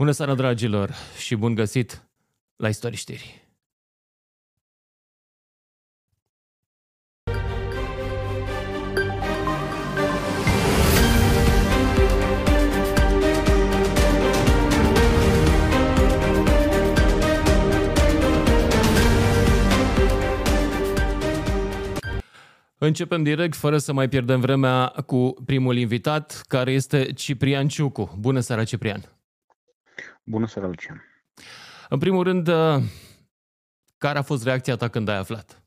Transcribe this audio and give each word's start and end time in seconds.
Bună 0.00 0.12
seara, 0.12 0.34
dragilor, 0.34 0.94
și 1.18 1.34
bun 1.36 1.54
găsit 1.54 2.08
la 2.56 2.68
Istorii 2.68 2.96
Știri. 2.96 3.48
Începem 22.78 23.22
direct, 23.22 23.54
fără 23.54 23.78
să 23.78 23.92
mai 23.92 24.08
pierdem 24.08 24.40
vremea, 24.40 24.86
cu 25.06 25.34
primul 25.44 25.76
invitat, 25.76 26.42
care 26.48 26.72
este 26.72 27.12
Ciprian 27.12 27.68
Ciucu. 27.68 28.16
Bună 28.18 28.40
seara, 28.40 28.64
Ciprian! 28.64 29.19
Bună 30.30 30.46
seara, 30.46 30.68
Lucian! 30.68 31.02
În 31.88 31.98
primul 31.98 32.22
rând, 32.22 32.48
uh, 32.48 32.82
care 33.98 34.18
a 34.18 34.22
fost 34.22 34.44
reacția 34.44 34.76
ta 34.76 34.88
când 34.88 35.08
ai 35.08 35.16
aflat? 35.16 35.62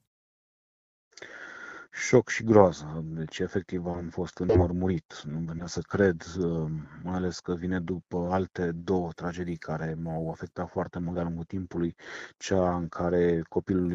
șoc 1.92 2.30
și 2.30 2.44
groază. 2.44 3.04
Deci, 3.06 3.40
efectiv, 3.40 3.86
am 3.86 4.10
fost 4.10 4.38
înmărmurit. 4.38 5.22
Nu 5.26 5.40
venea 5.40 5.66
să 5.66 5.82
cred, 5.82 6.24
uh, 6.40 6.72
mai 7.04 7.14
ales 7.14 7.40
că 7.40 7.54
vine 7.54 7.80
după 7.80 8.28
alte 8.32 8.72
două 8.72 9.12
tragedii 9.12 9.58
care 9.58 9.98
m-au 10.02 10.30
afectat 10.30 10.70
foarte 10.70 11.00
mult 11.00 11.14
de-a 11.16 11.24
lungul 11.24 11.44
timpului. 11.44 11.96
Cea 12.38 12.76
în 12.76 12.88
care 12.88 13.42
copilul 13.50 13.92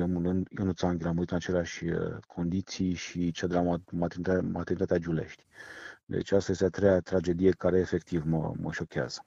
Ionuț 0.58 0.82
Anghel 0.82 1.08
a 1.08 1.12
murit 1.12 1.30
în 1.30 1.36
aceleași 1.36 1.84
uh, 1.84 2.16
condiții 2.26 2.94
și 2.94 3.30
cea 3.30 3.46
de 3.46 3.54
la 3.54 3.80
maternitatea, 3.90 4.42
maternitatea 4.42 4.98
Giulești. 4.98 5.44
Deci 6.04 6.32
asta 6.32 6.52
este 6.52 6.64
a 6.64 6.68
treia 6.68 7.00
tragedie 7.00 7.50
care 7.50 7.78
efectiv 7.78 8.24
mă, 8.24 8.52
mă 8.60 8.72
șochează. 8.72 9.24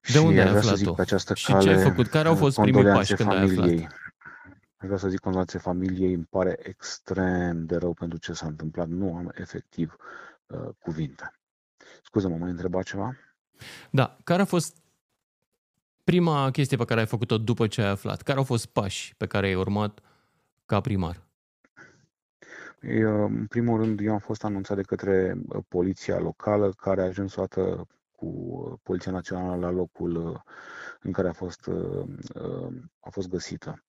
De 0.00 0.10
și 0.10 0.16
unde 0.18 0.40
ai 0.40 0.48
aflat-o? 0.48 1.34
Și 1.34 1.58
ce 1.58 1.68
ai 1.68 1.82
făcut? 1.82 2.06
Care 2.06 2.28
au 2.28 2.34
fost 2.34 2.60
primii 2.60 2.84
pași 2.84 3.14
când 3.14 3.30
ai 3.30 3.42
aflat? 3.42 3.98
Vreau 4.76 4.98
să 4.98 5.08
zic 5.08 5.20
condolențe 5.20 5.58
familiei, 5.58 6.12
îmi 6.12 6.26
pare 6.30 6.58
extrem 6.62 7.66
de 7.66 7.76
rău 7.76 7.92
pentru 7.92 8.18
ce 8.18 8.32
s-a 8.32 8.46
întâmplat. 8.46 8.88
Nu 8.88 9.16
am 9.16 9.32
efectiv 9.34 9.96
uh, 10.46 10.68
cuvinte. 10.78 11.32
Scuză-mă, 12.02 12.36
mai 12.36 12.50
întreba 12.50 12.82
ceva? 12.82 13.16
Da, 13.90 14.16
care 14.24 14.42
a 14.42 14.44
fost 14.44 14.76
prima 16.04 16.50
chestie 16.50 16.76
pe 16.76 16.84
care 16.84 17.00
ai 17.00 17.06
făcut-o 17.06 17.38
după 17.38 17.66
ce 17.66 17.82
ai 17.82 17.88
aflat? 17.88 18.22
Care 18.22 18.38
au 18.38 18.44
fost 18.44 18.66
pași 18.66 19.14
pe 19.16 19.26
care 19.26 19.46
ai 19.46 19.54
urmat 19.54 20.00
ca 20.66 20.80
primar? 20.80 21.22
Eu, 22.80 23.24
în 23.24 23.46
primul 23.46 23.80
rând, 23.80 24.00
eu 24.00 24.12
am 24.12 24.18
fost 24.18 24.44
anunțat 24.44 24.76
de 24.76 24.82
către 24.82 25.36
uh, 25.48 25.62
poliția 25.68 26.18
locală, 26.18 26.72
care 26.72 27.00
a 27.00 27.04
ajuns 27.04 27.32
toată 27.32 27.86
cu 28.20 28.26
uh, 28.26 28.78
Poliția 28.82 29.12
Națională 29.12 29.66
la 29.66 29.70
locul 29.70 30.16
uh, 30.16 30.40
în 31.00 31.12
care 31.12 31.28
a 31.28 31.32
fost, 31.32 31.70
a 33.00 33.10
fost 33.10 33.28
găsită. 33.28 33.82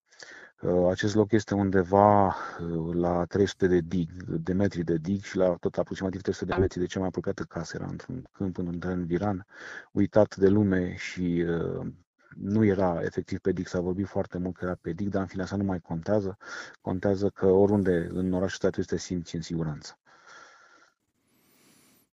Uh, 0.61 0.87
acest 0.89 1.15
loc 1.15 1.31
este 1.31 1.53
undeva 1.53 2.25
uh, 2.25 2.93
la 2.93 3.25
300 3.25 3.67
de 3.67 3.79
dig, 3.79 4.23
de 4.23 4.53
metri 4.53 4.83
de 4.83 4.97
dig 4.97 5.23
și 5.23 5.37
la 5.37 5.55
tot 5.55 5.77
aproximativ 5.77 6.21
300 6.21 6.53
de 6.53 6.59
metri 6.59 6.79
de 6.79 6.85
cea 6.85 6.99
mai 6.99 7.07
apropiată 7.07 7.43
casă. 7.43 7.75
Era 7.75 7.87
într-un 7.89 8.27
câmp, 8.31 8.57
în 8.57 8.67
un 8.67 8.79
teren 8.79 9.05
viran, 9.05 9.45
uitat 9.91 10.35
de 10.35 10.47
lume 10.47 10.95
și 10.95 11.45
uh, 11.47 11.87
nu 12.35 12.63
era 12.63 12.99
efectiv 13.03 13.39
pe 13.39 13.51
dig. 13.51 13.67
S-a 13.67 13.79
vorbit 13.79 14.07
foarte 14.07 14.37
mult 14.37 14.55
că 14.55 14.65
era 14.65 14.75
pe 14.81 14.91
dig, 14.91 15.09
dar 15.09 15.21
în 15.21 15.27
fine 15.27 15.41
asta 15.41 15.55
nu 15.55 15.63
mai 15.63 15.79
contează. 15.79 16.37
Contează 16.81 17.29
că 17.29 17.45
oriunde 17.45 18.09
în 18.11 18.33
orașul 18.33 18.69
tău 18.69 18.83
te 18.83 18.97
simți 18.97 19.35
în 19.35 19.41
siguranță. 19.41 19.99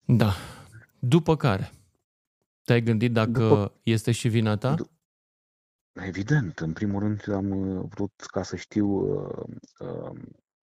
Da. 0.05 0.31
După 0.99 1.35
care? 1.35 1.71
Te-ai 2.67 2.81
gândit 2.81 3.13
dacă 3.13 3.31
După... 3.31 3.73
este 3.83 4.11
și 4.11 4.27
vina 4.27 4.57
ta? 4.57 4.75
D- 4.75 4.91
Evident, 5.91 6.59
în 6.59 6.73
primul 6.73 6.99
rând 6.99 7.23
am 7.33 7.51
uh, 7.51 7.85
vrut 7.89 8.13
ca 8.31 8.43
să 8.43 8.55
știu 8.55 8.87
uh, 8.87 9.43
uh, 9.79 10.19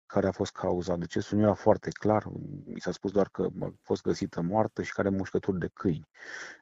care 0.06 0.28
a 0.28 0.32
fost 0.32 0.52
cauza 0.52 0.96
decesului. 0.96 1.42
Nu 1.42 1.48
era 1.48 1.56
foarte 1.56 1.90
clar, 1.90 2.26
mi 2.66 2.80
s-a 2.80 2.92
spus 2.92 3.12
doar 3.12 3.30
că 3.30 3.48
a 3.62 3.74
fost 3.82 4.02
găsită 4.02 4.42
moartă 4.42 4.82
și 4.82 4.94
care 4.94 5.10
mușcături 5.10 5.60
de 5.60 5.70
câini. 5.74 6.08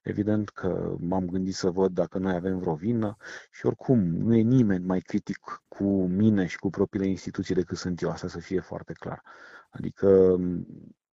Evident 0.03 0.49
că 0.49 0.95
m-am 0.99 1.25
gândit 1.25 1.55
să 1.55 1.69
văd 1.69 1.93
dacă 1.93 2.17
noi 2.17 2.33
avem 2.33 2.59
vreo 2.59 2.75
vină 2.75 3.17
și 3.51 3.65
oricum 3.65 3.99
nu 3.99 4.35
e 4.35 4.41
nimeni 4.41 4.85
mai 4.85 4.99
critic 4.99 5.63
cu 5.67 6.07
mine 6.07 6.45
și 6.45 6.57
cu 6.57 6.69
propriile 6.69 7.07
instituții 7.07 7.55
decât 7.55 7.77
sunt 7.77 8.01
eu, 8.01 8.09
asta 8.09 8.27
să 8.27 8.39
fie 8.39 8.59
foarte 8.59 8.93
clar. 8.93 9.23
Adică 9.69 10.37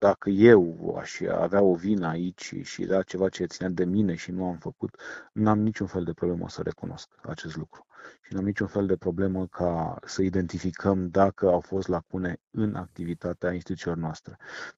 dacă 0.03 0.31
eu 0.31 0.95
aș 0.99 1.21
avea 1.21 1.61
o 1.63 1.75
vină 1.75 2.07
aici 2.07 2.55
și 2.63 2.83
era 2.83 3.03
ceva 3.03 3.29
ce 3.29 3.45
ținea 3.45 3.71
de 3.71 3.85
mine 3.85 4.15
și 4.15 4.31
nu 4.31 4.47
am 4.47 4.57
făcut, 4.57 5.01
n-am 5.33 5.59
niciun 5.59 5.87
fel 5.87 6.05
de 6.05 6.13
problemă 6.13 6.49
să 6.49 6.63
recunosc 6.63 7.09
acest 7.23 7.57
lucru. 7.57 7.87
Și 8.23 8.35
n-am 8.35 8.45
niciun 8.45 8.67
fel 8.67 8.87
de 8.87 8.97
problemă 8.97 9.47
ca 9.47 9.99
să 10.05 10.23
identificăm 10.23 11.09
dacă 11.09 11.47
au 11.49 11.61
fost 11.61 11.89
lacune 11.89 12.41
în 12.51 12.75
activitatea 12.75 13.53
instituțiilor 13.53 13.97
noastre. 13.97 14.37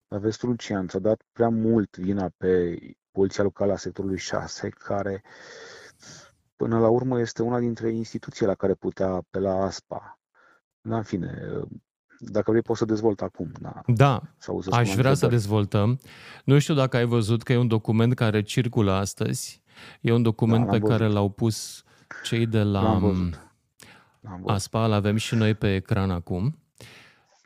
Dar 0.09 0.21
vezi, 0.21 0.45
Lucian, 0.45 0.89
ți-a 0.89 0.99
dat 0.99 1.23
prea 1.33 1.49
mult 1.49 1.97
vina 1.99 2.31
pe 2.37 2.79
Poliția 3.11 3.43
Locală 3.43 3.73
a 3.73 3.77
sectorului 3.77 4.19
6, 4.19 4.69
care 4.69 5.23
până 6.57 6.79
la 6.79 6.89
urmă 6.89 7.21
este 7.21 7.43
una 7.43 7.59
dintre 7.59 7.91
instituțiile 7.91 8.49
la 8.49 8.55
care 8.55 8.75
putea 8.75 9.09
apela 9.09 9.63
ASPA. 9.63 10.19
În 10.81 11.03
fine, 11.03 11.63
dacă 12.31 12.51
vrei, 12.51 12.63
poți 12.63 12.79
să 12.79 12.85
dezvolt 12.85 13.21
acum. 13.21 13.53
Da, 13.61 13.81
da 13.87 14.23
aș 14.71 14.95
vrea 14.95 15.15
să 15.15 15.27
dezvoltăm. 15.27 16.01
Nu 16.45 16.59
știu 16.59 16.75
dacă 16.75 16.97
ai 16.97 17.05
văzut 17.05 17.43
că 17.43 17.53
e 17.53 17.57
un 17.57 17.69
document 17.69 18.15
care 18.15 18.43
circulă 18.43 18.93
astăzi. 18.93 19.63
E 20.01 20.13
un 20.13 20.23
document 20.23 20.65
da, 20.65 20.71
pe 20.71 20.79
văzut. 20.79 20.97
care 20.97 21.11
l-au 21.11 21.29
pus 21.29 21.85
cei 22.25 22.47
de 22.47 22.63
la 22.63 22.83
l-am 22.83 22.99
văzut. 23.01 23.41
L-am 24.21 24.37
văzut. 24.37 24.49
ASPA, 24.49 24.85
îl 24.85 24.93
avem 24.93 25.17
și 25.17 25.35
noi 25.35 25.55
pe 25.55 25.75
ecran 25.75 26.11
acum. 26.11 26.59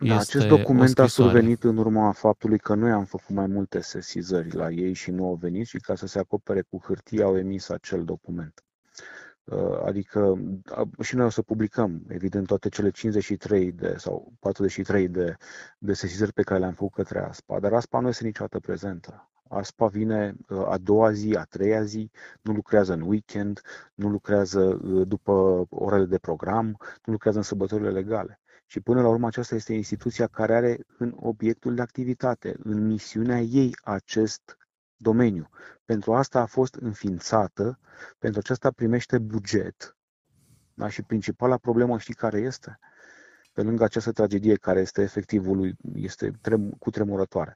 Da, 0.00 0.18
acest 0.18 0.46
document 0.46 0.98
a 0.98 1.06
survenit 1.06 1.64
în 1.64 1.76
urma 1.76 2.12
faptului 2.12 2.58
că 2.58 2.74
noi 2.74 2.90
am 2.90 3.04
făcut 3.04 3.34
mai 3.34 3.46
multe 3.46 3.80
sesizări 3.80 4.54
la 4.54 4.70
ei 4.70 4.92
și 4.92 5.10
nu 5.10 5.26
au 5.26 5.34
venit 5.34 5.66
și 5.66 5.78
ca 5.78 5.94
să 5.94 6.06
se 6.06 6.18
acopere 6.18 6.62
cu 6.62 6.80
hârtie 6.84 7.22
au 7.22 7.38
emis 7.38 7.68
acel 7.68 8.04
document. 8.04 8.64
Uh, 9.50 9.80
adică 9.84 10.38
și 11.00 11.16
noi 11.16 11.26
o 11.26 11.28
să 11.28 11.42
publicăm, 11.42 12.02
evident, 12.08 12.46
toate 12.46 12.68
cele 12.68 12.90
53 12.90 13.72
de, 13.72 13.94
sau 13.96 14.32
43 14.40 15.08
de, 15.08 15.36
de 15.78 15.92
sesizări 15.92 16.32
pe 16.32 16.42
care 16.42 16.60
le-am 16.60 16.72
făcut 16.72 16.92
către 16.92 17.18
ASPA, 17.18 17.60
dar 17.60 17.72
ASPA 17.72 18.00
nu 18.00 18.08
este 18.08 18.24
niciodată 18.24 18.58
prezentă. 18.58 19.30
ASPA 19.48 19.86
vine 19.86 20.34
uh, 20.48 20.66
a 20.66 20.78
doua 20.78 21.12
zi, 21.12 21.34
a 21.34 21.44
treia 21.44 21.82
zi, 21.82 22.10
nu 22.42 22.52
lucrează 22.52 22.92
în 22.92 23.00
weekend, 23.00 23.60
nu 23.94 24.08
lucrează 24.08 24.60
uh, 24.60 25.08
după 25.08 25.66
orele 25.70 26.04
de 26.04 26.18
program, 26.18 26.66
nu 27.04 27.12
lucrează 27.12 27.36
în 27.36 27.44
sărbătorile 27.44 27.90
legale. 27.90 28.40
Și 28.66 28.80
până 28.80 29.02
la 29.02 29.08
urmă 29.08 29.26
aceasta 29.26 29.54
este 29.54 29.72
instituția 29.72 30.26
care 30.26 30.54
are 30.54 30.78
în 30.98 31.14
obiectul 31.16 31.74
de 31.74 31.82
activitate, 31.82 32.56
în 32.62 32.86
misiunea 32.86 33.40
ei 33.40 33.76
acest 33.82 34.56
domeniu. 34.98 35.48
Pentru 35.84 36.14
asta 36.14 36.40
a 36.40 36.46
fost 36.46 36.74
înființată, 36.74 37.78
pentru 38.18 38.40
aceasta 38.40 38.70
primește 38.70 39.18
buget. 39.18 39.96
Da? 40.74 40.88
Și 40.88 41.02
principala 41.02 41.56
problemă 41.56 41.98
știi 41.98 42.14
care 42.14 42.38
este? 42.38 42.78
Pe 43.52 43.62
lângă 43.62 43.84
această 43.84 44.12
tragedie 44.12 44.54
care 44.54 44.80
este 44.80 45.02
efectivul, 45.02 45.76
este 45.94 46.30
trem, 46.40 46.70
cu 46.70 46.90
tremurătoare. 46.90 47.54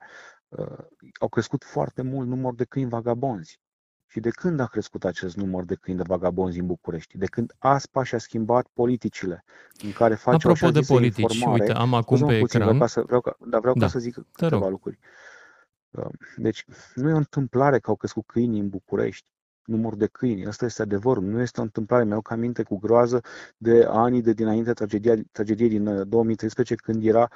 Uh, 0.48 0.78
au 1.20 1.28
crescut 1.28 1.64
foarte 1.64 2.02
mult 2.02 2.28
număr 2.28 2.54
de 2.54 2.64
câini 2.64 2.88
vagabonzi. 2.88 3.60
Și 4.06 4.20
de 4.20 4.31
când 4.31 4.60
a 4.60 4.66
crescut 4.66 5.04
acest 5.04 5.36
număr 5.36 5.64
de 5.64 5.75
câini 5.75 5.98
de 5.98 6.04
vagabonzi 6.06 6.58
în 6.58 6.66
București? 6.66 7.19
De 7.19 7.26
când 7.26 7.52
ASPA 7.58 8.02
și-a 8.02 8.19
schimbat 8.19 8.66
politicile 8.72 9.44
în 9.82 9.92
care 9.92 10.14
face 10.14 10.48
Apropo 10.48 10.70
de 10.70 10.81
politici, 10.86 11.32
informare, 11.32 11.62
uite, 11.62 11.72
am 11.72 11.94
acum 11.94 12.26
pe 12.26 12.38
puțin, 12.38 12.60
ecran. 12.60 12.62
Vreau 12.62 12.78
ca 12.78 12.86
să, 12.86 13.02
vreau 13.06 13.20
ca, 13.20 13.36
dar 13.47 13.60
vreau 13.60 13.75
da. 13.75 13.84
ca 13.84 13.91
să 13.91 13.98
zic 13.98 14.14
câteva 14.32 14.69
lucruri. 14.69 14.98
Deci 16.37 16.65
nu 16.94 17.09
e 17.09 17.12
o 17.12 17.17
întâmplare 17.17 17.79
că 17.79 17.91
au 17.91 17.97
crescut 17.97 18.27
câinii 18.27 18.61
în 18.61 18.69
București, 18.69 19.27
număr 19.65 19.94
de 19.94 20.06
câini. 20.06 20.47
Asta 20.47 20.65
este 20.65 20.83
adevărul. 20.83 21.23
Nu 21.23 21.41
este 21.41 21.61
o 21.61 21.62
întâmplare. 21.62 22.05
Mi-au 22.05 22.23
aminte 22.25 22.62
cu 22.62 22.79
groază 22.79 23.21
de 23.56 23.87
anii 23.89 24.23
de 24.23 24.33
dinainte 24.33 24.73
tragedia, 24.73 25.15
tragediei 25.33 25.69
din 25.69 26.09
2013, 26.09 26.75
uh, 26.75 26.81
când 26.81 27.05
era 27.05 27.29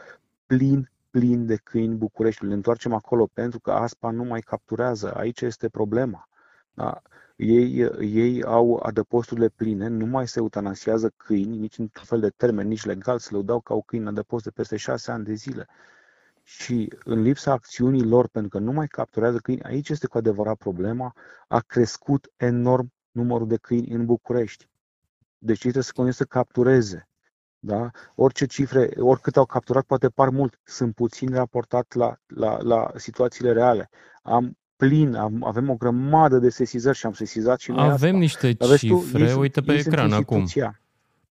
plin, 0.47 0.91
plin 1.11 1.47
de 1.47 1.57
câini 1.57 1.95
București. 1.95 2.45
Le 2.45 2.55
întoarcem 2.55 2.93
acolo 2.93 3.27
pentru 3.33 3.61
că 3.61 3.71
ASPA 3.71 4.11
nu 4.11 4.25
mai 4.25 4.41
capturează. 4.41 5.15
Aici 5.15 5.41
este 5.41 5.69
problema. 5.69 6.29
Da? 6.75 7.03
Ei, 7.37 7.91
ei 8.01 8.43
au 8.45 8.81
adăposturile 8.83 9.49
pline, 9.49 9.89
nu 9.89 10.07
mai 10.07 10.29
se 10.29 10.39
eutanasiază 10.39 11.13
câini, 11.17 11.59
nici 11.59 11.79
într-un 11.79 12.05
fel 12.05 12.21
de 12.21 12.31
termen, 12.37 12.69
nici 12.69 12.85
legal, 12.85 13.19
să 13.19 13.37
le 13.37 13.43
dau 13.43 13.61
ca 13.61 13.75
o 13.75 13.81
câine 13.81 14.09
adăpost 14.09 14.45
de 14.45 14.51
peste 14.51 14.77
șase 14.77 15.11
ani 15.11 15.25
de 15.25 15.35
zile 15.35 15.67
și 16.49 16.93
în 17.05 17.23
lipsa 17.23 17.53
acțiunii 17.53 18.05
lor, 18.05 18.29
pentru 18.29 18.51
că 18.51 18.59
nu 18.59 18.73
mai 18.73 18.87
capturează 18.87 19.39
câini, 19.39 19.63
aici 19.63 19.89
este 19.89 20.07
cu 20.07 20.19
adevărat 20.19 20.57
problema, 20.57 21.15
a 21.49 21.61
crescut 21.61 22.33
enorm 22.37 22.93
numărul 23.11 23.47
de 23.47 23.57
câini 23.57 23.89
în 23.89 24.05
București. 24.05 24.69
Deci 25.39 25.59
trebuie 25.59 25.83
să 25.83 25.91
continue 25.95 26.13
să 26.13 26.25
captureze. 26.25 27.09
Da? 27.59 27.91
Orice 28.15 28.47
cifre, 28.47 28.91
oricât 28.99 29.37
au 29.37 29.47
capturat, 29.47 29.85
poate 29.85 30.09
par 30.09 30.29
mult, 30.29 30.61
sunt 30.65 30.95
puțin 30.95 31.35
raportat 31.35 31.95
la, 31.95 32.17
la, 32.27 32.59
la 32.63 32.91
situațiile 32.95 33.53
reale. 33.53 33.91
Am 34.23 34.57
plin, 34.77 35.15
avem 35.41 35.71
o 35.71 35.75
grămadă 35.75 36.39
de 36.39 36.51
sesizări 36.51 36.97
și 36.97 37.07
am 37.07 37.13
sesizat 37.13 37.61
și 37.61 37.71
noi 37.71 37.85
Avem 37.85 37.95
asta. 37.95 38.19
niște 38.19 38.53
cifre, 38.53 39.27
tu, 39.33 39.41
uite 39.41 39.61
pe 39.61 39.73
ecran 39.73 40.13
acum. 40.13 40.47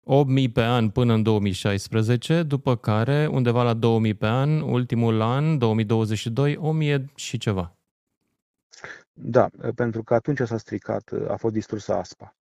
8.000 0.03 0.51
pe 0.53 0.61
an 0.61 0.89
până 0.89 1.13
în 1.13 1.23
2016, 1.23 2.43
după 2.43 2.75
care 2.75 3.27
undeva 3.27 3.63
la 3.63 3.75
2.000 3.75 4.17
pe 4.17 4.25
an, 4.25 4.61
ultimul 4.61 5.21
an, 5.21 5.57
2022, 5.57 6.59
1.000 6.99 7.05
și 7.15 7.37
ceva. 7.37 7.75
Da, 9.13 9.49
pentru 9.75 10.03
că 10.03 10.13
atunci 10.13 10.39
s-a 10.39 10.57
stricat, 10.57 11.11
a 11.27 11.35
fost 11.35 11.53
distrusă 11.53 11.93
ASPA. 11.93 12.35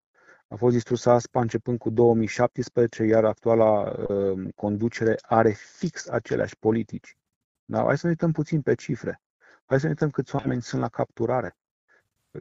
A 0.47 0.55
fost 0.55 0.73
distrusă 0.73 1.09
ASPA 1.09 1.41
începând 1.41 1.77
cu 1.77 1.89
2017, 1.89 3.03
iar 3.03 3.25
actuala 3.25 3.81
uh, 3.81 4.49
conducere 4.55 5.17
are 5.21 5.51
fix 5.77 6.07
aceleași 6.07 6.57
politici. 6.59 7.17
Da? 7.65 7.83
Hai 7.83 7.97
să 7.97 8.05
ne 8.05 8.09
uităm 8.09 8.31
puțin 8.31 8.61
pe 8.61 8.75
cifre. 8.75 9.21
Hai 9.65 9.79
să 9.79 9.83
ne 9.83 9.91
uităm 9.91 10.09
câți 10.09 10.35
oameni 10.35 10.61
sunt 10.61 10.81
la 10.81 10.87
capturare. 10.87 11.55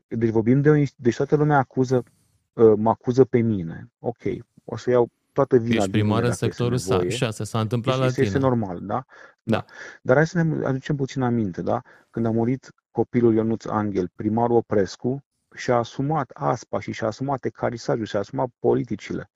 Deci 0.07 0.31
vorbim 0.31 0.61
de 0.61 0.71
o 0.71 0.75
Deci 0.97 1.17
toată 1.17 1.37
lumea 1.37 1.59
acuză, 1.59 2.05
uh, 2.53 2.73
mă 2.77 2.91
acuză 2.91 3.25
pe 3.25 3.39
mine. 3.39 3.91
Ok, 3.99 4.23
o 4.71 4.77
să 4.77 4.91
iau 4.91 5.09
toată 5.33 5.57
vina 5.57 5.77
Ești 5.77 5.91
primar 5.91 6.23
în 6.23 6.33
sectorul 6.33 6.79
6, 7.09 7.45
s-a 7.45 7.61
întâmplat 7.61 7.95
este, 7.95 8.07
la 8.07 8.13
tine. 8.13 8.27
Este 8.27 8.39
normal, 8.39 8.79
da? 8.83 9.05
da? 9.43 9.57
Da. 9.57 9.65
Dar 10.03 10.17
hai 10.17 10.27
să 10.27 10.43
ne 10.43 10.67
aducem 10.67 10.97
puțin 10.97 11.23
aminte, 11.23 11.63
da? 11.63 11.81
Când 12.11 12.27
a 12.27 12.31
murit 12.31 12.73
copilul 12.91 13.35
Ionuț 13.35 13.65
Angel, 13.65 14.11
primarul 14.15 14.57
Oprescu 14.57 15.25
și-a 15.55 15.77
asumat 15.77 16.31
aspa 16.35 16.81
și 16.81 16.93
și-a 16.93 17.07
asumat 17.07 17.45
ecarisajul, 17.45 18.05
și-a 18.05 18.19
asumat 18.19 18.49
politicile. 18.59 19.31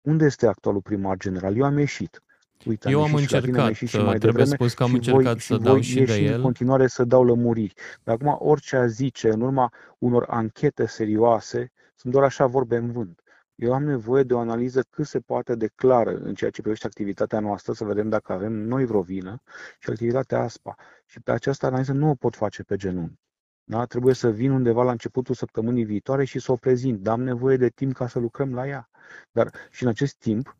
Unde 0.00 0.24
este 0.24 0.46
actualul 0.46 0.80
primar 0.80 1.16
general? 1.16 1.56
Eu 1.56 1.64
am 1.64 1.78
ieșit. 1.78 2.22
Uite, 2.66 2.90
Eu 2.90 3.02
am 3.02 3.14
încercat, 3.14 3.72
și 3.72 3.86
și 3.86 3.96
mai 3.96 4.18
trebuie 4.18 4.44
spus 4.44 4.74
că 4.74 4.82
am 4.82 4.92
încercat 4.92 5.22
voi, 5.22 5.40
să 5.40 5.56
dau 5.56 5.80
și 5.80 6.02
de 6.02 6.14
el. 6.14 6.34
în 6.34 6.42
continuare 6.42 6.86
să 6.86 7.04
dau 7.04 7.24
lămuriri. 7.24 7.74
Dar 8.02 8.14
acum 8.14 8.36
orice 8.48 8.76
a 8.76 8.86
zice, 8.86 9.28
în 9.28 9.40
urma 9.40 9.72
unor 9.98 10.24
anchete 10.28 10.86
serioase, 10.86 11.72
sunt 11.94 12.12
doar 12.12 12.24
așa 12.24 12.46
vorbe 12.46 12.76
în 12.76 12.92
vânt. 12.92 13.23
Eu 13.54 13.72
am 13.72 13.84
nevoie 13.84 14.22
de 14.22 14.34
o 14.34 14.38
analiză 14.38 14.82
cât 14.90 15.06
se 15.06 15.20
poate 15.20 15.54
de 15.54 15.66
clară 15.74 16.16
în 16.16 16.34
ceea 16.34 16.50
ce 16.50 16.60
privește 16.60 16.86
activitatea 16.86 17.40
noastră, 17.40 17.72
să 17.72 17.84
vedem 17.84 18.08
dacă 18.08 18.32
avem 18.32 18.52
noi 18.52 18.84
vreo 18.84 19.02
vină 19.02 19.42
și 19.78 19.90
activitatea 19.90 20.40
ASPA. 20.40 20.74
Și 21.06 21.20
pe 21.20 21.30
această 21.30 21.66
analiză 21.66 21.92
nu 21.92 22.08
o 22.08 22.14
pot 22.14 22.36
face 22.36 22.62
pe 22.62 22.76
genunchi. 22.76 23.22
Da? 23.64 23.84
Trebuie 23.84 24.14
să 24.14 24.30
vin 24.30 24.50
undeva 24.50 24.82
la 24.82 24.90
începutul 24.90 25.34
săptămânii 25.34 25.84
viitoare 25.84 26.24
și 26.24 26.38
să 26.38 26.52
o 26.52 26.56
prezint. 26.56 27.00
Dar 27.00 27.14
am 27.14 27.22
nevoie 27.22 27.56
de 27.56 27.68
timp 27.68 27.94
ca 27.94 28.08
să 28.08 28.18
lucrăm 28.18 28.54
la 28.54 28.66
ea. 28.66 28.90
Dar 29.32 29.50
și 29.70 29.82
în 29.82 29.88
acest 29.88 30.16
timp, 30.16 30.56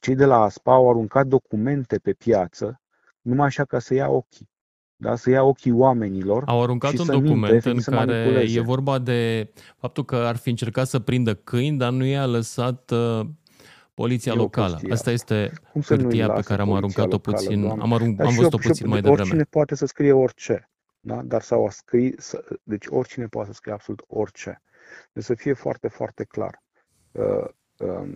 cei 0.00 0.14
de 0.14 0.24
la 0.24 0.42
ASPA 0.42 0.72
au 0.72 0.90
aruncat 0.90 1.26
documente 1.26 1.98
pe 1.98 2.12
piață 2.12 2.80
numai 3.20 3.46
așa 3.46 3.64
ca 3.64 3.78
să 3.78 3.94
ia 3.94 4.08
ochii 4.08 4.49
da? 5.00 5.16
să 5.16 5.30
ia 5.30 5.42
ochii 5.42 5.72
oamenilor. 5.72 6.42
Au 6.46 6.62
aruncat 6.62 6.90
și 6.90 6.96
un 6.98 7.04
să 7.04 7.12
document 7.12 7.52
minte, 7.52 7.70
în 7.70 7.96
care 7.96 8.44
e 8.48 8.60
vorba 8.60 8.98
de 8.98 9.50
faptul 9.76 10.04
că 10.04 10.16
ar 10.16 10.36
fi 10.36 10.48
încercat 10.48 10.86
să 10.86 10.98
prindă 10.98 11.34
câini, 11.34 11.78
dar 11.78 11.90
nu 11.90 12.04
i-a 12.04 12.26
lăsat 12.26 12.90
uh, 12.90 13.26
poliția 13.94 14.32
e 14.32 14.36
locală. 14.36 14.68
Prostie. 14.68 14.92
Asta 14.92 15.10
este 15.10 15.52
Cum 15.72 15.80
hârtia 15.80 16.30
pe 16.30 16.40
care 16.40 16.62
am 16.62 16.72
aruncat-o 16.72 17.10
locală, 17.10 17.36
puțin, 17.36 17.60
doamne. 17.60 17.82
am, 17.82 17.92
arunc, 17.92 18.20
am 18.20 18.34
văzut-o 18.34 18.56
puțin 18.56 18.88
mai 18.88 19.00
devreme. 19.00 19.20
Oricine 19.20 19.46
poate 19.50 19.74
să 19.74 19.86
scrie 19.86 20.12
orice, 20.12 20.70
da? 21.00 21.22
dar 21.24 21.42
sau 21.42 21.66
a 21.66 21.70
scrie, 21.70 22.14
să, 22.18 22.44
deci 22.62 22.84
oricine 22.88 23.26
poate 23.26 23.48
să 23.48 23.54
scrie 23.54 23.72
absolut 23.72 24.02
orice. 24.06 24.62
Deci 25.12 25.24
să 25.24 25.34
fie 25.34 25.52
foarte, 25.52 25.88
foarte 25.88 26.24
clar. 26.24 26.62
Uh, 27.12 27.48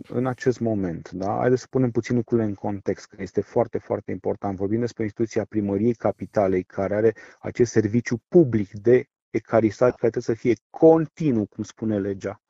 în 0.08 0.26
acest 0.26 0.60
moment. 0.60 1.10
Da? 1.10 1.36
Haideți 1.38 1.60
să 1.60 1.66
punem 1.70 1.90
puțin 1.90 2.16
lucrurile 2.16 2.46
în 2.46 2.54
context, 2.54 3.06
că 3.06 3.16
este 3.22 3.40
foarte, 3.40 3.78
foarte 3.78 4.10
important. 4.10 4.56
Vorbim 4.56 4.80
despre 4.80 5.02
instituția 5.02 5.44
primăriei 5.44 5.94
capitalei, 5.94 6.62
care 6.62 6.94
are 6.94 7.14
acest 7.40 7.70
serviciu 7.70 8.22
public 8.28 8.70
de 8.72 9.04
ecarisat, 9.30 9.96
care 9.96 10.10
trebuie 10.10 10.36
să 10.36 10.42
fie 10.42 10.54
continuu, 10.70 11.46
cum 11.46 11.64
spune 11.64 11.98
legea. 11.98 12.40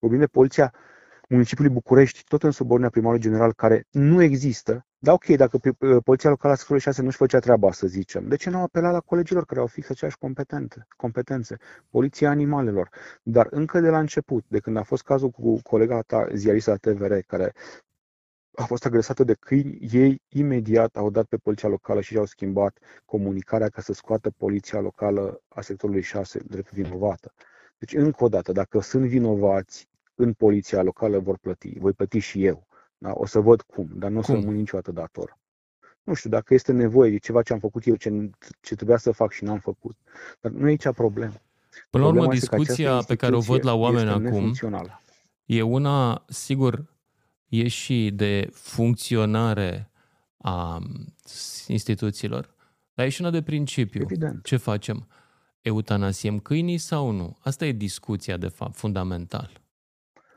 Vorbim 0.00 0.18
de 0.18 0.26
poliția 0.26 0.74
municipiului 1.28 1.72
București, 1.72 2.24
tot 2.24 2.42
în 2.42 2.50
subordinea 2.50 2.90
primarului 2.90 3.22
general, 3.22 3.52
care 3.52 3.86
nu 3.90 4.22
există, 4.22 4.86
da, 4.98 5.12
ok, 5.12 5.24
dacă 5.24 5.58
poliția 6.04 6.30
locală 6.30 6.52
a 6.52 6.56
secolului 6.56 6.84
6 6.84 7.02
nu-și 7.02 7.16
făcea 7.16 7.38
treaba, 7.38 7.72
să 7.72 7.86
zicem, 7.86 8.28
de 8.28 8.36
ce 8.36 8.50
nu 8.50 8.56
au 8.56 8.62
apelat 8.62 8.92
la 8.92 9.00
colegilor 9.00 9.44
care 9.44 9.60
au 9.60 9.66
fix 9.66 9.90
aceeași 9.90 10.18
competente, 10.18 10.86
competențe? 10.96 11.56
Poliția 11.90 12.30
animalelor. 12.30 12.88
Dar 13.22 13.46
încă 13.50 13.80
de 13.80 13.88
la 13.88 13.98
început, 13.98 14.44
de 14.48 14.58
când 14.58 14.76
a 14.76 14.82
fost 14.82 15.02
cazul 15.02 15.30
cu 15.30 15.60
colega 15.62 16.00
ta, 16.00 16.26
ziarista 16.34 16.74
TVR, 16.76 17.14
care 17.26 17.52
a 18.54 18.64
fost 18.64 18.84
agresată 18.84 19.24
de 19.24 19.34
câini, 19.34 19.78
ei 19.92 20.22
imediat 20.28 20.96
au 20.96 21.10
dat 21.10 21.24
pe 21.24 21.36
poliția 21.36 21.68
locală 21.68 22.00
și 22.00 22.16
au 22.16 22.24
schimbat 22.24 22.78
comunicarea 23.04 23.68
ca 23.68 23.80
să 23.80 23.92
scoată 23.92 24.30
poliția 24.30 24.80
locală 24.80 25.42
a 25.48 25.60
sectorului 25.60 26.02
6 26.02 26.38
drept 26.38 26.72
vinovată. 26.72 27.32
Deci, 27.78 27.94
încă 27.94 28.24
o 28.24 28.28
dată, 28.28 28.52
dacă 28.52 28.80
sunt 28.80 29.04
vinovați 29.04 29.88
în 30.14 30.32
poliția 30.32 30.82
locală, 30.82 31.18
vor 31.18 31.38
plăti. 31.38 31.78
Voi 31.78 31.92
plăti 31.92 32.18
și 32.18 32.44
eu. 32.44 32.66
Da? 32.98 33.10
O 33.14 33.26
să 33.26 33.40
văd 33.40 33.62
cum, 33.62 33.88
dar 33.94 34.10
nu 34.10 34.18
o 34.18 34.22
să 34.22 34.32
rămân 34.32 34.54
niciodată 34.54 34.92
dator. 34.92 35.38
Nu 36.02 36.14
știu, 36.14 36.30
dacă 36.30 36.54
este 36.54 36.72
nevoie 36.72 37.10
de 37.10 37.18
ceva 37.18 37.42
ce 37.42 37.52
am 37.52 37.58
făcut 37.58 37.86
eu, 37.86 37.94
ce, 37.94 38.30
ce 38.60 38.74
trebuia 38.74 38.96
să 38.96 39.12
fac 39.12 39.32
și 39.32 39.44
n-am 39.44 39.58
făcut. 39.58 39.96
Dar 40.40 40.52
nu 40.52 40.66
e 40.66 40.70
aici 40.70 40.88
problemă. 40.94 41.34
Până 41.90 42.04
la 42.04 42.10
urmă, 42.10 42.26
discuția 42.26 42.98
pe 42.98 43.16
care 43.16 43.34
o 43.34 43.40
văd 43.40 43.64
la 43.64 43.74
oameni 43.74 44.10
acum 44.10 44.52
e 45.44 45.62
una, 45.62 46.24
sigur, 46.28 46.94
e 47.48 47.68
și 47.68 48.10
de 48.14 48.48
funcționare 48.52 49.90
a 50.36 50.82
instituțiilor, 51.66 52.54
dar 52.94 53.06
e 53.06 53.08
și 53.08 53.20
una 53.20 53.30
de 53.30 53.42
principiu. 53.42 54.00
Evident. 54.02 54.44
Ce 54.44 54.56
facem? 54.56 55.08
Eutanasiem 55.60 56.38
câinii 56.38 56.78
sau 56.78 57.10
nu? 57.10 57.36
Asta 57.40 57.66
e 57.66 57.72
discuția, 57.72 58.36
de 58.36 58.48
fapt, 58.48 58.76
fundamental. 58.76 59.60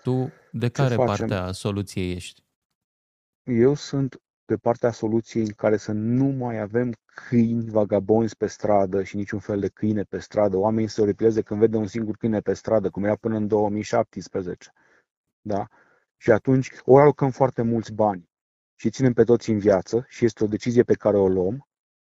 Tu 0.03 0.31
de 0.51 0.69
care 0.69 0.95
parte 0.95 1.33
a 1.33 1.51
soluției 1.51 2.11
ești? 2.11 2.43
Eu 3.49 3.73
sunt 3.73 4.21
de 4.45 4.57
partea 4.57 4.91
soluției 4.91 5.43
în 5.43 5.51
care 5.51 5.77
să 5.77 5.91
nu 5.91 6.25
mai 6.25 6.59
avem 6.59 6.93
câini 7.05 7.69
vagabonzi 7.69 8.35
pe 8.35 8.47
stradă 8.47 9.03
și 9.03 9.15
niciun 9.15 9.39
fel 9.39 9.59
de 9.59 9.67
câine 9.67 10.03
pe 10.03 10.19
stradă. 10.19 10.57
Oamenii 10.57 10.89
se 10.89 11.01
oripileze 11.01 11.41
când 11.41 11.59
vede 11.59 11.77
un 11.77 11.87
singur 11.87 12.15
câine 12.15 12.39
pe 12.39 12.53
stradă, 12.53 12.89
cum 12.89 13.03
era 13.03 13.15
până 13.15 13.35
în 13.35 13.47
2017. 13.47 14.71
Da? 15.41 15.67
Și 16.17 16.31
atunci 16.31 16.71
ori 16.85 17.01
alocăm 17.01 17.29
foarte 17.29 17.61
mulți 17.61 17.93
bani 17.93 18.29
și 18.75 18.89
ținem 18.89 19.13
pe 19.13 19.23
toți 19.23 19.49
în 19.49 19.57
viață 19.57 20.05
și 20.07 20.25
este 20.25 20.43
o 20.43 20.47
decizie 20.47 20.83
pe 20.83 20.93
care 20.93 21.17
o 21.17 21.27
luăm, 21.27 21.67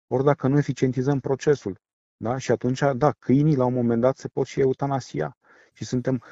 ori 0.07 0.25
dacă 0.25 0.49
nu 0.49 0.59
eficientizăm 0.59 1.21
procesul. 1.21 1.81
Da? 2.17 2.39
Și 2.39 2.51
atunci, 2.51 2.83
da, 2.97 3.13
câinii 3.13 3.57
la 3.57 3.65
un 3.65 3.75
moment 3.75 4.01
dat 4.01 4.17
se 4.17 4.29
pot 4.29 4.47
și 4.47 4.61
eutanasia. 4.61 5.37
Și 5.73 5.85
suntem, 5.85 6.23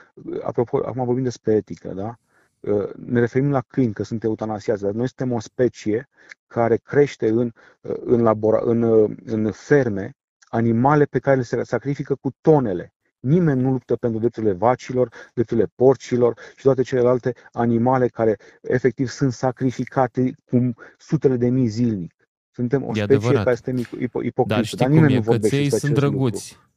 apropo, 0.43 0.77
acum 0.77 1.05
vorbim 1.05 1.23
despre 1.23 1.55
etică, 1.55 1.93
da? 1.93 2.19
Uh, 2.61 2.89
ne 2.97 3.21
referim 3.21 3.51
la 3.51 3.61
câini, 3.61 3.93
că 3.93 4.03
sunt 4.03 4.25
eutanasiați, 4.25 4.83
dar 4.83 4.93
noi 4.93 5.07
suntem 5.07 5.33
o 5.33 5.41
specie 5.41 6.09
care 6.47 6.77
crește 6.77 7.29
în, 7.29 7.53
uh, 7.81 7.95
în, 8.05 8.23
labora, 8.23 8.61
în, 8.65 8.83
uh, 8.83 9.11
în 9.25 9.51
ferme 9.51 10.17
animale 10.49 11.05
pe 11.05 11.19
care 11.19 11.37
le 11.37 11.43
se 11.43 11.63
sacrifică 11.63 12.15
cu 12.15 12.31
tonele. 12.41 12.93
Nimeni 13.21 13.61
nu 13.61 13.71
luptă 13.71 13.97
pentru 13.97 14.19
drepturile 14.19 14.53
vacilor, 14.53 15.09
drepturile 15.35 15.71
porcilor 15.75 16.39
și 16.57 16.63
toate 16.63 16.83
celelalte 16.83 17.33
animale 17.53 18.09
care 18.09 18.37
efectiv 18.63 19.09
sunt 19.09 19.33
sacrificate 19.33 20.35
cu 20.45 20.73
sutele 20.99 21.37
de 21.37 21.49
mii 21.49 21.67
zilnic. 21.67 22.15
Suntem 22.51 22.83
o 22.83 22.91
e 22.91 22.95
specie 22.95 23.03
adevărat. 23.03 23.43
care 23.45 23.51
este 23.51 23.71
ipocrită, 24.01 24.43
dar, 24.47 24.65
știi 24.65 24.79
dar 24.79 24.89
nimeni 24.89 25.07
cum 25.07 25.15
e, 25.15 25.19
nu 25.19 25.23
vorbește 25.25 25.79
sunt 25.79 25.95
drăguți. 25.95 26.53
Lucru. 26.53 26.68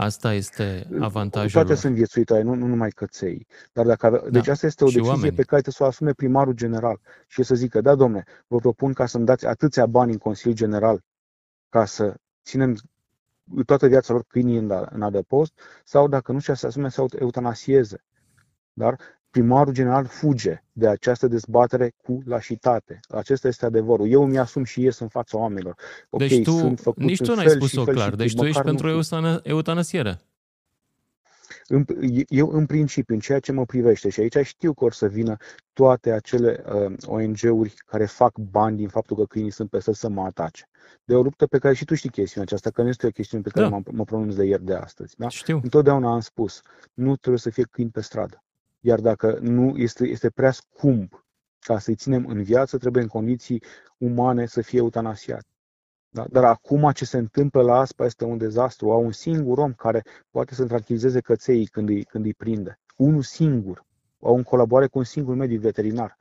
Asta 0.00 0.32
este 0.32 0.86
avantajul 1.00 1.50
Toate 1.50 1.68
lor. 1.68 1.76
sunt 1.76 1.94
viețuitoare, 1.94 2.42
nu, 2.42 2.54
nu 2.54 2.66
numai 2.66 2.90
căței. 2.90 3.46
Dar 3.72 3.86
dacă 3.86 4.06
ave... 4.06 4.18
da. 4.18 4.28
Deci 4.28 4.48
asta 4.48 4.66
este 4.66 4.84
o 4.84 4.86
și 4.86 4.92
decizie 4.92 5.14
oamenii. 5.14 5.36
pe 5.36 5.42
care 5.42 5.60
trebuie 5.60 5.74
să 5.74 5.82
o 5.82 5.86
asume 5.86 6.12
primarul 6.12 6.52
general 6.52 7.00
și 7.28 7.42
să 7.42 7.54
zică, 7.54 7.80
da, 7.80 7.94
domne, 7.94 8.24
vă 8.46 8.56
propun 8.56 8.92
ca 8.92 9.06
să-mi 9.06 9.24
dați 9.24 9.46
atâția 9.46 9.86
bani 9.86 10.12
în 10.12 10.18
Consiliul 10.18 10.56
General 10.56 11.04
ca 11.68 11.84
să 11.84 12.14
ținem 12.44 12.76
toată 13.66 13.86
viața 13.86 14.12
lor 14.12 14.24
câinii 14.28 14.56
în, 14.56 14.86
în 14.90 15.02
adăpost, 15.02 15.60
sau 15.84 16.08
dacă 16.08 16.32
nu 16.32 16.38
și 16.38 16.54
să 16.54 16.66
asume 16.66 16.88
să 16.88 17.04
eutanasieze. 17.18 18.04
Dar 18.72 19.19
primarul 19.30 19.72
general 19.72 20.06
fuge 20.06 20.62
de 20.72 20.88
această 20.88 21.26
dezbatere 21.26 21.94
cu 22.02 22.20
lașitate. 22.24 23.00
Acesta 23.08 23.48
este 23.48 23.66
adevărul. 23.66 24.08
Eu 24.08 24.26
mi-asum 24.26 24.64
și 24.64 24.82
ies 24.82 24.98
în 24.98 25.08
fața 25.08 25.38
oamenilor. 25.38 25.74
Okay, 26.10 26.28
deci 26.28 26.44
tu, 26.44 26.50
sunt 26.50 26.96
nici 26.96 27.22
tu 27.22 27.34
n-ai 27.34 27.48
spus-o 27.48 27.84
clar, 27.84 28.14
deci 28.14 28.34
tu 28.34 28.44
ești 28.44 28.62
pentru 28.62 28.88
eutanasiere. 29.42 30.20
Eu, 32.28 32.50
în 32.50 32.66
principiu, 32.66 33.14
în 33.14 33.20
ceea 33.20 33.38
ce 33.38 33.52
mă 33.52 33.64
privește, 33.64 34.08
și 34.08 34.20
aici 34.20 34.36
știu 34.42 34.72
că 34.72 34.84
or 34.84 34.92
să 34.92 35.06
vină 35.06 35.36
toate 35.72 36.10
acele 36.10 36.64
uh, 36.72 36.92
ONG-uri 37.06 37.74
care 37.86 38.04
fac 38.04 38.38
bani 38.38 38.76
din 38.76 38.88
faptul 38.88 39.16
că 39.16 39.24
câinii 39.24 39.50
sunt 39.50 39.70
peste 39.70 39.94
să 39.94 40.08
mă 40.08 40.22
atace. 40.22 40.68
De 41.04 41.14
o 41.14 41.22
luptă 41.22 41.46
pe 41.46 41.58
care 41.58 41.74
și 41.74 41.84
tu 41.84 41.94
știi 41.94 42.10
chestiunea 42.10 42.48
aceasta, 42.48 42.70
că 42.70 42.82
nu 42.82 42.88
este 42.88 43.06
o 43.06 43.10
chestiune 43.10 43.42
pe 43.42 43.50
care 43.50 43.68
da. 43.68 43.76
mă, 43.76 43.82
mă 43.92 44.04
pronunț 44.04 44.34
de 44.34 44.44
ieri 44.44 44.64
de 44.64 44.74
astăzi. 44.74 45.14
Da? 45.18 45.28
Știu. 45.28 45.60
Întotdeauna 45.62 46.12
am 46.12 46.20
spus, 46.20 46.60
nu 46.94 47.16
trebuie 47.16 47.40
să 47.40 47.50
fie 47.50 47.64
câini 47.70 47.90
pe 47.90 48.00
stradă. 48.00 48.44
Iar 48.80 49.00
dacă 49.00 49.38
nu 49.40 49.76
este, 49.76 50.06
este 50.06 50.30
prea 50.30 50.50
scump 50.50 51.24
ca 51.58 51.78
să-i 51.78 51.94
ținem 51.94 52.26
în 52.26 52.42
viață, 52.42 52.78
trebuie 52.78 53.02
în 53.02 53.08
condiții 53.08 53.62
umane 53.98 54.46
să 54.46 54.60
fie 54.60 54.78
eutanasiat. 54.78 55.46
Da? 56.08 56.26
Dar 56.30 56.44
acum 56.44 56.90
ce 56.90 57.04
se 57.04 57.16
întâmplă 57.18 57.62
la 57.62 57.78
ASPA 57.78 58.04
este 58.04 58.24
un 58.24 58.38
dezastru. 58.38 58.90
Au 58.90 59.04
un 59.04 59.12
singur 59.12 59.58
om 59.58 59.72
care 59.72 60.04
poate 60.30 60.54
să 60.54 60.66
tranquilizeze 60.66 61.20
căței 61.20 61.66
când 61.66 61.88
îi, 61.88 62.04
când 62.04 62.24
îi 62.24 62.34
prinde. 62.34 62.78
Unul 62.96 63.22
singur. 63.22 63.84
Au 64.20 64.36
în 64.36 64.42
colaborare 64.42 64.86
cu 64.86 64.98
un 64.98 65.04
singur 65.04 65.34
medic 65.34 65.60
veterinar. 65.60 66.16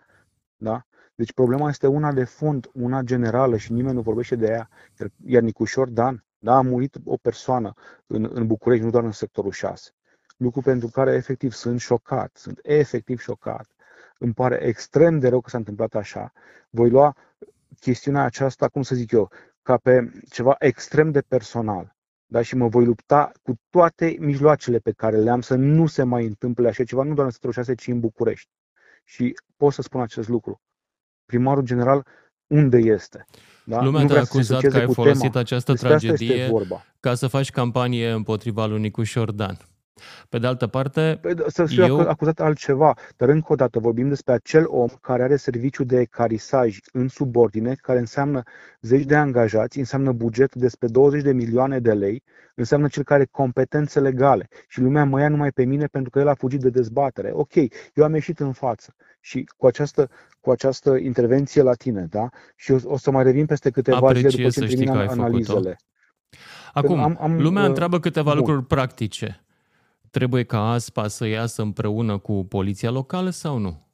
Da? 0.58 0.84
Deci 1.16 1.34
problema 1.34 1.70
este 1.70 1.88
una 1.88 2.12
de 2.12 2.24
fond, 2.24 2.70
una 2.74 3.02
generală 3.02 3.58
și 3.58 3.72
nimeni 3.72 3.96
nu 3.96 4.02
vorbește 4.02 4.36
de 4.36 4.46
ea. 4.46 4.70
Iar, 5.00 5.12
iar 5.26 5.42
Nicușor 5.42 5.90
Dan, 5.90 6.24
da, 6.40 6.56
a 6.56 6.62
murit 6.62 6.96
o 7.06 7.18
persoană 7.18 7.74
în, 8.08 8.30
în 8.34 8.48
București, 8.48 8.84
nu 8.84 8.90
doar 8.92 9.04
în 9.04 9.12
sectorul 9.12 9.52
6. 9.52 9.92
Lucru 10.40 10.62
pentru 10.62 10.88
care 10.88 11.14
efectiv 11.14 11.52
sunt 11.52 11.80
șocat, 11.80 12.32
sunt 12.34 12.60
efectiv 12.62 13.20
șocat. 13.20 13.68
Îmi 14.18 14.34
pare 14.34 14.64
extrem 14.64 15.20
de 15.20 15.28
rău 15.30 15.42
că 15.42 15.50
s-a 15.50 15.58
întâmplat 15.58 15.96
așa. 15.96 16.32
Voi 16.70 16.90
lua 16.90 17.16
chestiunea 17.80 18.24
aceasta, 18.24 18.68
cum 18.68 18.82
să 18.82 18.96
zic 18.96 19.12
eu, 19.12 19.32
ca 19.62 19.78
pe 19.78 20.12
ceva 20.30 20.56
extrem 20.60 21.12
de 21.12 21.22
personal. 21.22 21.96
Da? 22.26 22.42
Și 22.42 22.56
mă 22.56 22.68
voi 22.68 22.86
lupta 22.86 23.32
cu 23.44 23.60
toate 23.70 24.16
mijloacele 24.20 24.78
pe 24.78 24.92
care 24.92 25.18
le 25.18 25.30
am 25.30 25.42
să 25.42 25.56
nu 25.56 25.86
se 25.88 26.04
mai 26.04 26.26
întâmple 26.26 26.68
așa 26.68 26.84
ceva, 26.84 27.04
nu 27.04 27.14
doar 27.14 27.26
în 27.26 27.32
sectorul 27.32 27.56
6, 27.56 27.76
ci 27.76 27.88
în 27.88 28.00
București. 28.00 28.50
Și 29.04 29.36
pot 29.58 29.74
să 29.74 29.82
spun 29.82 30.02
acest 30.02 30.28
lucru. 30.28 30.62
Primarul 31.26 31.64
general 31.64 32.06
unde 32.48 32.78
este? 32.78 33.26
Da? 33.66 33.84
Lumea 33.84 34.06
te-a 34.06 34.22
acuzat 34.22 34.62
că 34.62 34.78
ai 34.78 34.94
folosit 34.94 35.22
tema. 35.22 35.40
această 35.40 35.72
Despre 35.72 35.90
tragedie 35.90 36.52
ca 37.00 37.16
să 37.16 37.28
faci 37.28 37.52
campanie 37.52 38.12
împotriva 38.12 38.66
lui 38.66 38.80
Nicuș 38.80 39.10
Șordan. 39.10 39.58
Pe 40.30 40.38
de 40.38 40.48
altă 40.48 40.68
parte, 40.68 41.18
păi, 41.22 41.34
să 41.48 41.66
fiu 41.66 41.86
eu... 41.86 42.00
acuzat 42.00 42.40
altceva, 42.40 42.94
dar 43.18 43.30
încă 43.30 43.54
o 43.54 43.56
dată 43.56 43.80
vorbim 43.80 44.08
despre 44.08 44.34
acel 44.34 44.64
om 44.68 44.88
care 45.02 45.24
are 45.24 45.36
serviciu 45.36 45.84
de 45.84 46.06
carisaj 46.06 46.78
în 46.92 47.08
subordine, 47.08 47.76
care 47.82 48.00
înseamnă 48.00 48.44
zeci 48.82 49.04
de 49.04 49.16
angajați, 49.16 49.80
înseamnă 49.80 50.12
buget 50.12 50.56
despre 50.56 50.88
20 50.88 51.22
de 51.22 51.32
milioane 51.32 51.80
de 51.80 51.94
lei, 51.94 52.24
înseamnă 52.56 52.88
cel 52.88 53.04
care 53.04 53.20
are 53.20 53.30
competențe 53.32 54.00
legale 54.00 54.48
și 54.68 54.82
lumea 54.82 55.06
mă 55.06 55.20
ia 55.20 55.30
numai 55.30 55.52
pe 55.52 55.64
mine 55.64 55.86
pentru 55.86 56.10
că 56.10 56.20
el 56.20 56.28
a 56.28 56.34
fugit 56.34 56.60
de 56.60 56.70
dezbatere. 56.70 57.30
Ok, 57.34 57.56
eu 57.94 58.04
am 58.04 58.14
ieșit 58.14 58.40
în 58.40 58.52
față 58.52 58.96
și 59.20 59.50
cu 59.58 59.68
această, 59.68 60.10
cu 60.40 60.52
această 60.52 60.96
intervenție 60.96 61.62
la 61.62 61.74
tine, 61.74 62.06
da? 62.10 62.30
Și 62.56 62.72
o, 62.72 62.78
o 62.84 62.98
să 62.98 63.12
mai 63.12 63.24
revin 63.24 63.46
peste 63.46 63.70
câteva 63.70 64.14
zile 64.14 64.30
după 64.30 64.50
ce 64.50 64.60
termin 64.60 64.90
analizele. 64.90 65.78
Acum, 66.74 67.00
am, 67.00 67.18
am, 67.22 67.42
lumea 67.42 67.62
uh, 67.62 67.68
întreabă 67.68 68.00
câteva 68.00 68.30
bun. 68.30 68.38
lucruri 68.38 68.66
practice. 68.66 69.44
Trebuie 70.12 70.44
ca 70.44 70.72
ASPA 70.72 71.08
să 71.08 71.26
iasă 71.26 71.62
împreună 71.62 72.18
cu 72.18 72.46
poliția 72.46 72.90
locală 72.90 73.30
sau 73.30 73.58
nu? 73.58 73.88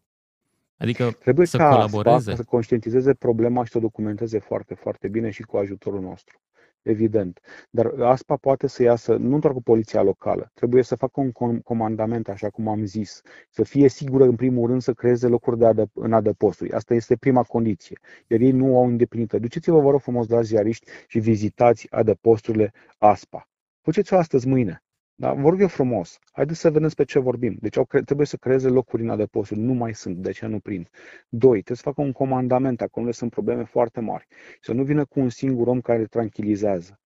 Adică 0.77 1.11
Trebuie 1.19 1.47
să 1.47 1.57
ca 1.57 1.69
colaboreze? 1.69 2.15
ASPA 2.15 2.35
să 2.35 2.43
conștientizeze 2.43 3.13
problema 3.13 3.63
și 3.63 3.71
să 3.71 3.77
o 3.77 3.81
documenteze 3.81 4.39
foarte, 4.39 4.73
foarte 4.73 5.07
bine 5.07 5.29
și 5.29 5.41
cu 5.41 5.57
ajutorul 5.57 6.01
nostru. 6.01 6.39
Evident. 6.81 7.39
Dar 7.69 7.85
ASPA 7.99 8.35
poate 8.35 8.67
să 8.67 8.83
iasă 8.83 9.15
nu 9.15 9.39
doar 9.39 9.53
cu 9.53 9.61
poliția 9.61 10.01
locală, 10.01 10.51
trebuie 10.53 10.83
să 10.83 10.95
facă 10.95 11.19
un 11.19 11.59
comandament, 11.59 12.29
așa 12.29 12.49
cum 12.49 12.67
am 12.67 12.85
zis, 12.85 13.21
să 13.49 13.63
fie 13.63 13.87
sigură 13.87 14.23
în 14.23 14.35
primul 14.35 14.67
rând 14.67 14.81
să 14.81 14.93
creeze 14.93 15.27
locuri 15.27 15.57
de 15.57 15.65
adă- 15.65 15.91
în 15.93 16.13
adăposturi. 16.13 16.71
Asta 16.71 16.93
este 16.93 17.15
prima 17.15 17.43
condiție. 17.43 17.99
Iar 18.27 18.39
ei 18.39 18.51
nu 18.51 18.77
au 18.77 18.85
îndeplinit. 18.87 19.31
Duceți-vă, 19.31 19.79
vă 19.79 19.89
rog 19.89 20.01
frumos, 20.01 20.27
la 20.27 20.41
ziariști 20.41 20.85
și 21.07 21.19
vizitați 21.19 21.87
adăposturile 21.89 22.73
ASPA. 22.97 23.49
Faceți-o 23.81 24.17
astăzi, 24.17 24.47
mâine. 24.47 24.83
Da? 25.17 25.33
Vorbim 25.33 25.61
eu 25.61 25.67
frumos. 25.67 26.19
Haideți 26.31 26.59
să 26.59 26.69
vedem 26.69 26.89
pe 26.95 27.03
ce 27.03 27.19
vorbim. 27.19 27.57
Deci 27.61 27.77
au, 27.77 27.87
trebuie 28.05 28.27
să 28.27 28.37
creeze 28.37 28.67
locuri 28.67 29.01
în 29.01 29.09
adăposturi. 29.09 29.59
Nu 29.59 29.73
mai 29.73 29.93
sunt. 29.93 30.17
De 30.17 30.31
ce 30.31 30.45
nu 30.45 30.59
prind? 30.59 30.89
Doi, 31.29 31.61
trebuie 31.61 31.77
să 31.77 31.83
facă 31.83 32.01
un 32.01 32.11
comandament. 32.11 32.81
Acolo 32.81 33.11
sunt 33.11 33.31
probleme 33.31 33.63
foarte 33.63 33.99
mari. 33.99 34.27
Să 34.61 34.73
nu 34.73 34.83
vină 34.83 35.05
cu 35.05 35.19
un 35.19 35.29
singur 35.29 35.67
om 35.67 35.81
care 35.81 36.05
tranquilizează. 36.05 36.99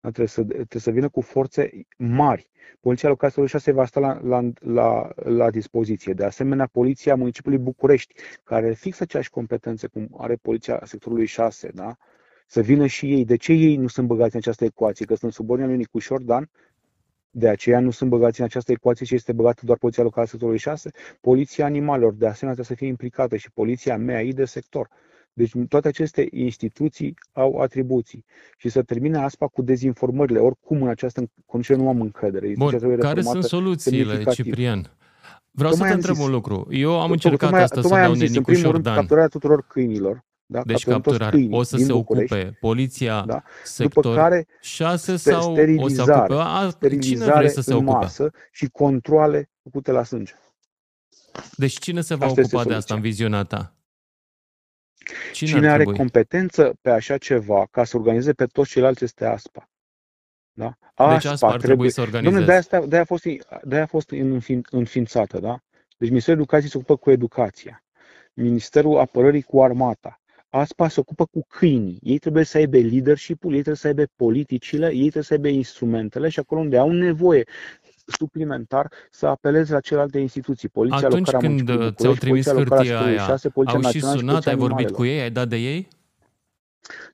Da? 0.00 0.10
Trebuie, 0.10 0.28
să, 0.28 0.42
trebuie 0.42 0.82
să 0.82 0.90
vină 0.90 1.08
cu 1.08 1.20
forțe 1.20 1.70
mari. 1.98 2.50
Poliția 2.80 3.08
locală 3.08 3.46
6 3.46 3.72
va 3.72 3.84
sta 3.84 4.00
la, 4.00 4.20
la, 4.22 4.50
la, 4.60 5.12
la 5.14 5.50
dispoziție. 5.50 6.12
De 6.12 6.24
asemenea, 6.24 6.66
Poliția 6.66 7.14
Municipiului 7.14 7.58
București, 7.58 8.14
care 8.44 8.64
are 8.64 8.74
fix 8.74 9.00
aceeași 9.00 9.30
competențe 9.30 9.86
cum 9.86 10.08
are 10.18 10.36
Poliția 10.36 10.80
sectorului 10.84 11.26
6, 11.26 11.70
da? 11.74 11.96
să 12.46 12.60
vină 12.60 12.86
și 12.86 13.12
ei. 13.12 13.24
De 13.24 13.36
ce 13.36 13.52
ei 13.52 13.76
nu 13.76 13.86
sunt 13.86 14.06
băgați 14.06 14.34
în 14.34 14.40
această 14.40 14.64
ecuație? 14.64 15.06
Că 15.06 15.14
sunt 15.14 15.32
subordinea 15.32 15.70
lui 15.70 15.78
Nicușor 15.78 16.22
Dan 16.22 16.50
de 17.30 17.48
aceea 17.48 17.80
nu 17.80 17.90
sunt 17.90 18.10
băgați 18.10 18.40
în 18.40 18.46
această 18.46 18.72
ecuație 18.72 19.06
și 19.06 19.14
este 19.14 19.32
băgată 19.32 19.62
doar 19.64 19.78
Poliția 19.78 20.02
Locală 20.02 20.26
sectorului 20.26 20.60
6. 20.60 20.90
Poliția 21.20 21.64
Animalelor, 21.64 22.12
de 22.12 22.26
asemenea, 22.26 22.54
trebuie 22.54 22.64
să 22.66 22.74
fie 22.74 22.86
implicată 22.86 23.36
și 23.36 23.50
Poliția 23.50 23.96
MEAI 23.96 24.32
de 24.32 24.44
sector. 24.44 24.88
Deci 25.32 25.52
toate 25.68 25.88
aceste 25.88 26.28
instituții 26.30 27.14
au 27.32 27.56
atribuții. 27.58 28.24
Și 28.56 28.68
să 28.68 28.82
termine 28.82 29.18
asta 29.18 29.46
cu 29.46 29.62
dezinformările. 29.62 30.38
Oricum, 30.38 30.82
în 30.82 30.88
această 30.88 31.30
condiție 31.46 31.74
nu 31.74 31.88
am 31.88 32.00
încredere. 32.00 32.52
Bun, 32.56 32.98
care 32.98 33.22
sunt 33.22 33.44
soluțiile, 33.44 34.24
Ciprian? 34.24 34.96
Vreau 35.50 35.70
tocmai 35.70 35.88
să 35.90 35.94
te 35.94 36.00
întreb 36.00 36.24
un 36.26 36.30
lucru. 36.30 36.66
Eu 36.70 37.00
am 37.00 37.10
încercat 37.10 37.38
tocmai, 37.38 37.62
asta 37.62 37.80
tocmai 37.80 38.00
să 38.00 38.06
dau 38.06 38.14
zis, 38.14 38.36
în 38.36 38.42
primul 38.42 38.70
rând, 38.70 38.84
capturarea 38.84 39.28
tuturor 39.28 39.66
câinilor, 39.66 40.24
da? 40.46 40.62
Deci 40.62 40.84
capturare. 40.84 41.46
O 41.50 41.62
să 41.62 41.76
se 41.76 41.92
ocupe 41.92 42.56
poliția 42.60 43.24
da? 43.26 43.42
sector 43.64 44.02
După 44.02 44.16
care 44.16 44.46
6 44.60 45.16
sau 45.16 45.56
o 45.76 45.88
să 45.88 46.02
ocupe? 46.02 46.34
A, 46.34 46.70
cine 47.00 47.24
vrea 47.24 47.48
să 47.48 47.60
se 47.60 47.74
ocupe? 47.74 47.90
masă 47.90 48.30
și 48.52 48.68
controle 48.68 49.50
făcute 49.62 49.90
la 49.90 50.02
sânge. 50.02 50.34
Deci 51.56 51.78
cine 51.78 52.00
se 52.00 52.14
va 52.14 52.26
asta 52.26 52.40
ocupa 52.40 52.64
de 52.64 52.74
asta 52.74 52.94
în 52.94 53.00
viziunea 53.00 53.42
ta? 53.42 53.74
Cine, 55.32 55.50
cine 55.50 55.70
are 55.70 55.84
competență 55.84 56.78
pe 56.80 56.90
așa 56.90 57.18
ceva 57.18 57.66
ca 57.70 57.84
să 57.84 57.96
organizeze 57.96 58.32
pe 58.32 58.46
toți 58.46 58.70
ceilalți 58.70 59.04
este 59.04 59.24
ASPA. 59.24 59.70
Da? 60.52 60.76
ASPA 60.94 61.12
deci 61.12 61.24
ASPA 61.24 61.48
ar 61.48 61.60
trebui 61.60 61.90
să 61.90 62.00
organizeze. 62.00 62.34
Domnule, 62.34 62.60
de-aia, 62.68 62.86
de-aia 62.86 63.02
a 63.02 63.06
fost, 63.06 63.24
de 63.64 63.78
a 63.78 63.86
fost 63.86 64.10
înființată. 64.70 65.38
Da? 65.38 65.60
Deci 65.96 66.08
Ministerul 66.08 66.40
Educației 66.40 66.70
se 66.70 66.76
ocupă 66.76 66.96
cu 66.96 67.10
educația. 67.10 67.84
Ministerul 68.32 68.98
Apărării 68.98 69.42
cu 69.42 69.62
armata. 69.62 70.20
ASPA 70.58 70.88
se 70.88 71.00
ocupă 71.00 71.24
cu 71.24 71.46
câinii. 71.48 71.98
Ei 72.02 72.18
trebuie 72.18 72.44
să 72.44 72.56
aibă 72.56 72.76
leadership-ul, 72.76 73.50
ei 73.50 73.62
trebuie 73.62 73.76
să 73.76 73.86
aibă 73.86 74.02
politicile, 74.16 74.86
ei 74.86 75.00
trebuie 75.00 75.22
să 75.22 75.32
aibă 75.32 75.48
instrumentele 75.48 76.28
și 76.28 76.38
acolo 76.38 76.60
unde 76.60 76.78
au 76.78 76.90
nevoie 76.90 77.44
suplimentar 78.06 78.90
să 79.10 79.26
apeleze 79.26 79.72
la 79.72 79.80
celelalte 79.80 80.18
instituții. 80.18 80.68
Poliția 80.68 81.06
Atunci 81.06 81.30
locală 81.30 81.46
când 81.46 81.94
ți-au 81.94 82.14
trimis 82.14 82.48
hârtia 82.48 83.00
aia, 83.00 83.26
6, 83.26 83.50
au 83.54 83.80
și 83.90 84.00
sunat, 84.00 84.46
ai 84.46 84.56
vorbit 84.56 84.90
cu 84.90 85.04
ei, 85.04 85.20
ai 85.20 85.30
dat 85.30 85.48
de 85.48 85.56
ei? 85.56 85.88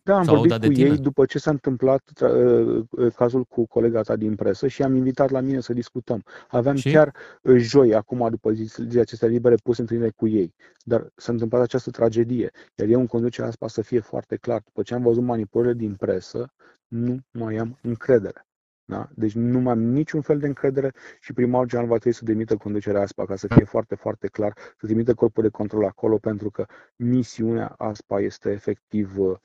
Da, 0.03 0.17
am 0.17 0.25
Sau 0.25 0.37
vorbit 0.37 0.65
cu 0.67 0.73
ei 0.73 0.99
după 0.99 1.25
ce 1.25 1.39
s-a 1.39 1.51
întâmplat 1.51 2.03
uh, 2.21 2.85
uh, 2.91 3.13
cazul 3.15 3.45
cu 3.45 3.67
colega 3.67 4.01
ta 4.01 4.17
din 4.17 4.35
presă 4.35 4.67
și 4.67 4.83
am 4.83 4.95
invitat 4.95 5.31
la 5.31 5.41
mine 5.41 5.61
să 5.61 5.73
discutăm. 5.73 6.25
Aveam 6.49 6.77
și? 6.77 6.91
chiar 6.91 7.15
uh, 7.43 7.57
joi, 7.57 7.95
acum, 7.95 8.29
după 8.31 8.51
zilele 8.51 9.01
acestea 9.01 9.29
libere, 9.29 9.55
pus 9.55 9.79
întâlnire 9.79 10.11
cu 10.11 10.29
ei. 10.29 10.55
Dar 10.85 11.13
s-a 11.17 11.33
întâmplat 11.33 11.63
această 11.63 11.91
tragedie. 11.91 12.51
Iar 12.75 12.89
eu 12.89 13.01
în 13.01 13.07
conducerea 13.07 13.49
asta 13.49 13.69
să 13.69 13.83
fie 13.83 14.01
foarte 14.01 14.37
clar. 14.37 14.61
După 14.65 14.83
ce 14.83 14.95
am 14.95 15.03
văzut 15.03 15.23
manipulările 15.23 15.75
din 15.75 15.95
presă, 15.95 16.53
nu 16.89 17.19
mai 17.31 17.57
am 17.57 17.79
încredere. 17.83 18.47
Da? 18.93 19.09
Deci 19.15 19.33
nu 19.33 19.61
mai 19.61 19.73
am 19.73 19.83
niciun 19.83 20.21
fel 20.21 20.39
de 20.39 20.47
încredere 20.47 20.93
și 21.21 21.33
primarul 21.33 21.67
general 21.67 21.89
va 21.89 21.97
trebui 21.97 22.19
să 22.19 22.25
demită 22.25 22.57
conducerea 22.57 23.01
ASPA, 23.01 23.25
ca 23.25 23.37
să 23.37 23.47
fie 23.47 23.65
foarte, 23.65 23.95
foarte 23.95 24.27
clar, 24.27 24.53
să 24.79 24.87
demită 24.87 25.15
corpul 25.15 25.43
de 25.43 25.49
control 25.49 25.85
acolo, 25.85 26.19
pentru 26.19 26.51
că 26.51 26.67
misiunea 26.97 27.67
ASPA 27.67 28.21
este 28.21 28.51
efectiv, 28.51 29.19
uh, 29.19 29.37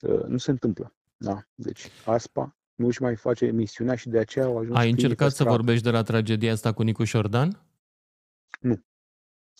uh, 0.00 0.24
nu 0.24 0.36
se 0.36 0.50
întâmplă. 0.50 0.94
Da? 1.16 1.42
Deci 1.54 1.90
ASPA 2.04 2.56
nu 2.74 2.86
își 2.86 3.02
mai 3.02 3.16
face 3.16 3.46
misiunea 3.46 3.94
și 3.94 4.08
de 4.08 4.18
aceea 4.18 4.44
au 4.44 4.58
ajuns 4.58 4.78
Ai 4.78 4.90
încercat 4.90 5.30
să 5.30 5.44
vorbești 5.44 5.82
de 5.82 5.90
la 5.90 6.02
tragedia 6.02 6.52
asta 6.52 6.72
cu 6.72 6.82
Nicu 6.82 7.04
Șordan? 7.04 7.62
Nu. 8.60 8.80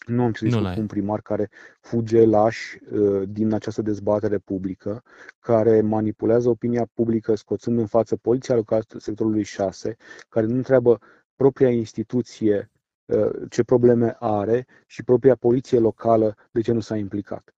Nu 0.06 0.22
am 0.22 0.32
citit 0.32 0.54
cu 0.54 0.80
un 0.80 0.86
primar 0.86 1.20
care 1.20 1.50
fuge 1.80 2.24
laș 2.24 2.74
uh, 2.90 3.22
din 3.28 3.52
această 3.52 3.82
dezbatere 3.82 4.38
publică, 4.38 5.02
care 5.38 5.80
manipulează 5.80 6.48
opinia 6.48 6.88
publică 6.94 7.34
scoțând 7.34 7.78
în 7.78 7.86
față 7.86 8.16
poliția 8.16 8.54
locală 8.54 8.84
sectorului 8.98 9.42
6, 9.42 9.96
care 10.28 10.46
nu 10.46 10.54
întreabă 10.54 11.00
propria 11.36 11.70
instituție 11.70 12.70
uh, 13.04 13.30
ce 13.50 13.62
probleme 13.62 14.16
are 14.18 14.66
și 14.86 15.02
propria 15.02 15.34
poliție 15.34 15.78
locală 15.78 16.36
de 16.50 16.60
ce 16.60 16.72
nu 16.72 16.80
s-a 16.80 16.96
implicat. 16.96 17.54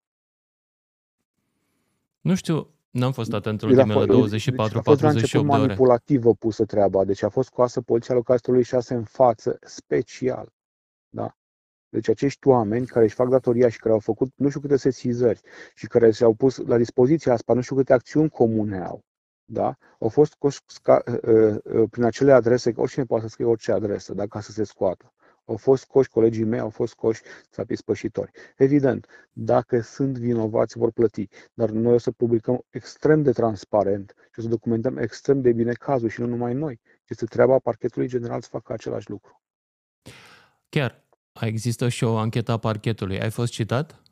Nu 2.21 2.35
știu, 2.35 2.68
N-am 2.90 3.12
fost 3.12 3.33
atent 3.33 3.62
în 3.62 3.68
ultimele 3.68 4.04
24-48 4.04 4.07
de 5.30 5.38
ore. 5.38 5.47
manipulativă 5.47 6.35
pusă 6.35 6.64
treaba, 6.64 7.04
deci 7.04 7.23
a 7.23 7.28
fost 7.28 7.49
scoasă 7.49 7.80
poliția 7.80 8.14
localului 8.14 8.64
6 8.64 8.95
în 8.95 9.04
față, 9.04 9.59
special. 9.62 10.52
Da? 11.09 11.37
Deci 11.88 12.09
acești 12.09 12.49
oameni 12.49 12.87
care 12.87 13.04
își 13.04 13.14
fac 13.14 13.28
datoria 13.28 13.68
și 13.68 13.78
care 13.78 13.92
au 13.92 14.00
făcut 14.00 14.33
nu 14.37 14.49
știu 14.49 14.61
câte 14.61 14.76
sesizări 14.76 15.40
și 15.75 15.87
care 15.87 16.11
și-au 16.11 16.35
pus 16.35 16.57
la 16.57 16.76
dispoziția 16.76 17.33
asta 17.33 17.52
nu 17.52 17.61
știu 17.61 17.76
câte 17.76 17.92
acțiuni 17.92 18.30
comune 18.30 18.78
au, 18.78 19.04
da? 19.45 19.76
au 19.99 20.09
fost 20.09 20.37
sca- 20.52 21.04
uh, 21.23 21.57
uh, 21.64 21.88
prin 21.90 22.04
acele 22.04 22.33
adrese, 22.33 22.73
oricine 22.76 23.04
poate 23.04 23.25
să 23.25 23.30
scrie 23.30 23.47
orice 23.47 23.73
adresă, 23.73 24.14
da? 24.14 24.26
ca 24.26 24.40
să 24.40 24.52
se 24.52 24.64
scoată. 24.64 25.12
Au 25.45 25.57
fost 25.57 25.83
scoși, 25.83 26.09
colegii 26.09 26.45
mei 26.45 26.59
au 26.59 26.71
fost 26.71 26.92
scoși 26.92 27.23
țapii 27.50 27.76
spășitori. 27.76 28.30
Evident, 28.57 29.07
dacă 29.33 29.80
sunt 29.80 30.18
vinovați, 30.18 30.78
vor 30.78 30.90
plăti. 30.90 31.28
Dar 31.54 31.71
noi 31.71 31.92
o 31.92 31.99
să 31.99 32.11
publicăm 32.11 32.64
extrem 32.71 33.23
de 33.23 33.33
transparent 33.33 34.14
și 34.16 34.38
o 34.38 34.42
să 34.42 34.49
documentăm 34.49 34.97
extrem 34.97 35.40
de 35.40 35.52
bine 35.52 35.73
cazul 35.73 36.09
și 36.09 36.21
nu 36.21 36.26
numai 36.26 36.54
noi. 36.54 36.80
Este 37.07 37.25
treaba 37.25 37.59
parchetului 37.59 38.09
general 38.09 38.40
să 38.40 38.49
facă 38.50 38.73
același 38.73 39.11
lucru. 39.11 39.42
Chiar, 40.68 41.08
există 41.47 41.88
și 41.88 42.04
o 42.04 42.16
anchetă 42.16 42.52
a 42.52 42.59
parchetului. 42.59 43.21
Ai 43.21 43.30
fost 43.30 43.52
citat? 43.52 44.02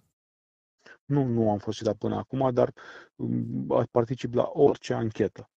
Nu, 1.04 1.24
nu 1.24 1.50
am 1.50 1.58
fost 1.58 1.78
citat 1.78 1.96
până 1.96 2.16
acum, 2.16 2.50
dar 2.52 2.72
mm, 3.14 3.86
particip 3.90 4.34
la 4.34 4.50
orice 4.52 4.94
anchetă. 4.94 5.50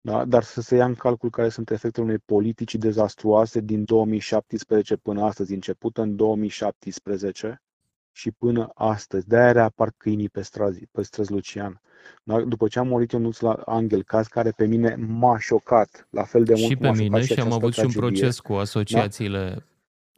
Da? 0.00 0.24
Dar 0.24 0.42
să 0.42 0.60
se 0.60 0.76
ia 0.76 0.84
în 0.84 0.94
calcul 0.94 1.30
care 1.30 1.48
sunt 1.48 1.70
efectele 1.70 2.04
unei 2.06 2.18
politici 2.18 2.74
dezastruoase 2.74 3.60
din 3.60 3.84
2017 3.84 4.96
până 4.96 5.24
astăzi, 5.24 5.54
începută 5.54 6.02
în 6.02 6.16
2017 6.16 7.62
și 8.12 8.30
până 8.30 8.70
astăzi. 8.74 9.26
De-aia 9.26 9.52
reapar 9.52 9.92
câinii 9.96 10.28
pe 10.28 10.42
străzi, 10.42 10.86
pe 10.92 11.02
străzi 11.02 11.32
Lucian. 11.32 11.80
Da? 12.22 12.40
După 12.40 12.68
ce 12.68 12.78
am 12.78 12.86
murit 12.86 13.12
eu 13.12 13.32
la 13.38 13.52
Angel, 13.52 14.02
caz 14.02 14.26
care 14.26 14.50
pe 14.50 14.66
mine 14.66 14.94
m-a 14.94 15.38
șocat, 15.38 16.06
la 16.10 16.24
fel 16.24 16.44
de 16.44 16.54
mult 16.54 16.66
și 16.66 16.76
pe 16.76 16.90
mine 16.90 17.22
și 17.22 17.40
am 17.40 17.52
avut 17.52 17.72
și 17.72 17.84
un 17.84 17.92
proces 17.92 18.40
cu 18.40 18.52
asociațiile 18.52 19.54
da? 19.54 19.62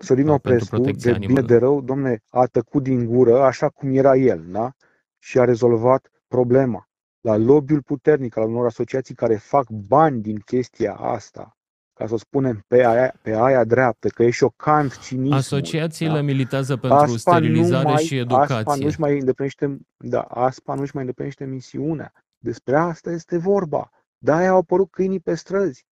Sorin 0.02 0.28
Oprescu, 0.28 0.78
de 0.78 1.16
bine 1.18 1.40
de 1.40 1.56
rău, 1.56 1.80
domne, 1.80 2.22
a 2.28 2.44
tăcut 2.44 2.82
din 2.82 3.06
gură 3.06 3.42
așa 3.42 3.68
cum 3.68 3.94
era 3.94 4.16
el, 4.16 4.44
da? 4.50 4.72
Și 5.18 5.38
a 5.38 5.44
rezolvat 5.44 6.10
problema 6.28 6.86
la 7.20 7.36
lobby-ul 7.36 7.82
puternic 7.82 8.36
al 8.36 8.48
unor 8.48 8.66
asociații 8.66 9.14
care 9.14 9.36
fac 9.36 9.68
bani 9.68 10.20
din 10.20 10.38
chestia 10.38 10.94
asta, 10.94 11.56
ca 11.92 12.06
să 12.06 12.14
o 12.14 12.16
spunem 12.16 12.64
pe 12.66 12.86
aia, 12.86 13.14
pe 13.22 13.34
aia 13.34 13.64
dreaptă, 13.64 14.08
că 14.08 14.22
e 14.22 14.30
șocant 14.30 14.98
cinismul. 14.98 15.36
Asociațiile 15.36 16.12
da? 16.12 16.20
militează 16.20 16.76
pentru 16.76 16.98
ASPA 16.98 17.16
sterilizare 17.16 17.88
mai, 17.88 18.04
și 18.04 18.16
educație. 18.16 18.54
ASPA 18.54 18.74
nu-și 18.74 19.00
mai 19.00 19.18
îndeplinește, 19.18 19.78
da, 19.96 20.20
ASPA 20.20 20.74
nu-și 20.74 20.94
mai 20.94 21.02
îndeplinește 21.02 21.44
misiunea. 21.44 22.12
Despre 22.38 22.76
asta 22.76 23.10
este 23.10 23.38
vorba. 23.38 23.90
De-aia 24.18 24.50
au 24.50 24.58
apărut 24.58 24.90
câinii 24.90 25.20
pe 25.20 25.34
străzi. 25.34 25.86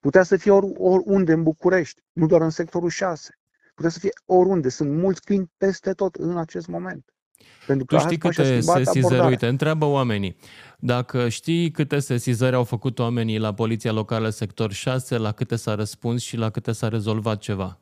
Putea 0.00 0.22
să 0.22 0.36
fie 0.36 0.50
ori, 0.50 0.72
oriunde 0.76 1.32
în 1.32 1.42
București, 1.42 2.02
nu 2.12 2.26
doar 2.26 2.40
în 2.40 2.50
sectorul 2.50 2.88
6. 2.88 3.38
Putea 3.76 3.90
să 3.90 3.98
fie 3.98 4.12
oriunde. 4.24 4.68
Sunt 4.68 4.90
mulți 4.90 5.22
câini 5.22 5.50
peste 5.56 5.92
tot 5.92 6.14
în 6.14 6.38
acest 6.38 6.66
moment. 6.66 7.14
Pentru 7.66 7.84
că 7.84 7.96
tu 7.96 8.02
știi 8.02 8.18
câte 8.18 8.60
sesizări, 8.60 9.26
uite, 9.26 9.46
întreabă 9.46 9.84
oamenii. 9.84 10.36
Dacă 10.78 11.28
știi 11.28 11.70
câte 11.70 11.98
sesizări 11.98 12.54
au 12.54 12.64
făcut 12.64 12.98
oamenii 12.98 13.38
la 13.38 13.54
Poliția 13.54 13.92
Locală 13.92 14.28
Sector 14.28 14.72
6, 14.72 15.16
la 15.16 15.32
câte 15.32 15.56
s-a 15.56 15.74
răspuns 15.74 16.22
și 16.22 16.36
la 16.36 16.50
câte 16.50 16.72
s-a 16.72 16.88
rezolvat 16.88 17.38
ceva? 17.38 17.80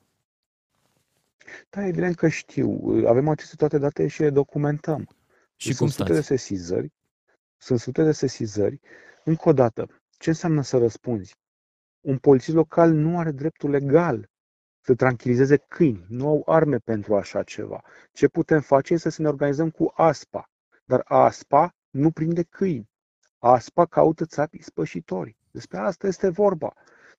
Da, 1.71 1.87
evident 1.87 2.17
că 2.17 2.29
știu. 2.29 2.81
Avem 3.07 3.29
aceste 3.29 3.55
toate 3.57 3.79
date 3.79 4.07
și 4.09 4.21
le 4.21 4.31
documentăm. 4.31 5.09
Și 5.57 5.67
sunt 5.67 5.79
cum 5.79 5.89
sute 5.89 6.13
de 6.13 6.21
sesizări. 6.21 6.93
Sunt 7.57 7.81
sute 7.81 8.03
de 8.03 8.13
sesizări. 8.13 8.81
Încă 9.25 9.49
o 9.49 9.53
dată, 9.53 9.87
ce 10.19 10.29
înseamnă 10.29 10.63
să 10.63 10.79
răspunzi? 10.79 11.37
Un 12.01 12.19
polițist 12.19 12.57
local 12.57 12.93
nu 12.93 13.19
are 13.19 13.31
dreptul 13.31 13.71
legal 13.71 14.29
să 14.85 14.95
tranquilizeze 14.95 15.57
câini. 15.57 16.05
Nu 16.09 16.29
au 16.29 16.43
arme 16.47 16.79
pentru 16.79 17.17
așa 17.17 17.43
ceva. 17.43 17.83
Ce 18.13 18.29
putem 18.29 18.61
face 18.61 18.93
este 18.93 19.11
să 19.11 19.23
ne 19.23 19.29
organizăm 19.29 19.71
cu 19.71 19.93
ASPA. 19.95 20.51
Dar 20.85 21.03
ASPA 21.05 21.75
nu 21.91 22.11
prinde 22.11 22.43
câini. 22.43 22.91
ASPA 23.39 23.87
caută 23.87 24.25
țapii 24.25 24.63
spășitori. 24.63 25.37
Despre 25.51 25.79
asta 25.79 26.07
este 26.07 26.29
vorba. 26.29 26.73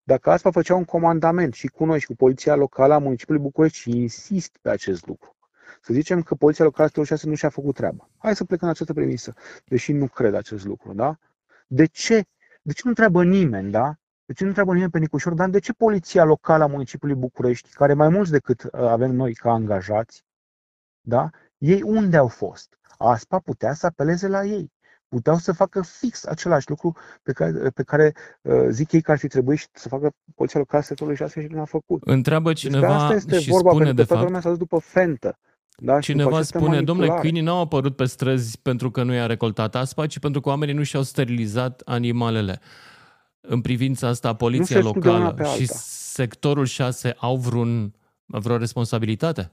Dacă 0.04 0.30
ASPA 0.30 0.52
făcea 0.52 0.76
un 0.76 0.86
comandament 0.86 1.54
și 1.54 1.68
cu 1.68 1.86
noi 1.86 2.00
și 2.00 2.06
cu 2.06 2.16
poliția 2.16 2.56
locală 2.56 2.94
a 2.94 2.98
municipiului 2.98 3.44
București 3.44 3.78
și 3.78 3.90
insist 3.90 4.58
pe 4.62 4.70
acest 4.70 5.08
lucru, 5.08 5.36
să 5.82 5.94
zicem 5.94 6.22
că 6.22 6.36
poliția 6.36 6.66
locală 6.66 7.04
6 7.04 7.28
nu 7.28 7.36
și-a 7.36 7.50
făcut 7.50 7.76
treaba. 7.76 8.10
Hai 8.18 8.36
să 8.36 8.44
plecăm 8.44 8.68
în 8.68 8.74
această 8.74 8.94
premisă, 8.94 9.34
deși 9.66 9.92
nu 9.92 10.08
cred 10.08 10.34
acest 10.34 10.66
lucru, 10.66 10.94
da? 10.94 11.18
De 11.68 11.86
ce? 11.86 12.24
De 12.62 12.74
ce 12.74 12.82
nu 12.84 12.90
întreabă 12.90 13.24
nimeni, 13.24 13.72
da? 13.72 13.96
De 14.26 14.34
ce 14.34 14.42
nu 14.42 14.48
întreabă 14.48 14.74
nimeni 14.74 14.92
pe 14.92 15.00
Nicușor 15.00 15.34
Dan 15.34 15.52
de 15.52 15.60
ce 15.60 15.74
poliția 15.74 16.24
locală 16.24 16.64
a 16.64 16.68
municipiului 16.68 17.18
București, 17.18 17.70
care 17.70 17.94
mai 17.94 18.10
mulți 18.10 18.32
decât 18.32 18.64
uh, 18.64 18.70
avem 18.72 19.12
noi 19.12 19.34
ca 19.34 19.52
angajați, 19.52 20.24
da? 21.02 21.30
ei 21.58 21.82
unde 21.82 22.18
au 22.18 22.28
fost? 22.28 22.80
ASPA 22.98 23.40
putea 23.40 23.74
să 23.74 23.86
apeleze 23.86 24.28
la 24.28 24.44
ei. 24.44 24.74
Puteau 25.08 25.38
să 25.38 25.52
facă 25.52 25.82
fix 25.82 26.26
același 26.26 26.70
lucru 26.70 26.96
pe 27.24 27.32
care, 27.32 27.70
pe 27.70 27.84
care 27.84 28.14
uh, 28.42 28.66
zic 28.70 28.92
ei 28.92 29.02
că 29.02 29.12
ar 29.12 29.18
fi 29.18 29.28
trebuit 29.28 29.70
să 29.74 29.88
facă 29.88 30.12
poliția 30.36 30.60
locală 30.60 30.84
sectorului 30.84 31.18
6 31.18 31.42
și 31.42 31.48
nu 31.48 31.62
a 31.62 31.66
făcut. 31.66 32.02
Întreabă 32.06 32.54
cineva 32.54 32.88
Despre 32.88 33.04
asta 33.04 33.14
este 33.14 33.40
și 33.40 33.50
vorba, 33.50 33.70
spune 33.70 33.94
de 33.94 34.04
fapt... 34.04 34.24
lumea 34.24 34.40
s-a 34.40 34.50
dus 34.50 34.58
după 34.58 34.78
fentă. 34.80 35.38
Da, 35.78 36.00
Cineva 36.00 36.42
spune, 36.42 36.82
domnule, 36.82 37.18
câinii 37.20 37.42
n-au 37.42 37.60
apărut 37.60 37.96
pe 37.96 38.06
străzi 38.06 38.60
pentru 38.62 38.92
că 38.92 39.04
nu 39.04 39.14
i-a 39.14 39.26
recoltat 39.26 39.76
aspa, 39.76 40.08
ci 40.08 40.20
pentru 40.20 40.42
că 40.42 40.50
oamenii 40.50 40.74
nu 40.74 40.84
și-au 40.84 41.02
sterilizat 41.02 41.82
animalele 41.86 42.60
în 43.48 43.62
privința 43.62 44.08
asta 44.08 44.36
poliția 44.36 44.80
locală 44.80 45.36
și 45.58 45.66
sectorul 46.14 46.66
6 46.66 47.16
au 47.18 47.36
vreun, 47.36 47.94
vreo 48.26 48.58
responsabilitate? 48.58 49.52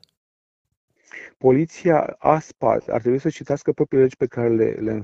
Poliția 1.39 2.17
ASPA 2.19 2.79
ar 2.87 3.01
trebui 3.01 3.19
să 3.19 3.29
citească 3.29 3.73
propriile 3.73 4.05
legi 4.05 4.17
pe 4.17 4.27
care 4.27 4.49
le, 4.49 4.71
le, 4.71 5.03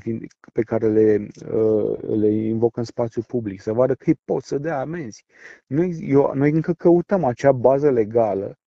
pe 0.53 0.63
care 0.63 0.89
le, 0.89 1.27
uh, 1.53 1.99
le 2.03 2.29
invocă 2.29 2.79
în 2.79 2.85
spațiu 2.85 3.23
public, 3.23 3.61
să 3.61 3.73
vadă 3.73 3.95
că 3.95 4.05
îi 4.07 4.21
pot 4.25 4.43
să 4.43 4.59
dea 4.59 4.81
amenzi. 4.81 5.25
Noi, 5.67 5.99
eu, 6.01 6.33
noi 6.35 6.51
încă 6.51 6.73
căutăm 6.73 7.25
acea 7.25 7.53
bază 7.53 7.91
legală 7.91 8.59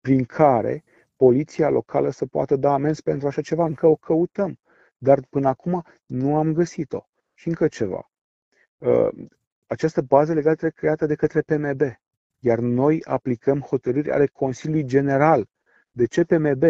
prin 0.00 0.24
care 0.24 0.84
poliția 1.16 1.68
locală 1.68 2.10
să 2.10 2.26
poată 2.26 2.56
da 2.56 2.72
amenzi 2.72 3.02
pentru 3.02 3.26
așa 3.26 3.40
ceva. 3.40 3.64
Încă 3.64 3.86
o 3.86 3.96
căutăm, 3.96 4.58
dar 4.98 5.20
până 5.30 5.48
acum 5.48 5.84
nu 6.06 6.36
am 6.36 6.52
găsit-o. 6.52 7.08
Și 7.34 7.48
încă 7.48 7.68
ceva. 7.68 8.10
Uh, 8.78 9.08
această 9.68 10.00
bază 10.00 10.32
legală 10.32 10.54
trebuie 10.54 10.80
creată 10.80 11.06
de 11.06 11.14
către 11.14 11.40
PMB, 11.40 11.80
iar 12.38 12.58
noi 12.58 13.04
aplicăm 13.04 13.60
hotărâri 13.60 14.10
ale 14.10 14.26
Consiliului 14.26 14.84
General. 14.84 15.46
De 15.90 16.06
ce 16.06 16.24
PMB? 16.24 16.62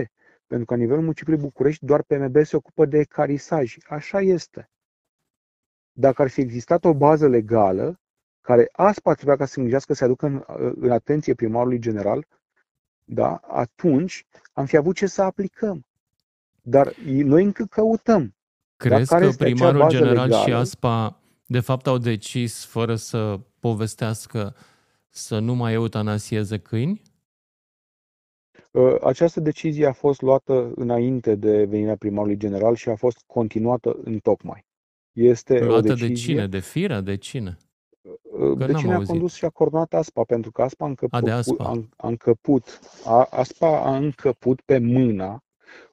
Pentru 0.46 0.66
că 0.66 0.74
la 0.74 0.76
nivelul 0.76 1.02
municipiului 1.02 1.42
București 1.42 1.84
doar 1.84 2.02
PMB 2.02 2.36
se 2.44 2.56
ocupă 2.56 2.86
de 2.86 2.98
ecarisaj. 2.98 3.76
Așa 3.88 4.20
este. 4.20 4.70
Dacă 5.92 6.22
ar 6.22 6.28
fi 6.28 6.40
existat 6.40 6.84
o 6.84 6.94
bază 6.94 7.28
legală, 7.28 8.00
care 8.40 8.68
ASPA 8.72 9.14
trebuia 9.14 9.36
ca 9.36 9.44
să 9.44 9.54
îngrijească 9.56 9.92
să 9.94 10.04
aducă 10.04 10.26
în, 10.26 10.44
în 10.80 10.90
atenție 10.90 11.34
primarului 11.34 11.78
general, 11.78 12.26
da, 13.04 13.34
atunci 13.34 14.26
am 14.52 14.66
fi 14.66 14.76
avut 14.76 14.96
ce 14.96 15.06
să 15.06 15.22
aplicăm. 15.22 15.86
Dar 16.62 16.94
noi 17.04 17.44
încă 17.44 17.64
căutăm. 17.64 18.34
Crezi 18.76 19.08
că 19.08 19.30
primarul 19.38 19.88
general 19.88 20.28
legală? 20.28 20.42
și 20.42 20.52
ASPA 20.52 21.17
de 21.50 21.60
fapt 21.60 21.86
au 21.86 21.98
decis, 21.98 22.64
fără 22.64 22.94
să 22.94 23.40
povestească, 23.60 24.54
să 25.08 25.38
nu 25.38 25.54
mai 25.54 25.72
eutanasieze 25.72 26.58
câini? 26.58 27.02
Ă, 28.74 28.98
această 29.02 29.40
decizie 29.40 29.86
a 29.86 29.92
fost 29.92 30.20
luată 30.20 30.72
înainte 30.74 31.34
de 31.34 31.64
venirea 31.64 31.96
primarului 31.96 32.36
general 32.36 32.74
și 32.74 32.88
a 32.88 32.96
fost 32.96 33.24
continuată 33.26 33.96
în 34.04 34.18
tocmai. 34.18 34.66
Este 35.12 35.64
luată 35.64 35.92
o 35.92 35.94
decizie... 35.94 36.08
de 36.08 36.14
cine? 36.14 36.46
De 36.46 36.58
firea? 36.58 37.00
De 37.00 37.16
cine? 37.16 37.56
Ă, 38.40 38.56
Că 38.56 38.66
de 38.66 38.72
cine 38.72 38.92
auzit. 38.94 39.08
a 39.08 39.12
condus 39.12 39.34
și 39.34 39.44
a 39.44 39.50
coordonat 39.50 39.94
ASPA, 39.94 40.22
pentru 40.22 40.50
că 40.50 40.62
ASPA 40.62 40.84
a 40.84 40.88
încăput, 40.88 41.18
a, 41.18 41.20
de 41.20 41.30
ASPA. 41.30 41.64
A, 41.64 41.88
a 41.96 42.08
încăput, 42.08 42.80
a, 43.04 43.22
ASPA 43.30 43.80
a 43.80 43.96
încăput 43.96 44.60
pe 44.60 44.78
mâna 44.78 45.42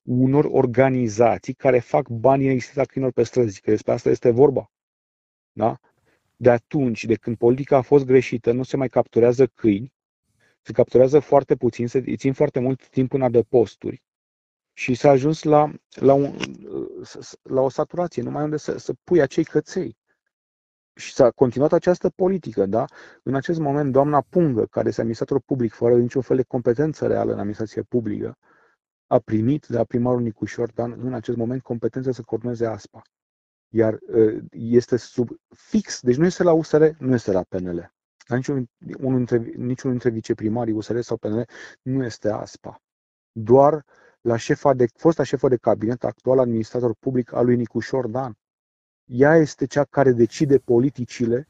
unor 0.03 0.45
organizații 0.51 1.53
care 1.53 1.79
fac 1.79 2.07
bani 2.07 2.45
în 2.45 2.51
existența 2.51 2.89
câinilor 2.89 3.13
pe 3.13 3.23
străzi, 3.23 3.61
că 3.61 3.69
despre 3.69 3.91
asta 3.91 4.09
este 4.09 4.29
vorba. 4.29 4.69
Da? 5.57 5.79
De 6.35 6.49
atunci, 6.49 7.05
de 7.05 7.15
când 7.15 7.37
politica 7.37 7.77
a 7.77 7.81
fost 7.81 8.05
greșită, 8.05 8.51
nu 8.51 8.63
se 8.63 8.77
mai 8.77 8.89
capturează 8.89 9.47
câini, 9.47 9.93
se 10.61 10.71
capturează 10.71 11.19
foarte 11.19 11.55
puțin, 11.55 11.87
se 11.87 11.97
îi 11.97 12.17
țin 12.17 12.33
foarte 12.33 12.59
mult 12.59 12.89
timp 12.89 13.13
în 13.13 13.21
adăposturi 13.21 14.03
și 14.73 14.93
s-a 14.93 15.09
ajuns 15.09 15.43
la, 15.43 15.71
la, 15.89 16.13
un, 16.13 16.35
la 17.41 17.61
o 17.61 17.69
saturație, 17.69 18.21
numai 18.21 18.43
unde 18.43 18.57
să, 18.57 18.77
să 18.77 18.93
pui 19.03 19.21
acei 19.21 19.43
căței. 19.43 19.97
Și 20.95 21.13
s-a 21.13 21.31
continuat 21.31 21.73
această 21.73 22.09
politică, 22.09 22.65
da? 22.65 22.85
În 23.23 23.35
acest 23.35 23.59
moment, 23.59 23.91
doamna 23.91 24.21
Pungă, 24.21 24.65
care 24.65 24.87
este 24.87 24.99
administrator 24.99 25.39
public, 25.39 25.73
fără 25.73 25.97
niciun 25.97 26.21
fel 26.21 26.35
de 26.35 26.43
competență 26.43 27.07
reală 27.07 27.31
în 27.31 27.37
administrație 27.37 27.81
publică, 27.81 28.37
a 29.07 29.19
primit 29.19 29.65
de 29.65 29.77
la 29.77 29.83
primarul 29.83 30.21
Nicușor 30.21 30.71
Dan 30.71 30.95
în 30.99 31.13
acest 31.13 31.37
moment 31.37 31.61
competență 31.61 32.11
să 32.11 32.21
coordoneze 32.21 32.65
ASPA 32.65 33.01
iar 33.75 33.99
este 34.51 34.97
sub 34.97 35.29
fix, 35.55 36.01
deci 36.01 36.15
nu 36.15 36.25
este 36.25 36.43
la 36.43 36.51
USR, 36.51 36.85
nu 36.97 37.13
este 37.13 37.31
la 37.31 37.43
PNL. 37.49 37.93
La 38.27 38.35
niciun, 38.35 38.69
unul 38.99 39.17
dintre, 39.17 39.37
niciunul 39.37 39.97
dintre 39.97 40.09
viceprimarii 40.09 40.73
USR 40.73 40.99
sau 40.99 41.17
PNL 41.17 41.45
nu 41.81 42.03
este 42.03 42.29
ASPA. 42.29 42.81
Doar 43.31 43.85
la 44.21 44.37
șefa 44.37 44.73
de, 44.73 44.85
fosta 44.97 45.23
șefă 45.23 45.47
de 45.47 45.57
cabinet, 45.57 46.03
actual 46.03 46.39
administrator 46.39 46.93
public 46.99 47.33
al 47.33 47.45
lui 47.45 47.55
Nicușor 47.55 48.07
Dan. 48.07 48.37
Ea 49.05 49.35
este 49.35 49.65
cea 49.65 49.83
care 49.83 50.11
decide 50.11 50.57
politicile 50.57 51.47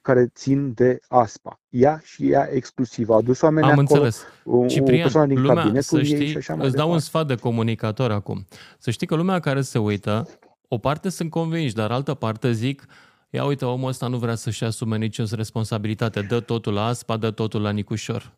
care 0.00 0.26
țin 0.26 0.72
de 0.72 0.98
ASPA. 1.08 1.60
Ea 1.68 2.00
și 2.02 2.30
ea 2.30 2.48
exclusiv. 2.52 3.08
A 3.08 3.14
adus 3.16 3.40
oameni 3.40 3.66
Am 3.66 3.78
acolo, 3.78 4.02
înțeles. 4.02 4.24
o, 4.44 4.66
Ciprian, 4.66 4.98
o 4.98 5.02
persoană 5.02 5.26
din 5.26 5.40
lumea, 5.40 5.54
cabinetul 5.54 5.98
să 5.98 6.04
știi, 6.04 6.16
ei 6.16 6.26
și 6.26 6.36
așa 6.36 6.54
mai 6.54 6.66
îți 6.66 6.76
dau 6.76 6.90
un 6.90 6.96
departe. 6.96 7.08
sfat 7.08 7.26
de 7.26 7.34
comunicator 7.34 8.10
acum. 8.10 8.46
Să 8.78 8.90
știi 8.90 9.06
că 9.06 9.14
lumea 9.14 9.40
care 9.40 9.60
se 9.60 9.78
uită, 9.78 10.28
o 10.68 10.78
parte 10.78 11.08
sunt 11.08 11.30
convinși, 11.30 11.74
dar 11.74 11.90
altă 11.90 12.14
parte 12.14 12.52
zic, 12.52 12.86
ia 13.30 13.44
uite, 13.44 13.64
omul 13.64 13.88
ăsta 13.88 14.06
nu 14.06 14.16
vrea 14.16 14.34
să-și 14.34 14.64
asume 14.64 14.96
niciun 14.96 15.26
responsabilitate, 15.32 16.20
dă 16.20 16.40
totul 16.40 16.72
la 16.72 16.84
ASPA, 16.84 17.16
dă 17.16 17.30
totul 17.30 17.62
la 17.62 17.70
Nicușor. 17.70 18.32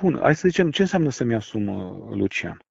Bun, 0.00 0.18
hai 0.22 0.34
să 0.34 0.48
zicem 0.48 0.70
ce 0.70 0.82
înseamnă 0.82 1.10
să-mi 1.10 1.34
asum, 1.34 1.66
uh, 1.66 2.16
Lucian. 2.16 2.64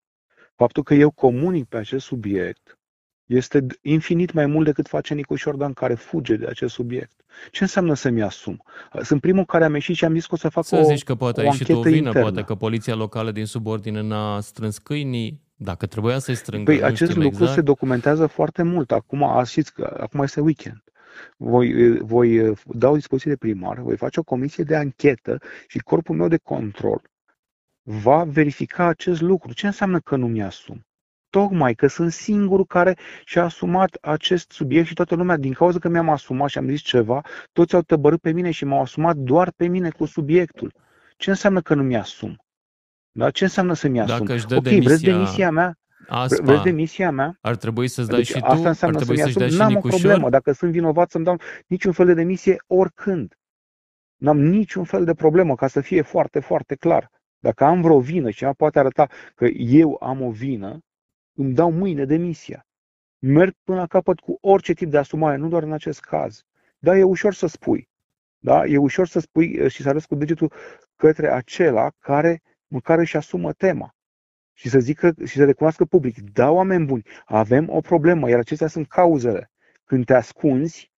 Faptul 0.56 0.84
că 0.84 0.94
eu 0.94 1.12
comunic 1.12 1.66
pe 1.66 1.78
acest 1.78 2.06
subiect 2.06 2.80
este 3.26 3.66
infinit 3.82 4.32
mai 4.32 4.46
mult 4.46 4.66
decât 4.66 4.88
face 4.88 5.14
Nicu 5.14 5.36
Șordan 5.36 5.74
care 5.74 5.94
fuge 5.94 6.36
de 6.36 6.46
acest 6.46 6.74
subiect. 6.74 7.22
Ce 7.52 7.64
înseamnă 7.64 7.94
să-mi 7.94 8.24
asum? 8.24 8.64
Sunt 9.02 9.22
primul 9.22 9.46
care 9.46 9.64
am 9.64 9.74
ieșit 9.74 9.96
și 9.96 10.06
am 10.06 10.14
zis 10.14 10.26
că 10.26 10.34
o 10.34 10.38
să 10.38 10.50
fac 10.50 10.66
să 10.66 10.76
o 10.76 10.84
zici 10.84 11.04
că 11.04 11.16
poate 11.16 11.42
o 11.42 11.50
ai 11.50 11.56
și 11.56 11.64
tu 11.64 11.78
o 11.78 11.82
vină, 11.82 11.96
internă. 11.96 12.22
poate 12.22 12.44
că 12.44 12.56
poliția 12.56 12.96
locală 12.96 13.32
din 13.32 13.46
subordine 13.46 14.02
n-a 14.02 14.40
strâns 14.40 14.78
câinii, 14.78 15.42
dacă 15.64 15.86
trebuia 15.86 16.20
să-i 16.20 16.36
strângă, 16.36 16.72
Păi 16.72 16.80
nu 16.80 16.86
acest 16.86 17.10
știm 17.12 17.22
lucru 17.22 17.38
exact. 17.38 17.54
se 17.54 17.62
documentează 17.62 18.28
foarte 18.28 18.64
mult. 18.64 18.92
Acum, 18.92 19.44
știți 19.46 19.74
că 19.74 19.98
acum 20.00 20.24
este 20.24 20.42
weekend. 20.42 20.84
Voi, 21.38 21.98
voi 21.98 22.54
da 22.66 22.90
o 22.90 22.96
dispoziție 22.96 23.32
de 23.32 23.38
primar, 23.38 23.80
voi 23.80 23.98
face 23.98 24.20
o 24.20 24.24
comisie 24.24 24.64
de 24.64 24.76
anchetă 24.76 25.40
și 25.68 25.80
corpul 25.80 26.16
meu 26.16 26.28
de 26.28 26.38
control 26.38 27.02
va 27.84 28.24
verifica 28.24 28.86
acest 28.86 29.22
lucru. 29.22 29.54
Ce 29.54 29.66
înseamnă 29.66 30.00
că 30.00 30.16
nu 30.16 30.28
mi-asum? 30.28 30.86
Tocmai 31.30 31.74
că 31.74 31.88
sunt 31.88 32.12
singurul 32.12 32.66
care 32.66 32.98
și-a 33.26 33.44
asumat 33.44 33.98
acest 34.02 34.52
subiect 34.52 34.88
și 34.88 34.94
toată 34.94 35.16
lumea, 35.16 35.38
din 35.38 35.54
cauza 35.54 35.80
că 35.80 35.90
mi-am 35.90 36.10
asumat 36.10 36.50
și 36.50 36.58
am 36.58 36.68
zis 36.68 36.82
ceva, 36.82 37.22
toți 37.52 37.76
au 37.76 37.82
tăbărât 37.82 38.22
pe 38.22 38.32
mine 38.32 38.52
și 38.52 38.66
m-au 38.66 38.82
asumat 38.82 39.16
doar 39.16 39.52
pe 39.52 39.68
mine 39.68 39.90
cu 39.90 40.06
subiectul. 40.06 40.74
Ce 41.18 41.30
înseamnă 41.30 41.62
că 41.62 41.74
nu 41.74 41.84
mi-asum? 41.84 42.46
Da? 43.12 43.30
Ce 43.32 43.44
înseamnă 43.44 43.74
să 43.74 43.88
mi-asum? 43.88 44.18
Dacă 44.18 44.34
își 44.34 44.46
dă 44.48 44.56
ok, 44.56 44.64
demisia, 44.64 44.88
vreți 44.90 45.04
demisia 45.04 45.52
mea? 45.52 45.76
ASPA, 46.08 46.44
Vreți 46.44 46.64
demisia 46.64 47.12
mea? 47.12 47.38
ar 47.42 47.56
trebui 47.56 47.88
să-ți 47.88 48.08
dai 48.10 48.18
Deci 48.18 48.28
și 48.28 48.34
tu, 48.40 48.46
asta 48.46 48.60
ar 48.62 48.66
înseamnă 48.68 48.98
trebui 48.98 49.18
să-mi 49.18 49.32
să-și 49.32 49.46
asum. 49.46 49.58
dai 49.58 49.68
și 49.68 49.74
N-am 49.74 49.82
o 49.82 49.86
Nicușor. 49.86 50.00
problemă. 50.00 50.30
Dacă 50.30 50.52
sunt 50.52 50.72
vinovat 50.72 51.10
să-mi 51.10 51.24
dau 51.24 51.40
niciun 51.68 51.92
fel 51.92 52.06
de 52.06 52.14
demisie 52.14 52.56
oricând. 52.68 53.36
N-am 54.16 54.40
niciun 54.40 54.84
fel 54.84 55.04
de 55.06 55.14
problemă, 55.14 55.56
ca 55.56 55.68
să 55.68 55.82
fie 55.82 56.02
foarte, 56.02 56.40
foarte 56.40 56.76
clar. 56.76 57.10
Dacă 57.40 57.64
am 57.64 57.82
vreo 57.82 58.00
vină 58.00 58.30
și 58.30 58.36
cineva 58.36 58.56
poate 58.58 58.80
arăta 58.80 59.08
că 59.36 59.46
eu 59.58 59.98
am 60.02 60.22
o 60.22 60.30
vină, 60.32 60.80
îmi 61.38 61.54
dau 61.54 61.72
mâine 61.72 62.06
demisia. 62.06 62.66
Merg 63.20 63.54
până 63.64 63.78
la 63.78 63.88
capăt 63.88 64.20
cu 64.20 64.38
orice 64.42 64.74
tip 64.74 64.90
de 64.90 64.98
asumare, 64.98 65.38
nu 65.38 65.48
doar 65.48 65.64
în 65.64 65.72
acest 65.72 66.00
caz. 66.00 66.44
Da, 66.80 66.98
e 66.98 67.04
ușor 67.04 67.34
să 67.34 67.48
spui. 67.48 67.90
Da? 68.38 68.66
E 68.66 68.78
ușor 68.78 69.08
să 69.08 69.20
spui 69.20 69.60
uh, 69.60 69.72
și 69.72 69.82
să 69.82 69.90
arăți 69.90 70.08
cu 70.08 70.16
degetul 70.16 70.52
către 70.96 71.32
acela 71.32 71.92
care 72.00 72.42
măcar 72.72 73.00
își 73.00 73.18
asumă 73.18 73.54
tema 73.54 73.96
și 74.54 74.70
să 74.70 74.80
zică 74.80 75.14
și 75.26 75.36
să 75.36 75.46
recunoască 75.46 75.86
public, 75.86 76.20
da, 76.20 76.50
oameni 76.50 76.86
buni, 76.86 77.04
avem 77.26 77.70
o 77.70 77.82
problemă, 77.82 78.30
iar 78.30 78.40
acestea 78.40 78.68
sunt 78.68 78.88
cauzele. 78.88 79.52
Când 79.84 80.06
te 80.06 80.14
ascunzi 80.14 80.92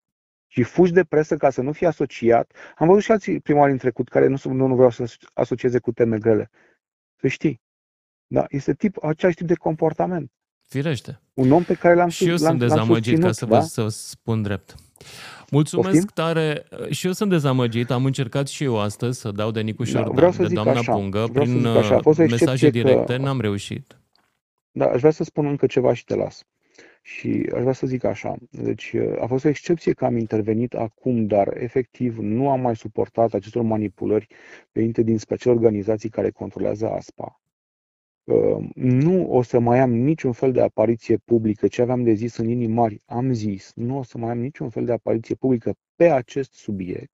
și 0.47 0.63
fugi 0.63 0.91
de 0.91 1.03
presă 1.03 1.37
ca 1.37 1.49
să 1.49 1.61
nu 1.61 1.71
fii 1.71 1.87
asociat, 1.87 2.53
am 2.75 2.87
văzut 2.87 3.03
și 3.03 3.11
alții 3.11 3.39
primari 3.39 3.71
în 3.71 3.77
trecut 3.77 4.09
care 4.09 4.27
nu, 4.27 4.37
nu, 4.43 4.67
nu 4.67 4.75
vreau 4.75 4.89
să 4.89 5.15
asocieze 5.33 5.79
cu 5.79 5.91
teme 5.91 6.17
grele. 6.17 6.49
Să 7.19 7.27
știi. 7.27 7.61
Da, 8.27 8.45
este 8.49 8.73
tip, 8.73 9.03
același 9.03 9.37
tip 9.37 9.47
de 9.47 9.55
comportament. 9.55 10.31
Firește. 10.65 11.19
Un 11.33 11.51
om 11.51 11.63
pe 11.63 11.73
care 11.73 11.95
l-am 11.95 12.09
Și 12.09 12.23
eu 12.23 12.29
l-am, 12.29 12.39
sunt 12.39 12.59
dezamăgit, 12.59 13.17
l-am 13.17 13.27
ca 13.27 13.31
să 13.31 13.45
vă 13.45 13.55
da? 13.55 13.61
să 13.61 13.87
spun 13.87 14.41
drept. 14.41 14.75
Mulțumesc 15.51 15.89
Poftim? 15.89 16.09
tare. 16.13 16.65
Și 16.89 17.05
eu 17.05 17.11
sunt 17.11 17.29
dezamăgit. 17.29 17.91
Am 17.91 18.05
încercat 18.05 18.47
și 18.47 18.63
eu 18.63 18.79
astăzi 18.79 19.19
să 19.19 19.31
dau 19.31 19.51
de 19.51 19.61
Nicu 19.61 19.83
Da, 19.83 19.89
Șordan, 19.89 20.13
vreau 20.13 20.31
să 20.31 20.41
de 20.41 20.47
zic 20.47 20.55
doamna 20.55 20.79
așa, 20.79 20.91
Pungă, 20.93 21.25
vreau 21.31 21.45
să 21.45 21.51
prin 21.51 21.63
zic 21.63 21.75
așa, 21.75 21.95
a 21.95 21.99
fost 22.01 22.19
o 22.19 22.23
uh, 22.23 22.29
mesaje 22.29 22.51
excepție 22.51 22.81
că- 22.81 22.87
directe, 22.89 23.17
n-am 23.17 23.41
reușit. 23.41 23.97
Da, 24.71 24.85
aș 24.85 24.99
vrea 24.99 25.11
să 25.11 25.23
spun 25.23 25.45
încă 25.45 25.65
ceva 25.65 25.93
și 25.93 26.03
te 26.03 26.15
las. 26.15 26.43
Și 27.01 27.49
aș 27.55 27.61
vrea 27.61 27.73
să 27.73 27.87
zic 27.87 28.03
așa. 28.03 28.35
Deci 28.49 28.93
a 29.21 29.25
fost 29.25 29.45
o 29.45 29.47
excepție 29.47 29.93
că 29.93 30.05
am 30.05 30.17
intervenit 30.17 30.73
acum, 30.73 31.25
dar 31.27 31.57
efectiv 31.57 32.17
nu 32.17 32.49
am 32.49 32.61
mai 32.61 32.75
suportat 32.75 33.33
acestor 33.33 33.61
manipulări 33.61 34.27
venite 34.71 35.01
din 35.01 35.17
acele 35.29 35.53
organizații 35.53 36.09
care 36.09 36.29
controlează 36.29 36.89
ASPA. 36.89 37.41
Uh, 38.23 38.69
Nu 38.75 39.31
o 39.31 39.41
să 39.41 39.59
mai 39.59 39.79
am 39.79 39.91
niciun 39.91 40.31
fel 40.31 40.51
de 40.51 40.61
apariție 40.61 41.17
publică. 41.17 41.67
Ce 41.67 41.81
aveam 41.81 42.03
de 42.03 42.13
zis 42.13 42.37
în 42.37 42.45
linii 42.45 42.67
mari, 42.67 43.01
am 43.05 43.33
zis. 43.33 43.71
Nu 43.75 43.97
o 43.97 44.03
să 44.03 44.17
mai 44.17 44.29
am 44.29 44.39
niciun 44.39 44.69
fel 44.69 44.85
de 44.85 44.91
apariție 44.91 45.35
publică 45.35 45.73
pe 45.95 46.09
acest 46.09 46.53
subiect 46.53 47.11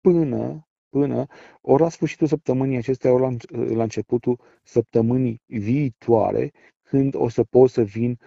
până, 0.00 0.66
până 0.88 1.26
ori 1.60 1.82
la 1.82 1.88
sfârșitul 1.88 2.26
săptămânii 2.26 2.76
acestea, 2.76 3.12
ori 3.12 3.22
la, 3.22 3.30
la 3.74 3.82
începutul 3.82 4.40
săptămânii 4.62 5.42
viitoare, 5.46 6.50
când 6.88 7.14
o 7.16 7.28
să 7.28 7.42
pot 7.42 7.70
să 7.70 7.82
vin 7.82 8.18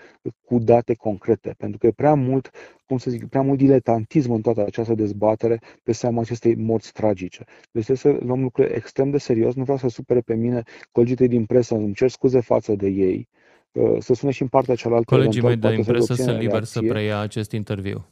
cu 0.45 0.59
date 0.59 0.93
concrete. 0.93 1.53
Pentru 1.57 1.77
că 1.77 1.87
e 1.87 1.91
prea 1.91 2.13
mult, 2.13 2.49
cum 2.85 2.97
să 2.97 3.09
zic, 3.09 3.27
prea 3.27 3.41
mult 3.41 3.57
diletantism 3.57 4.31
în 4.31 4.41
toată 4.41 4.65
această 4.65 4.93
dezbatere 4.93 5.59
pe 5.83 5.91
seama 5.91 6.21
acestei 6.21 6.55
morți 6.55 6.91
tragice. 6.91 7.43
Deci 7.71 7.83
trebuie 7.83 8.17
să 8.17 8.25
luăm 8.25 8.41
lucrurile 8.41 8.75
extrem 8.75 9.09
de 9.09 9.17
serios. 9.17 9.55
Nu 9.55 9.63
vreau 9.63 9.77
să 9.77 9.87
supere 9.87 10.19
pe 10.19 10.35
mine 10.35 10.63
colegii 10.91 11.15
tăi 11.15 11.27
din 11.27 11.45
presă, 11.45 11.75
îmi 11.75 11.93
cer 11.93 12.09
scuze 12.09 12.39
față 12.39 12.75
de 12.75 12.87
ei, 12.87 13.27
uh, 13.71 13.95
să 13.99 14.13
sune 14.13 14.31
și 14.31 14.41
în 14.41 14.47
partea 14.47 14.75
cealaltă. 14.75 15.15
Colegii 15.15 15.41
mei 15.41 15.51
eventual, 15.51 15.75
de 15.75 15.81
poate 15.81 15.83
să 15.83 15.91
impresă 15.91 16.11
obțină 16.11 16.31
sunt 16.31 16.43
liberi 16.43 16.65
să 16.65 16.79
reacție. 16.79 16.99
preia 16.99 17.19
acest 17.19 17.51
interviu. 17.51 18.05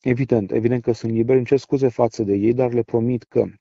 Evident, 0.00 0.52
evident 0.52 0.82
că 0.82 0.92
sunt 0.92 1.12
liberi, 1.12 1.36
îmi 1.36 1.46
cer 1.46 1.58
scuze 1.58 1.88
față 1.88 2.22
de 2.22 2.34
ei, 2.34 2.52
dar 2.52 2.72
le 2.72 2.82
promit 2.82 3.22
că 3.22 3.40
uh, 3.40 3.52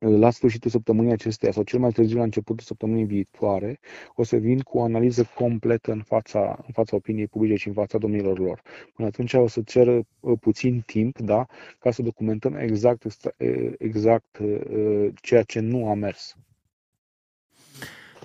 la 0.00 0.30
sfârșitul 0.30 0.70
săptămânii 0.70 1.12
acesteia 1.12 1.52
sau 1.52 1.62
cel 1.62 1.78
mai 1.78 1.90
târziu 1.90 2.16
la 2.16 2.22
începutul 2.22 2.64
săptămânii 2.64 3.04
viitoare, 3.04 3.80
o 4.14 4.22
să 4.22 4.36
vin 4.36 4.60
cu 4.60 4.78
o 4.78 4.82
analiză 4.82 5.30
completă 5.34 5.92
în 5.92 6.02
fața, 6.02 6.58
în 6.66 6.72
fața 6.72 6.96
opiniei 6.96 7.26
publice 7.26 7.54
și 7.54 7.68
în 7.68 7.74
fața 7.74 7.98
domnilor 7.98 8.38
lor. 8.38 8.62
Până 8.94 9.08
atunci 9.08 9.32
o 9.32 9.46
să 9.46 9.60
cer 9.60 9.86
uh, 9.86 10.38
puțin 10.40 10.82
timp, 10.86 11.18
da, 11.18 11.46
ca 11.78 11.90
să 11.90 12.02
documentăm 12.02 12.54
exact, 12.54 13.04
extra- 13.04 13.36
uh, 13.38 13.72
exact 13.78 14.38
uh, 14.38 15.08
ceea 15.22 15.42
ce 15.42 15.60
nu 15.60 15.88
a 15.88 15.94
mers. 15.94 16.36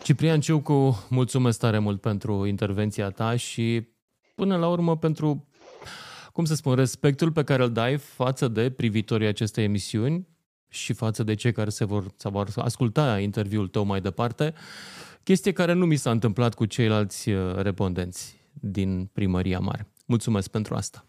Ciprian 0.03 0.39
Ciucu, 0.39 1.07
mulțumesc 1.09 1.59
tare 1.59 1.79
mult 1.79 2.01
pentru 2.01 2.45
intervenția 2.45 3.09
ta 3.09 3.35
și 3.35 3.87
până 4.35 4.57
la 4.57 4.69
urmă 4.69 4.97
pentru, 4.97 5.47
cum 6.31 6.45
să 6.45 6.55
spun, 6.55 6.75
respectul 6.75 7.31
pe 7.31 7.43
care 7.43 7.63
îl 7.63 7.71
dai 7.71 7.97
față 7.97 8.47
de 8.47 8.71
privitorii 8.71 9.27
acestei 9.27 9.63
emisiuni 9.63 10.27
și 10.75 10.93
față 10.93 11.23
de 11.23 11.33
cei 11.33 11.51
care 11.51 11.69
se 11.69 11.85
vor, 11.85 12.11
se 12.15 12.29
vor 12.29 12.47
asculta 12.55 13.19
interviul 13.19 13.67
tău 13.67 13.83
mai 13.83 14.01
departe, 14.01 14.53
chestie 15.23 15.51
care 15.51 15.73
nu 15.73 15.85
mi 15.85 15.95
s-a 15.95 16.11
întâmplat 16.11 16.53
cu 16.53 16.65
ceilalți 16.65 17.29
uh, 17.29 17.55
respondenți 17.55 18.37
din 18.51 19.05
primăria 19.13 19.59
mare. 19.59 19.87
Mulțumesc 20.05 20.49
pentru 20.49 20.75
asta. 20.75 21.05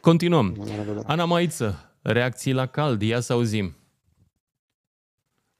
Continuăm. 0.00 0.54
La 0.58 0.74
revedere. 0.74 1.06
Ana 1.06 1.24
Maiță, 1.24 1.96
reacții 2.02 2.52
la 2.52 2.66
cald, 2.66 3.02
ia 3.02 3.20
să 3.20 3.32
auzim. 3.32 3.76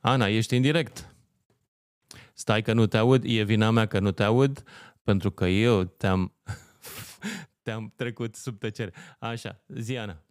Ana, 0.01 0.27
ești 0.27 0.57
în 0.57 0.63
direct. 0.63 1.15
Stai 2.35 2.63
că 2.63 2.73
nu 2.73 2.87
te 2.87 2.97
aud, 2.97 3.23
e 3.25 3.43
vina 3.43 3.71
mea 3.71 3.87
că 3.87 3.99
nu 3.99 4.11
te 4.11 4.23
aud, 4.23 4.65
pentru 5.03 5.31
că 5.31 5.47
eu 5.47 5.85
te-am, 5.85 6.33
te-am 7.63 7.93
trecut 7.97 8.35
sub 8.35 8.59
tăcere. 8.59 8.93
Așa, 9.19 9.61
zi 9.69 9.97
Ana. 9.97 10.26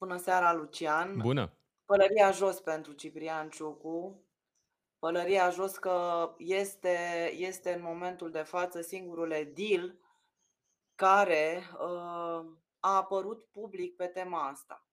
Bună 0.00 0.16
seara, 0.16 0.52
Lucian. 0.52 1.16
Bună. 1.18 1.52
Pălăria 1.84 2.30
jos 2.30 2.60
pentru 2.60 2.92
Ciprian 2.92 3.48
Ciucu. 3.48 4.24
Pălăria 4.98 5.50
jos 5.50 5.76
că 5.76 6.28
este, 6.38 6.98
este 7.36 7.72
în 7.72 7.82
momentul 7.82 8.30
de 8.30 8.42
față 8.42 8.80
singurul 8.80 9.30
edil 9.30 9.98
care 10.94 11.62
uh, 11.72 12.46
a 12.80 12.96
apărut 12.96 13.44
public 13.44 13.96
pe 13.96 14.06
tema 14.06 14.48
asta. 14.48 14.86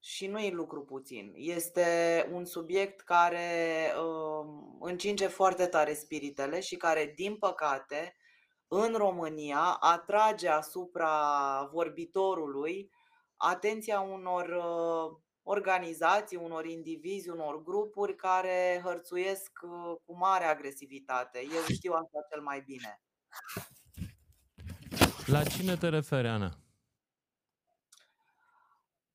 Și 0.00 0.26
nu 0.26 0.38
e 0.38 0.50
lucru 0.50 0.84
puțin. 0.84 1.32
Este 1.36 2.28
un 2.32 2.44
subiect 2.44 3.00
care 3.00 3.92
uh, 3.98 4.46
încinge 4.80 5.26
foarte 5.26 5.66
tare 5.66 5.94
spiritele 5.94 6.60
și 6.60 6.76
care, 6.76 7.12
din 7.16 7.36
păcate, 7.36 8.16
în 8.68 8.94
România 8.94 9.76
atrage 9.80 10.48
asupra 10.48 11.68
vorbitorului 11.72 12.90
atenția 13.44 14.00
unor 14.00 14.48
uh, 14.48 15.16
organizații, 15.42 16.36
unor 16.36 16.66
indivizi, 16.66 17.28
unor 17.28 17.62
grupuri 17.62 18.14
care 18.16 18.80
hărțuiesc 18.84 19.50
uh, 19.62 19.96
cu 20.04 20.16
mare 20.16 20.44
agresivitate. 20.44 21.38
Eu 21.40 21.62
știu 21.74 21.92
asta 21.92 22.26
cel 22.30 22.40
mai 22.40 22.60
bine. 22.60 23.00
La 25.26 25.42
cine 25.42 25.76
te 25.76 25.88
referi, 25.88 26.28
Ana? 26.28 26.50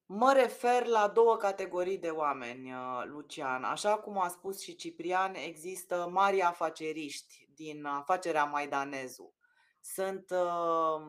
Mă 0.06 0.34
refer 0.34 0.86
la 0.86 1.08
două 1.08 1.38
categorii 1.38 1.98
de 1.98 2.10
oameni, 2.10 2.74
uh, 2.74 3.04
Lucian. 3.06 3.64
Așa 3.64 3.98
cum 3.98 4.22
a 4.22 4.28
spus 4.28 4.62
și 4.62 4.76
Ciprian, 4.76 5.36
există 5.36 6.10
mari 6.12 6.42
afaceriști 6.42 7.48
din 7.56 7.86
afacerea 7.86 8.44
Maidanezu. 8.44 9.34
Sunt 9.82 10.30
uh, 10.30 11.02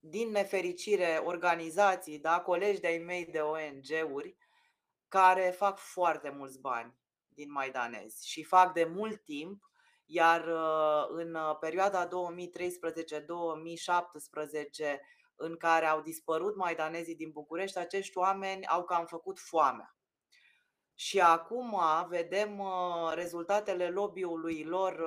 din 0.00 0.30
nefericire, 0.30 1.20
organizații, 1.24 2.18
da, 2.18 2.40
colegi 2.40 2.80
de-ai 2.80 2.98
mei 2.98 3.24
de 3.24 3.40
ONG-uri, 3.40 4.36
care 5.08 5.54
fac 5.56 5.78
foarte 5.78 6.30
mulți 6.30 6.60
bani 6.60 6.96
din 7.28 7.52
maidanezi 7.52 8.28
și 8.28 8.44
fac 8.44 8.72
de 8.72 8.84
mult 8.84 9.24
timp, 9.24 9.62
iar 10.04 10.46
uh, 10.46 11.06
în 11.08 11.34
uh, 11.34 11.56
perioada 11.60 12.08
2013-2017, 12.08 12.10
în 15.36 15.56
care 15.56 15.86
au 15.86 16.00
dispărut 16.00 16.56
maidanezii 16.56 17.14
din 17.14 17.30
București, 17.30 17.78
acești 17.78 18.18
oameni 18.18 18.66
au 18.66 18.84
cam 18.84 19.06
făcut 19.06 19.38
foamea. 19.38 19.97
Și 21.00 21.20
acum 21.20 21.80
vedem 22.08 22.58
uh, 22.58 23.12
rezultatele 23.14 23.88
lobby-ului 23.88 24.64
lor 24.64 25.04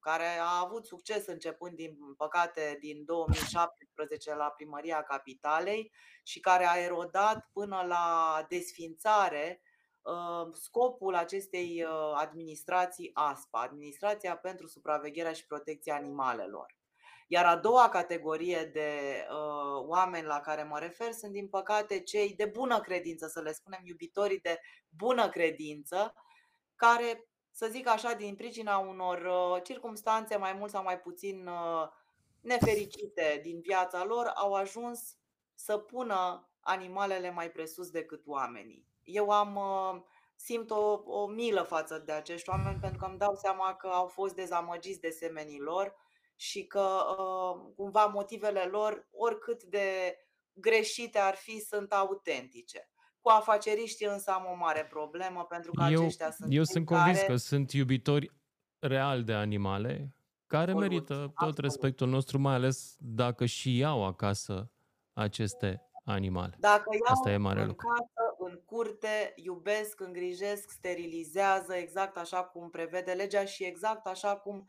care 0.00 0.38
a 0.40 0.60
avut 0.64 0.86
succes 0.86 1.26
începând 1.26 1.76
din 1.76 1.96
păcate 2.16 2.76
din 2.80 3.04
2017 3.04 4.34
la 4.34 4.50
primăria 4.50 5.02
capitalei 5.02 5.92
și 6.22 6.40
care 6.40 6.66
a 6.66 6.76
erodat 6.76 7.48
până 7.52 7.84
la 7.86 8.46
desfințare 8.48 9.62
uh, 10.02 10.52
scopul 10.52 11.14
acestei 11.14 11.84
uh, 11.84 12.12
administrații 12.14 13.10
ASPA, 13.14 13.60
Administrația 13.60 14.36
pentru 14.36 14.66
Supravegherea 14.66 15.32
și 15.32 15.46
Protecția 15.46 15.94
Animalelor. 15.94 16.77
Iar 17.30 17.44
a 17.44 17.56
doua 17.56 17.88
categorie 17.88 18.70
de 18.72 18.90
uh, 19.30 19.84
oameni 19.86 20.26
la 20.26 20.40
care 20.40 20.62
mă 20.62 20.78
refer 20.78 21.12
sunt, 21.12 21.32
din 21.32 21.48
păcate, 21.48 22.00
cei 22.00 22.34
de 22.34 22.44
bună 22.44 22.80
credință, 22.80 23.26
să 23.26 23.40
le 23.40 23.52
spunem 23.52 23.80
iubitorii 23.82 24.40
de 24.40 24.60
bună 24.88 25.28
credință, 25.28 26.14
care 26.76 27.28
să 27.50 27.66
zic 27.70 27.88
așa, 27.88 28.12
din 28.12 28.34
pricina 28.34 28.78
unor 28.78 29.18
uh, 29.18 29.62
circumstanțe 29.62 30.36
mai 30.36 30.52
mult 30.52 30.70
sau 30.70 30.82
mai 30.82 31.00
puțin 31.00 31.46
uh, 31.46 31.88
nefericite 32.40 33.40
din 33.42 33.60
viața 33.60 34.04
lor, 34.04 34.32
au 34.34 34.54
ajuns 34.54 35.16
să 35.54 35.78
pună 35.78 36.48
animalele 36.60 37.30
mai 37.30 37.50
presus 37.50 37.90
decât 37.90 38.22
oamenii. 38.26 38.86
Eu 39.02 39.30
am 39.30 39.56
uh, 39.56 40.02
simt 40.36 40.70
o, 40.70 41.02
o 41.04 41.26
milă 41.26 41.62
față 41.62 41.98
de 41.98 42.12
acești 42.12 42.48
oameni 42.48 42.80
pentru 42.80 42.98
că 42.98 43.06
îmi 43.06 43.18
dau 43.18 43.34
seama 43.34 43.74
că 43.74 43.86
au 43.86 44.06
fost 44.06 44.34
dezamăgiți 44.34 45.00
de 45.00 45.10
semenii 45.10 45.60
lor 45.60 45.94
și 46.40 46.66
că 46.66 46.88
cumva 47.76 48.04
motivele 48.04 48.62
lor, 48.62 49.08
oricât 49.10 49.62
de 49.62 50.16
greșite 50.52 51.18
ar 51.18 51.34
fi, 51.34 51.60
sunt 51.60 51.92
autentice. 51.92 52.90
Cu 53.20 53.28
afaceriștii 53.28 54.06
însă 54.06 54.30
am 54.30 54.46
o 54.52 54.56
mare 54.56 54.84
problemă 54.84 55.44
pentru 55.44 55.70
că 55.72 55.86
eu, 55.90 56.00
aceștia 56.00 56.30
sunt 56.30 56.48
Eu 56.52 56.64
sunt 56.64 56.86
convins 56.86 57.16
care... 57.16 57.32
că 57.32 57.36
sunt 57.36 57.72
iubitori 57.72 58.32
real 58.78 59.24
de 59.24 59.32
animale 59.32 60.14
care 60.46 60.70
absolut, 60.70 60.90
merită 60.90 61.14
tot 61.14 61.30
absolut. 61.34 61.58
respectul 61.58 62.08
nostru, 62.08 62.38
mai 62.38 62.54
ales 62.54 62.96
dacă 62.98 63.44
și 63.44 63.76
iau 63.76 64.04
acasă 64.04 64.70
aceste 65.12 65.82
animale. 66.04 66.56
Dacă 66.58 66.88
iau 66.92 67.14
Asta 67.14 67.30
e 67.30 67.36
mare 67.36 67.60
în 67.60 67.66
lucru. 67.66 67.86
casă, 67.86 68.50
în 68.50 68.60
curte, 68.64 69.32
iubesc, 69.36 70.00
îngrijesc, 70.00 70.70
sterilizează 70.70 71.74
exact 71.74 72.16
așa 72.16 72.44
cum 72.44 72.70
prevede 72.70 73.12
legea 73.12 73.44
și 73.44 73.64
exact 73.64 74.06
așa 74.06 74.36
cum 74.36 74.68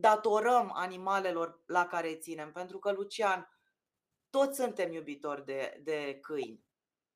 datorăm 0.00 0.72
animalelor 0.74 1.62
la 1.66 1.86
care 1.86 2.14
ținem. 2.14 2.52
Pentru 2.52 2.78
că, 2.78 2.92
Lucian, 2.92 3.48
toți 4.30 4.58
suntem 4.60 4.92
iubitori 4.92 5.44
de, 5.44 5.80
de 5.84 6.18
câini. 6.20 6.64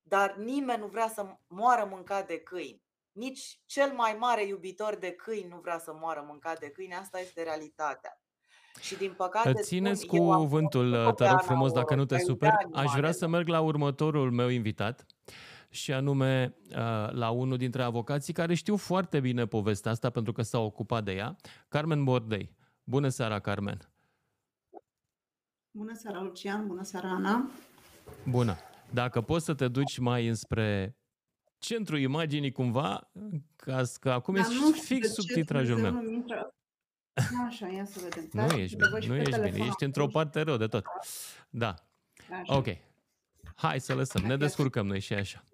Dar 0.02 0.34
nimeni 0.36 0.80
nu 0.80 0.86
vrea 0.86 1.08
să 1.08 1.26
moară 1.46 1.88
mâncat 1.90 2.26
de 2.26 2.38
câini. 2.38 2.82
Nici 3.12 3.60
cel 3.66 3.92
mai 3.92 4.16
mare 4.18 4.46
iubitor 4.46 4.96
de 4.96 5.10
câini 5.12 5.48
nu 5.48 5.60
vrea 5.62 5.78
să 5.78 5.92
moară 6.00 6.24
mâncat 6.28 6.58
de 6.58 6.70
câini. 6.70 6.94
Asta 6.94 7.20
este 7.20 7.42
realitatea. 7.42 8.20
Și 8.80 8.96
din 8.96 9.12
păcate 9.16 9.60
Țineți 9.60 10.00
spun, 10.00 10.18
cuvântul, 10.18 11.12
te 11.12 11.28
rog 11.28 11.40
frumos, 11.40 11.72
dacă 11.72 11.94
nu 11.94 12.04
te 12.04 12.18
super. 12.18 12.52
Aș 12.72 12.92
vrea 12.96 13.12
să 13.12 13.26
merg 13.26 13.48
la 13.48 13.60
următorul 13.60 14.30
meu 14.30 14.48
invitat 14.48 15.06
și 15.68 15.92
anume 15.92 16.56
uh, 16.68 17.10
la 17.10 17.30
unul 17.30 17.56
dintre 17.56 17.82
avocații 17.82 18.32
care 18.32 18.54
știu 18.54 18.76
foarte 18.76 19.20
bine 19.20 19.46
povestea 19.46 19.90
asta 19.90 20.10
pentru 20.10 20.32
că 20.32 20.42
s-a 20.42 20.58
ocupat 20.58 21.04
de 21.04 21.12
ea, 21.12 21.36
Carmen 21.68 22.04
Bordei. 22.04 22.56
Bună 22.92 23.08
seara, 23.08 23.40
Carmen! 23.40 23.78
Bună 25.70 25.94
seara, 25.94 26.20
Lucian! 26.20 26.66
Bună 26.66 26.82
seara, 26.82 27.08
Ana! 27.08 27.50
Bună! 28.28 28.56
Dacă 28.90 29.20
poți 29.20 29.44
să 29.44 29.54
te 29.54 29.68
duci 29.68 29.98
mai 29.98 30.26
înspre 30.26 30.96
centrul 31.58 31.98
imaginii 31.98 32.52
cumva, 32.52 33.10
ca 33.56 33.82
că 34.00 34.10
acum 34.10 34.34
Dar 34.34 34.44
e 34.44 34.78
fix 34.78 35.12
sub 35.12 35.24
titrajul 35.24 35.78
meu. 35.78 36.24
Așa, 37.46 37.68
ia 37.68 37.84
să 37.84 38.00
vedem. 38.02 38.28
Nu 38.32 38.46
da? 38.46 38.56
ești 38.56 38.76
bine, 38.76 39.06
nu 39.06 39.16
ești 39.16 39.40
bine, 39.40 39.64
ești 39.66 39.84
într-o 39.84 40.06
parte 40.06 40.40
rău 40.40 40.56
de 40.56 40.66
tot. 40.66 40.84
Da. 41.50 41.74
Așa. 42.30 42.56
Ok. 42.56 42.66
Hai 43.54 43.80
să 43.80 43.94
lăsăm, 43.94 44.22
ne 44.22 44.36
descurcăm 44.36 44.86
noi 44.86 45.00
și 45.00 45.14
așa. 45.14 45.44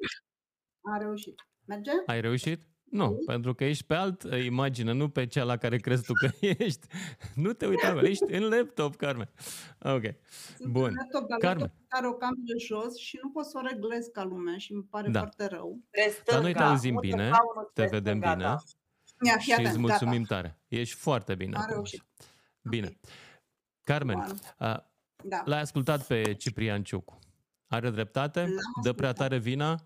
A 0.80 0.96
reușit. 0.96 1.46
Merge? 1.64 1.90
Ai 2.06 2.20
reușit? 2.20 2.62
Nu, 2.90 3.22
pentru 3.26 3.54
că 3.54 3.64
ești 3.64 3.84
pe 3.84 3.94
alt 3.94 4.22
uh, 4.22 4.44
imagine, 4.44 4.92
nu 4.92 5.08
pe 5.08 5.26
cea 5.26 5.44
la 5.44 5.56
care 5.56 5.76
crezi 5.76 6.04
tu 6.04 6.12
că 6.12 6.28
ești. 6.58 6.86
Nu 7.34 7.52
te 7.52 7.66
uita 7.66 7.88
acolo, 7.88 8.06
ești 8.06 8.32
în 8.32 8.48
laptop, 8.48 8.96
Carmen. 8.96 9.30
Ok, 9.82 10.02
Sunt 10.56 10.72
bun. 10.72 10.92
Laptop, 10.96 11.28
dar 11.28 11.38
Carmen. 11.38 11.72
are 11.88 12.06
o 12.06 12.12
cameră 12.12 12.58
jos 12.66 12.96
și 12.96 13.18
nu 13.22 13.30
pot 13.30 13.44
să 13.44 13.60
o 13.62 13.66
reglez 13.66 14.06
ca 14.06 14.24
lumea 14.24 14.58
și 14.58 14.72
îmi 14.72 14.82
pare 14.82 15.08
da. 15.08 15.18
foarte 15.18 15.46
rău. 15.46 15.80
Dar 16.24 16.40
noi 16.40 16.52
te 16.52 16.62
auzim 16.62 16.96
bine, 17.00 17.30
te 17.74 17.84
vedem 17.84 18.18
bine 18.18 18.34
da. 18.36 18.58
și 19.38 19.54
îți 19.64 19.78
mulțumim 19.78 20.22
gata. 20.22 20.34
tare. 20.34 20.58
Ești 20.68 20.96
foarte 20.96 21.34
bine. 21.34 21.56
A 21.56 21.64
reușit. 21.64 22.04
Bine. 22.62 22.86
Okay. 22.86 22.98
Carmen, 23.82 24.18
uh, 24.18 24.76
da. 25.24 25.42
l-ai 25.44 25.60
ascultat 25.60 26.06
pe 26.06 26.34
Ciprian 26.34 26.82
Ciucu. 26.82 27.18
Are 27.66 27.90
dreptate? 27.90 28.46
Dă 28.82 28.92
prea 28.92 29.12
tare 29.12 29.38
vina? 29.38 29.82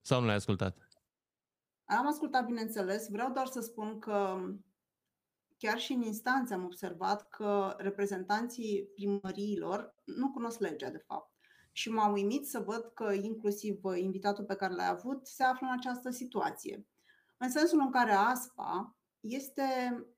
Sau 0.00 0.20
nu 0.20 0.26
l-ai 0.26 0.34
ascultat? 0.34 0.89
Am 1.98 2.06
ascultat, 2.06 2.44
bineînțeles, 2.44 3.08
vreau 3.08 3.32
doar 3.32 3.46
să 3.46 3.60
spun 3.60 3.98
că 3.98 4.40
chiar 5.56 5.78
și 5.78 5.92
în 5.92 6.02
instanță 6.02 6.54
am 6.54 6.64
observat 6.64 7.28
că 7.28 7.74
reprezentanții 7.78 8.90
primăriilor 8.94 9.94
nu 10.04 10.30
cunosc 10.30 10.60
legea, 10.60 10.90
de 10.90 11.04
fapt. 11.06 11.32
Și 11.72 11.90
m-a 11.90 12.08
uimit 12.08 12.46
să 12.46 12.58
văd 12.58 12.90
că 12.94 13.12
inclusiv 13.12 13.80
invitatul 13.94 14.44
pe 14.44 14.54
care 14.54 14.74
l-ai 14.74 14.88
avut 14.88 15.26
se 15.26 15.42
află 15.42 15.66
în 15.66 15.72
această 15.78 16.10
situație. 16.10 16.86
În 17.36 17.50
sensul 17.50 17.80
în 17.80 17.90
care 17.90 18.12
ASPA 18.12 18.96
este 19.20 19.64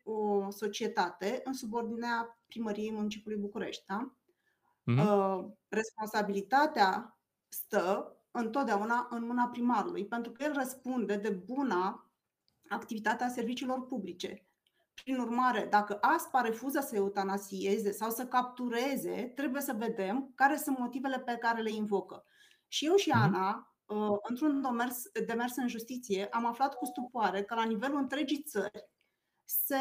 o 0.05 0.51
societate 0.51 1.41
în 1.45 1.53
subordinea 1.53 2.39
primăriei 2.47 2.93
municipiului 2.93 3.41
București. 3.41 3.85
Da? 3.87 4.17
Mm-hmm. 4.91 5.59
Responsabilitatea 5.69 7.19
stă 7.49 8.17
întotdeauna 8.33 9.07
în 9.11 9.27
mâna 9.27 9.49
primarului, 9.49 10.07
pentru 10.07 10.33
că 10.33 10.43
el 10.43 10.53
răspunde 10.53 11.17
de 11.17 11.31
buna 11.31 12.11
activitatea 12.69 13.29
serviciilor 13.29 13.87
publice. 13.87 14.47
Prin 14.95 15.19
urmare, 15.19 15.67
dacă 15.71 15.99
ASPA 16.01 16.41
refuză 16.41 16.81
să 16.81 16.97
eutanasieze 16.97 17.91
sau 17.91 18.11
să 18.11 18.27
captureze, 18.27 19.33
trebuie 19.35 19.63
să 19.63 19.73
vedem 19.73 20.33
care 20.35 20.57
sunt 20.57 20.79
motivele 20.79 21.19
pe 21.19 21.37
care 21.37 21.63
le 21.63 21.71
invocă. 21.71 22.25
Și 22.69 22.87
eu 22.87 22.95
și 22.95 23.09
mhm. 23.09 23.19
Ana, 23.19 23.75
uh, 23.87 24.19
într-un 24.29 24.63
demers, 24.63 25.03
demers 25.27 25.57
în 25.57 25.69
justiție, 25.69 26.27
am 26.27 26.47
aflat 26.47 26.75
cu 26.75 26.85
stupoare 26.85 27.43
că 27.43 27.55
la 27.55 27.65
nivelul 27.65 27.99
întregii 27.99 28.43
țări 28.43 28.91
se 29.45 29.77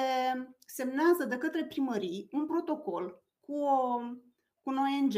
semnează 0.65 1.25
de 1.25 1.37
către 1.37 1.65
primării 1.65 2.27
un 2.31 2.45
protocol 2.45 3.23
cu, 3.39 3.53
o, 3.53 3.97
cu 4.61 4.69
un 4.69 4.77
ONG 4.77 5.13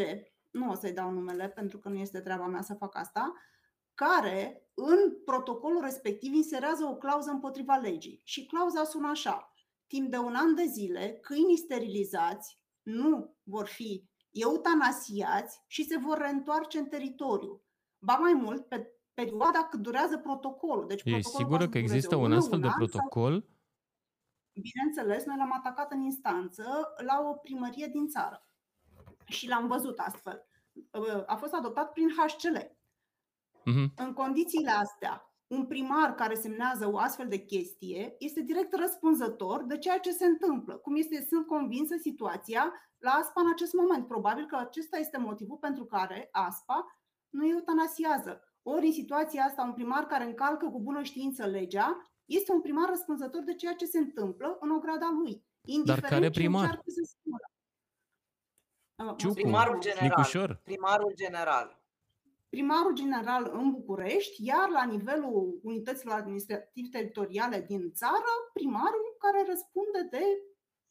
nu 0.53 0.69
o 0.69 0.73
să-i 0.73 0.93
dau 0.93 1.11
numele 1.11 1.49
pentru 1.49 1.79
că 1.79 1.89
nu 1.89 1.95
este 1.95 2.19
treaba 2.19 2.45
mea 2.45 2.61
să 2.61 2.73
fac 2.73 2.95
asta, 2.97 3.33
care 3.93 4.67
în 4.73 5.23
protocolul 5.25 5.81
respectiv 5.81 6.33
inserează 6.33 6.85
o 6.85 6.95
clauză 6.95 7.31
împotriva 7.31 7.75
legii. 7.75 8.21
Și 8.23 8.45
clauza 8.45 8.83
sună 8.83 9.09
așa: 9.09 9.53
timp 9.87 10.11
de 10.11 10.17
un 10.17 10.35
an 10.35 10.55
de 10.55 10.65
zile, 10.65 11.17
câinii 11.21 11.57
sterilizați 11.57 12.59
nu 12.81 13.37
vor 13.43 13.67
fi 13.67 14.09
eutanasiați 14.31 15.63
și 15.67 15.83
se 15.83 15.97
vor 15.97 16.17
reîntoarce 16.17 16.79
în 16.79 16.87
teritoriu. 16.87 17.61
Ba 17.99 18.13
mai 18.13 18.33
mult, 18.33 18.67
pe 18.67 18.87
perioada 19.13 19.67
cât 19.69 19.79
durează 19.79 20.17
protocolul. 20.17 20.87
Deci 20.87 21.01
Ești 21.03 21.29
sigură 21.29 21.69
că 21.69 21.77
există 21.77 22.15
un 22.15 22.33
astfel 22.33 22.59
de 22.59 22.69
protocol? 22.75 23.41
Sau... 23.41 23.51
Bineînțeles, 24.61 25.25
noi 25.25 25.35
l-am 25.37 25.53
atacat 25.53 25.91
în 25.91 26.01
instanță 26.01 26.93
la 27.05 27.29
o 27.29 27.33
primărie 27.33 27.87
din 27.87 28.07
țară 28.07 28.47
și 29.25 29.47
l-am 29.47 29.67
văzut 29.67 29.99
astfel. 29.99 30.47
Uh, 30.73 31.23
a 31.25 31.35
fost 31.35 31.53
adoptat 31.53 31.91
prin 31.91 32.09
HCL. 32.09 32.57
Uh-huh. 32.57 33.63
Mhm. 33.65 33.93
În 33.95 34.13
condițiile 34.13 34.71
astea, 34.71 35.33
un 35.47 35.65
primar 35.65 36.15
care 36.15 36.35
semnează 36.35 36.91
o 36.91 36.97
astfel 36.97 37.27
de 37.27 37.37
chestie 37.37 38.15
este 38.19 38.41
direct 38.41 38.75
răspunzător 38.75 39.63
de 39.63 39.77
ceea 39.77 39.99
ce 39.99 40.11
se 40.11 40.25
întâmplă. 40.25 40.75
Cum 40.75 40.95
este, 40.95 41.25
sunt 41.29 41.47
convinsă 41.47 41.95
situația 42.01 42.73
la 42.97 43.11
ASPA 43.11 43.41
în 43.41 43.49
acest 43.53 43.73
moment. 43.73 44.07
Probabil 44.07 44.45
că 44.45 44.55
acesta 44.55 44.97
este 44.97 45.17
motivul 45.17 45.57
pentru 45.57 45.85
care 45.85 46.29
ASPA 46.31 46.99
nu 47.29 47.47
eutanasiază. 47.47 48.41
Ori 48.61 48.85
în 48.85 48.91
situația 48.91 49.43
asta, 49.43 49.63
un 49.63 49.73
primar 49.73 50.05
care 50.05 50.23
încalcă 50.23 50.69
cu 50.69 50.81
bună 50.81 51.03
știință 51.03 51.45
legea 51.45 52.01
este 52.25 52.51
un 52.51 52.61
primar 52.61 52.89
răspunzător 52.89 53.43
de 53.43 53.55
ceea 53.55 53.73
ce 53.73 53.85
se 53.85 53.97
întâmplă 53.97 54.57
în 54.59 54.69
ograda 54.69 55.09
lui. 55.21 55.43
Dar 55.85 55.99
care 55.99 56.29
primar? 56.29 56.81
Ce 56.85 57.01
Ciucu, 59.17 59.33
primarul 59.33 59.79
general. 59.79 60.07
Nicușor. 60.07 60.59
Primarul 60.63 61.13
general. 61.15 61.81
Primarul 62.49 62.93
general 62.93 63.51
în 63.53 63.71
București, 63.71 64.45
iar 64.45 64.69
la 64.69 64.83
nivelul 64.83 65.59
unităților 65.63 66.15
administrativ-teritoriale 66.15 67.61
din 67.61 67.91
țară, 67.91 68.31
primarul 68.53 69.15
care 69.19 69.45
răspunde 69.47 70.07
de 70.11 70.23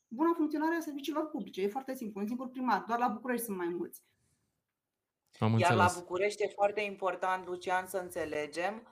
buna 0.08 0.32
funcționare 0.36 0.74
a 0.74 0.80
serviciilor 0.80 1.26
publice. 1.28 1.62
E 1.62 1.68
foarte 1.68 1.94
simplu, 1.94 2.20
un 2.20 2.26
singur 2.26 2.48
primar, 2.48 2.84
doar 2.86 2.98
la 2.98 3.08
București 3.08 3.44
sunt 3.44 3.56
mai 3.56 3.68
mulți. 3.68 4.02
Am 5.38 5.58
Iar 5.58 5.70
înțeles. 5.70 5.94
la 5.94 6.00
București 6.00 6.42
e 6.42 6.48
foarte 6.48 6.80
important, 6.80 7.46
Lucian, 7.46 7.86
să 7.86 7.98
înțelegem 7.98 8.86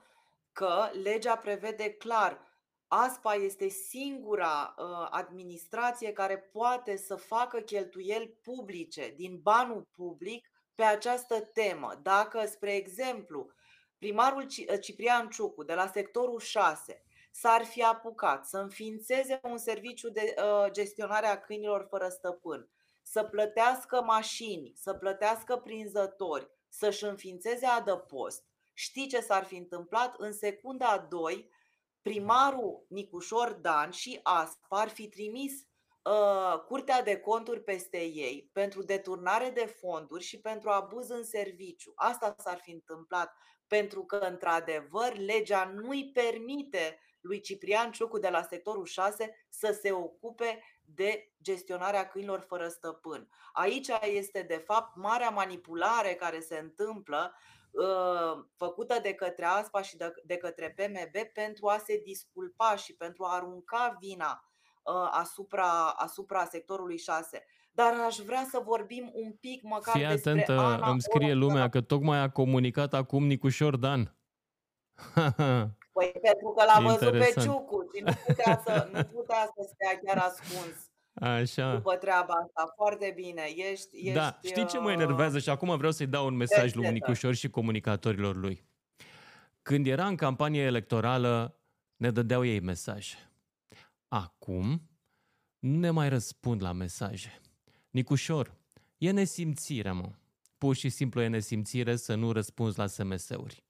că 0.51 0.89
legea 1.03 1.35
prevede 1.35 1.93
clar 1.93 2.50
ASPA 2.93 3.33
este 3.33 3.67
singura 3.67 4.75
uh, 4.77 5.07
administrație 5.09 6.11
care 6.11 6.37
poate 6.37 6.97
să 6.97 7.15
facă 7.15 7.59
cheltuieli 7.59 8.27
publice 8.27 9.13
din 9.15 9.39
banul 9.41 9.87
public 9.91 10.51
pe 10.75 10.83
această 10.83 11.41
temă. 11.41 11.99
Dacă, 12.01 12.45
spre 12.45 12.75
exemplu, 12.75 13.51
primarul 13.97 14.41
uh, 14.41 14.79
Ciprian 14.81 15.29
Ciucu 15.29 15.63
de 15.63 15.73
la 15.73 15.87
sectorul 15.87 16.39
6 16.39 17.03
s-ar 17.31 17.63
fi 17.63 17.83
apucat 17.83 18.45
să 18.45 18.57
înființeze 18.57 19.39
un 19.43 19.57
serviciu 19.57 20.09
de 20.09 20.35
uh, 20.37 20.71
gestionare 20.71 21.27
a 21.27 21.39
câinilor 21.39 21.85
fără 21.89 22.07
stăpân, 22.07 22.69
să 23.01 23.23
plătească 23.23 24.01
mașini, 24.01 24.73
să 24.75 24.93
plătească 24.93 25.57
prinzători, 25.57 26.49
să-și 26.69 27.03
înființeze 27.03 27.65
adăpost, 27.65 28.43
știi 28.73 29.07
ce 29.07 29.19
s-ar 29.19 29.43
fi 29.43 29.55
întâmplat? 29.55 30.15
În 30.17 30.33
secunda 30.33 30.87
a 30.87 30.97
2, 30.97 31.49
primarul 32.01 32.85
Nicușor 32.89 33.51
Dan 33.51 33.91
și 33.91 34.19
ASPA 34.23 34.79
ar 34.79 34.89
fi 34.89 35.07
trimis 35.07 35.51
uh, 36.03 36.59
Curtea 36.67 37.03
de 37.03 37.17
Conturi 37.17 37.63
peste 37.63 38.03
ei 38.03 38.49
pentru 38.53 38.83
deturnare 38.83 39.49
de 39.49 39.65
fonduri 39.65 40.23
și 40.23 40.39
pentru 40.39 40.69
abuz 40.69 41.09
în 41.09 41.23
serviciu. 41.23 41.91
Asta 41.95 42.35
s-ar 42.37 42.59
fi 42.63 42.71
întâmplat 42.71 43.33
pentru 43.67 44.05
că, 44.05 44.15
într-adevăr, 44.15 45.17
legea 45.17 45.71
nu 45.75 45.89
îi 45.89 46.11
permite 46.13 46.99
lui 47.21 47.41
Ciprian 47.41 47.91
Ciucu 47.91 48.19
de 48.19 48.29
la 48.29 48.41
sectorul 48.41 48.85
6 48.85 49.45
să 49.49 49.77
se 49.81 49.91
ocupe 49.91 50.63
de 50.81 51.31
gestionarea 51.41 52.07
câinilor 52.07 52.39
fără 52.39 52.67
stăpân. 52.67 53.29
Aici 53.53 53.87
este, 54.03 54.41
de 54.41 54.63
fapt, 54.65 54.95
marea 54.95 55.29
manipulare 55.29 56.15
care 56.15 56.39
se 56.39 56.57
întâmplă 56.57 57.33
Uh, 57.33 57.60
făcută 58.55 58.99
de 59.01 59.13
către 59.13 59.45
ASPA 59.45 59.81
și 59.81 59.97
de 60.23 60.37
către 60.37 60.73
PMB 60.75 61.31
pentru 61.33 61.67
a 61.67 61.77
se 61.77 62.01
disculpa 62.03 62.75
și 62.75 62.95
pentru 62.95 63.23
a 63.23 63.35
arunca 63.35 63.97
vina 63.99 64.45
uh, 64.83 65.09
asupra, 65.11 65.89
asupra 65.89 66.45
sectorului 66.45 66.97
6. 66.97 67.45
Dar 67.71 67.93
aș 68.05 68.15
vrea 68.15 68.47
să 68.49 68.61
vorbim 68.65 69.11
un 69.13 69.31
pic 69.31 69.63
măcar 69.63 69.93
Fii 69.93 70.07
despre 70.07 70.31
atentă, 70.31 70.51
Ana 70.51 70.89
îmi 70.89 71.01
scrie 71.01 71.33
lumea 71.33 71.69
că 71.69 71.81
tocmai 71.81 72.19
a 72.19 72.29
comunicat 72.29 72.93
acum 72.93 73.25
Nicușor 73.25 73.75
Dan. 73.75 74.15
Păi 75.93 76.11
pentru 76.21 76.53
că 76.57 76.63
l-a 76.63 76.79
văzut 76.81 77.13
Interesant. 77.13 77.33
pe 77.33 77.41
Ciucu 77.41 77.89
și 77.95 78.03
nu 78.03 78.11
putea 78.25 78.61
să, 78.65 78.89
nu 78.91 79.03
putea 79.03 79.51
să 79.55 79.69
stea 79.73 79.99
chiar 80.03 80.17
ascuns. 80.17 80.90
Așa. 81.13 81.75
După 81.75 81.95
treaba 81.95 82.33
asta, 82.33 82.73
foarte 82.75 83.13
bine. 83.15 83.41
Ești, 83.55 83.97
ești, 83.97 84.11
da, 84.11 84.39
știi 84.43 84.65
ce 84.65 84.79
mă 84.79 84.87
uh, 84.87 84.93
enervează 84.93 85.39
și 85.39 85.49
acum 85.49 85.77
vreau 85.77 85.91
să-i 85.91 86.07
dau 86.07 86.25
un 86.25 86.35
mesaj 86.35 86.73
lui 86.73 86.91
Nicușor 86.91 87.33
și 87.33 87.49
comunicatorilor 87.49 88.35
lui. 88.35 88.65
Când 89.61 89.87
era 89.87 90.07
în 90.07 90.15
campanie 90.15 90.61
electorală, 90.61 91.59
ne 91.95 92.11
dădeau 92.11 92.45
ei 92.45 92.59
mesaje. 92.59 93.31
Acum 94.07 94.89
nu 95.59 95.79
ne 95.79 95.89
mai 95.89 96.09
răspund 96.09 96.61
la 96.61 96.71
mesaje. 96.71 97.41
Nicușor, 97.89 98.55
e 98.97 99.11
nesimțire, 99.11 99.91
mă. 99.91 100.11
Pur 100.57 100.75
și 100.75 100.89
simplu 100.89 101.21
e 101.21 101.27
nesimțire 101.27 101.95
să 101.95 102.15
nu 102.15 102.31
răspunzi 102.31 102.77
la 102.77 102.87
SMS-uri. 102.87 103.63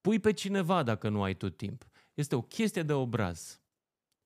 Pui 0.00 0.18
pe 0.18 0.32
cineva 0.32 0.82
dacă 0.82 1.08
nu 1.08 1.22
ai 1.22 1.34
tu 1.34 1.48
timp. 1.48 1.86
Este 2.14 2.34
o 2.34 2.42
chestie 2.42 2.82
de 2.82 2.92
obraz. 2.92 3.60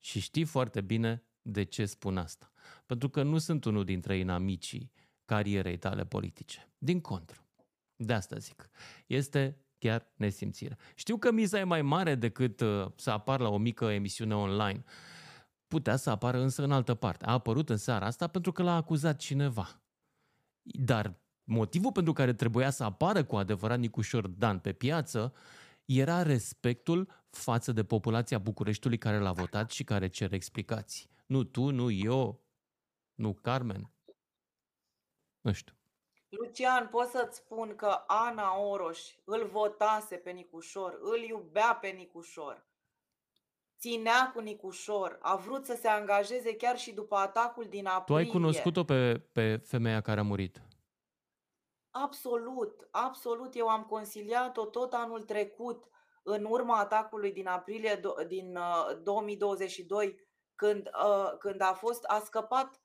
Și 0.01 0.21
știi 0.21 0.45
foarte 0.45 0.81
bine 0.81 1.25
de 1.47 1.63
ce 1.63 1.85
spun 1.85 2.17
asta? 2.17 2.53
Pentru 2.87 3.09
că 3.09 3.23
nu 3.23 3.39
sunt 3.39 3.65
unul 3.65 3.85
dintre 3.85 4.17
inamicii 4.17 4.93
carierei 5.25 5.79
tale 5.79 6.05
politice. 6.05 6.69
Din 6.79 7.01
contră. 7.01 7.45
De 7.97 8.13
asta 8.13 8.37
zic. 8.37 8.69
Este 9.07 9.59
chiar 9.79 10.13
nesimțire. 10.17 10.77
Știu 10.95 11.17
că 11.17 11.33
miza 11.33 11.59
e 11.59 11.65
mai 11.65 11.83
mare 11.83 12.15
decât 12.15 12.61
uh, 12.61 12.87
să 12.97 13.11
apar 13.11 13.41
la 13.41 13.49
o 13.49 13.59
mică 13.59 13.85
emisiune 13.85 14.35
online. 14.35 14.85
Putea 15.67 15.97
să 15.97 16.11
apară 16.11 16.41
însă 16.41 16.63
în 16.63 16.73
altă 16.73 16.95
parte. 16.95 17.25
A 17.25 17.33
apărut 17.33 17.69
în 17.69 17.77
seara 17.77 18.07
asta 18.07 18.27
pentru 18.27 18.53
că 18.53 18.63
l-a 18.63 18.75
acuzat 18.75 19.17
cineva. 19.17 19.83
Dar 20.63 21.15
motivul 21.45 21.93
pentru 21.93 22.13
care 22.13 22.33
trebuia 22.33 22.71
să 22.71 22.85
apară 22.85 23.25
cu 23.25 23.37
adevărat 23.37 23.79
Nicușor 23.79 24.27
Dan 24.27 24.59
pe 24.59 24.73
piață 24.73 25.33
era 25.85 26.23
respectul 26.23 27.09
față 27.31 27.73
de 27.73 27.85
populația 27.85 28.39
Bucureștiului 28.39 28.99
care 28.99 29.19
l-a 29.19 29.33
votat 29.33 29.71
și 29.71 29.85
care 29.85 30.09
cere 30.09 30.35
explicații. 30.35 31.13
Nu 31.35 31.45
tu, 31.45 31.71
nu 31.71 31.91
eu, 31.91 32.45
nu 33.15 33.35
Carmen. 33.43 33.91
Nu 35.41 35.53
știu. 35.53 35.75
Lucian, 36.29 36.89
pot 36.89 37.09
să-ți 37.09 37.37
spun 37.37 37.75
că 37.77 38.05
Ana 38.07 38.57
Oroș 38.59 39.01
îl 39.25 39.47
votase 39.47 40.17
pe 40.17 40.31
Nicușor, 40.31 40.99
îl 41.01 41.23
iubea 41.23 41.79
pe 41.81 41.89
Nicușor, 41.89 42.67
ținea 43.79 44.31
cu 44.35 44.41
Nicușor, 44.41 45.19
a 45.21 45.37
vrut 45.37 45.65
să 45.65 45.79
se 45.81 45.89
angajeze 45.89 46.57
chiar 46.57 46.79
și 46.79 46.93
după 46.93 47.17
atacul 47.17 47.67
din 47.69 47.87
aprilie. 47.87 48.23
Tu 48.23 48.29
ai 48.29 48.41
cunoscut-o 48.41 48.85
pe, 48.85 49.19
pe 49.33 49.57
femeia 49.57 50.01
care 50.01 50.21
a 50.21 50.23
murit? 50.23 50.63
Absolut, 51.91 52.89
absolut. 52.91 53.55
Eu 53.55 53.69
am 53.69 53.83
consiliat-o 53.83 54.65
tot 54.65 54.93
anul 54.93 55.23
trecut, 55.23 55.89
în 56.23 56.45
urma 56.45 56.79
atacului 56.79 57.33
din 57.33 57.47
aprilie 57.47 58.01
din 58.27 58.59
2022, 59.03 60.07
uh, 60.07 60.15
când, 60.55 60.91
uh, 61.05 61.39
când 61.39 61.61
a 61.61 61.73
fost, 61.73 62.05
a 62.05 62.21
scăpat 62.25 62.81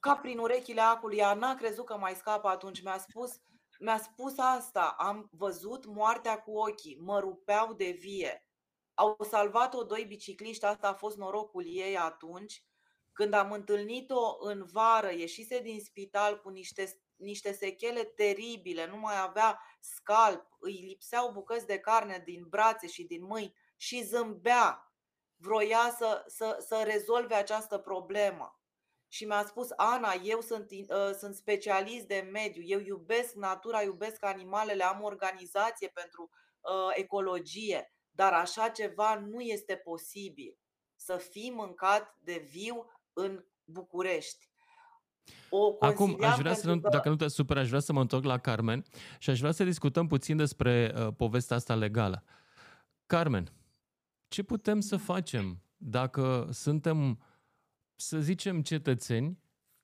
ca 0.00 0.16
prin 0.16 0.38
urechile 0.38 0.80
acului. 0.80 1.16
Ea 1.16 1.34
n-a 1.34 1.54
crezut 1.54 1.86
că 1.86 1.96
mai 1.96 2.14
scapă 2.14 2.48
atunci. 2.48 2.82
Mi-a 2.82 2.98
spus, 2.98 3.40
mi-a 3.80 3.98
spus 3.98 4.38
asta. 4.38 4.94
Am 4.98 5.28
văzut 5.30 5.86
moartea 5.86 6.40
cu 6.40 6.58
ochii. 6.58 6.98
Mă 7.00 7.20
rupeau 7.20 7.74
de 7.74 7.90
vie. 7.90 8.46
Au 8.94 9.16
salvat-o 9.30 9.82
doi 9.82 10.04
bicicliști. 10.04 10.64
Asta 10.64 10.88
a 10.88 10.94
fost 10.94 11.16
norocul 11.16 11.64
ei 11.66 11.98
atunci. 11.98 12.64
Când 13.12 13.32
am 13.32 13.52
întâlnit-o 13.52 14.36
în 14.40 14.64
vară, 14.64 15.12
ieșise 15.12 15.60
din 15.60 15.80
spital 15.80 16.40
cu 16.40 16.48
niște, 16.48 17.02
niște 17.16 17.52
sechele 17.52 18.04
teribile, 18.04 18.86
nu 18.86 18.96
mai 18.96 19.20
avea 19.20 19.60
scalp, 19.80 20.46
îi 20.60 20.84
lipseau 20.88 21.32
bucăți 21.32 21.66
de 21.66 21.78
carne 21.78 22.22
din 22.24 22.46
brațe 22.48 22.86
și 22.86 23.04
din 23.04 23.24
mâini 23.24 23.54
și 23.76 24.02
zâmbea. 24.02 24.91
Vroia 25.42 25.94
să, 25.98 26.24
să, 26.26 26.56
să 26.68 26.82
rezolve 26.84 27.34
această 27.34 27.78
problemă 27.78 28.62
și 29.08 29.24
mi-a 29.24 29.44
spus 29.46 29.68
Ana, 29.76 30.12
eu 30.24 30.40
sunt, 30.40 30.70
uh, 30.70 31.14
sunt 31.18 31.34
specialist 31.34 32.06
de 32.06 32.28
mediu, 32.32 32.62
eu 32.64 32.80
iubesc 32.80 33.34
natura, 33.34 33.82
iubesc 33.82 34.24
animalele, 34.24 34.84
am 34.84 35.02
o 35.02 35.06
organizație 35.06 35.88
pentru 35.88 36.30
uh, 36.60 36.92
ecologie, 36.94 37.92
dar 38.10 38.32
așa 38.32 38.68
ceva 38.68 39.14
nu 39.14 39.40
este 39.40 39.74
posibil. 39.74 40.58
Să 40.96 41.16
fii 41.16 41.52
mâncat 41.54 42.16
de 42.20 42.46
viu 42.50 42.86
în 43.12 43.44
București. 43.64 44.50
O 45.50 45.76
Acum, 45.80 46.18
aș 46.20 46.36
vrea 46.36 46.54
să, 46.54 46.78
că... 46.78 46.88
dacă 46.88 47.08
nu 47.08 47.16
te 47.16 47.28
super, 47.28 47.56
aș 47.56 47.68
vrea 47.68 47.80
să 47.80 47.92
mă 47.92 48.00
întorc 48.00 48.24
la 48.24 48.38
Carmen 48.38 48.84
și 49.18 49.30
aș 49.30 49.38
vrea 49.38 49.52
să 49.52 49.64
discutăm 49.64 50.06
puțin 50.06 50.36
despre 50.36 50.94
uh, 50.96 51.08
povestea 51.16 51.56
asta 51.56 51.74
legală. 51.74 52.24
Carmen, 53.06 53.52
ce 54.32 54.42
putem 54.42 54.80
să 54.80 54.96
facem 54.96 55.62
dacă 55.76 56.48
suntem 56.52 57.18
să 57.96 58.20
zicem, 58.20 58.62
cetățeni 58.62 59.38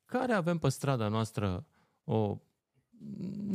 care 0.04 0.32
avem 0.32 0.58
pe 0.58 0.68
strada 0.68 1.08
noastră 1.08 1.66
o 2.04 2.38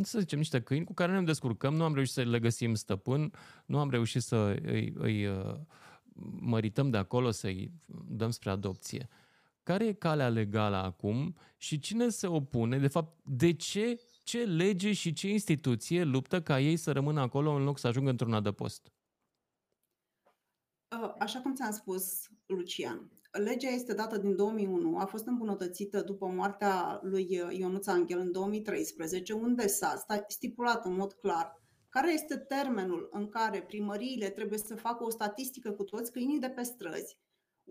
să 0.01 0.19
zicem, 0.19 0.38
niște 0.38 0.62
câini 0.62 0.86
cu 0.86 0.93
care 0.93 1.12
ne 1.12 1.21
descurcăm, 1.21 1.73
nu 1.73 1.84
am 1.84 1.93
reușit 1.93 2.13
să 2.13 2.21
le 2.21 2.39
găsim 2.39 2.73
stăpân, 2.73 3.34
nu 3.65 3.79
am 3.79 3.89
reușit 3.89 4.21
să 4.21 4.60
îi, 4.63 4.93
îi 4.97 5.25
uh, 5.25 5.56
mărităm 6.39 6.89
de 6.89 6.97
acolo, 6.97 7.32
să-i 7.32 7.71
dăm 8.08 8.29
spre 8.29 8.49
adopție. 8.49 9.10
Care 9.63 9.86
e 9.86 9.93
calea 9.93 10.29
legală 10.29 10.75
acum 10.75 11.35
și 11.58 11.79
cine 11.79 12.10
se 12.10 12.27
opune? 12.27 12.77
De 12.77 12.87
fapt, 12.87 13.19
de 13.23 13.54
ce, 13.54 14.00
ce 14.23 14.44
lege 14.44 14.91
și 14.91 15.13
ce 15.13 15.29
instituție 15.29 16.04
luptă 16.04 16.41
ca 16.41 16.60
ei 16.60 16.75
să 16.75 16.91
rămână 16.91 17.21
acolo 17.21 17.52
în 17.52 17.63
loc 17.63 17.79
să 17.79 17.87
ajungă 17.87 18.10
într-un 18.10 18.33
adăpost? 18.33 18.91
Uh, 21.02 21.13
așa 21.19 21.41
cum 21.41 21.54
ți-am 21.54 21.71
spus, 21.71 22.27
Lucian, 22.46 23.12
legea 23.31 23.69
este 23.69 23.94
dată 23.94 24.17
din 24.17 24.35
2001, 24.35 24.98
a 24.98 25.06
fost 25.06 25.27
îmbunătățită 25.27 26.02
după 26.02 26.27
moartea 26.27 27.00
lui 27.04 27.27
Ionuț 27.52 27.87
Angel 27.87 28.19
în 28.19 28.31
2013, 28.31 29.33
unde 29.33 29.67
s-a 29.67 30.06
stipulat 30.27 30.85
în 30.85 30.96
mod 30.96 31.13
clar 31.13 31.62
care 31.89 32.13
este 32.13 32.37
termenul 32.37 33.10
în 33.12 33.29
care 33.29 33.62
primăriile 33.62 34.29
trebuie 34.29 34.60
să 34.60 34.75
facă 34.75 35.04
o 35.04 35.10
statistică 35.10 35.71
cu 35.71 35.83
toți 35.83 36.12
câinii 36.12 36.39
de 36.39 36.50
pe 36.50 36.63
străzi, 36.63 37.17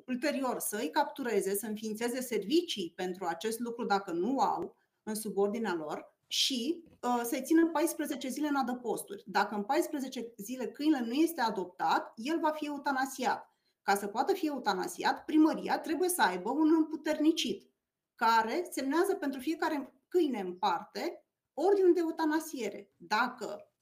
ulterior 0.07 0.59
să 0.59 0.77
îi 0.81 0.91
captureze, 0.91 1.55
să 1.55 1.67
înființeze 1.67 2.21
servicii 2.21 2.93
pentru 2.97 3.25
acest 3.25 3.59
lucru 3.59 3.85
dacă 3.85 4.13
nu 4.13 4.39
au, 4.39 4.77
în 5.03 5.15
subordinea 5.15 5.75
lor 5.75 6.12
și 6.33 6.85
uh, 7.01 7.21
să-i 7.25 7.43
țină 7.43 7.67
14 7.67 8.29
zile 8.29 8.49
în 8.49 8.57
adăposturi. 8.57 9.23
Dacă 9.27 9.55
în 9.55 9.63
14 9.63 10.33
zile 10.37 10.67
câinele 10.69 11.07
nu 11.07 11.13
este 11.13 11.41
adoptat, 11.41 12.13
el 12.17 12.39
va 12.41 12.51
fi 12.51 12.67
eutanasiat. 12.67 13.55
Ca 13.83 13.97
să 13.97 14.07
poată 14.07 14.33
fi 14.33 14.47
eutanasiat, 14.47 15.25
primăria 15.25 15.79
trebuie 15.79 16.09
să 16.09 16.23
aibă 16.23 16.51
un 16.51 16.75
împuternicit 16.77 17.71
care 18.15 18.69
semnează 18.71 19.15
pentru 19.15 19.41
fiecare 19.41 19.95
câine 20.09 20.41
în 20.41 20.55
parte 20.55 21.27
ordinul 21.55 21.95
de 21.95 22.01
eutanasiere. 22.01 22.93
Dacă 22.97 23.73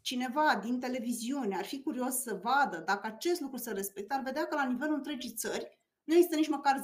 cineva 0.00 0.60
din 0.62 0.80
televiziune 0.80 1.56
ar 1.56 1.64
fi 1.64 1.82
curios 1.82 2.14
să 2.14 2.40
vadă 2.42 2.82
dacă 2.86 3.06
acest 3.06 3.40
lucru 3.40 3.56
se 3.56 3.72
respectă, 3.72 4.14
ar 4.14 4.22
vedea 4.22 4.46
că 4.46 4.54
la 4.54 4.64
nivelul 4.64 4.94
întregii 4.94 5.34
țări 5.34 5.78
nu 6.04 6.14
există 6.14 6.36
nici 6.36 6.48
măcar 6.48 6.82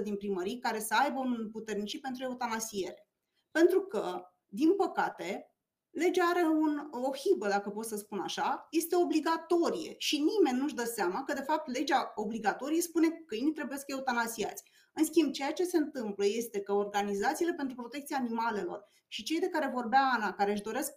10% 0.00 0.02
din 0.02 0.16
primării 0.16 0.58
care 0.58 0.80
să 0.80 0.94
aibă 0.94 1.18
un 1.18 1.50
puternicit 1.50 2.00
pentru 2.00 2.22
eutanasiere. 2.22 3.08
Pentru 3.50 3.80
că, 3.80 4.28
din 4.54 4.76
păcate, 4.76 5.50
legea 5.90 6.24
are 6.24 6.42
un, 6.42 6.88
o 6.90 7.12
hibă, 7.16 7.48
dacă 7.48 7.70
pot 7.70 7.86
să 7.86 7.96
spun 7.96 8.18
așa, 8.18 8.66
este 8.70 8.96
obligatorie 8.96 9.94
și 9.98 10.18
nimeni 10.18 10.58
nu-și 10.58 10.74
dă 10.74 10.84
seama 10.84 11.24
că, 11.24 11.32
de 11.32 11.40
fapt, 11.40 11.68
legea 11.68 12.12
obligatorie 12.14 12.80
spune 12.80 13.08
că 13.08 13.22
câinii 13.26 13.52
trebuie 13.52 13.78
să 13.78 13.84
eutanasiați. 13.86 14.62
În 14.92 15.04
schimb, 15.04 15.32
ceea 15.32 15.52
ce 15.52 15.64
se 15.64 15.76
întâmplă 15.76 16.24
este 16.26 16.60
că 16.60 16.72
organizațiile 16.72 17.52
pentru 17.52 17.76
protecția 17.76 18.16
animalelor 18.16 18.88
și 19.08 19.22
cei 19.22 19.38
de 19.40 19.48
care 19.48 19.70
vorbea 19.74 20.10
Ana, 20.14 20.32
care 20.32 20.52
își 20.52 20.62
doresc 20.62 20.92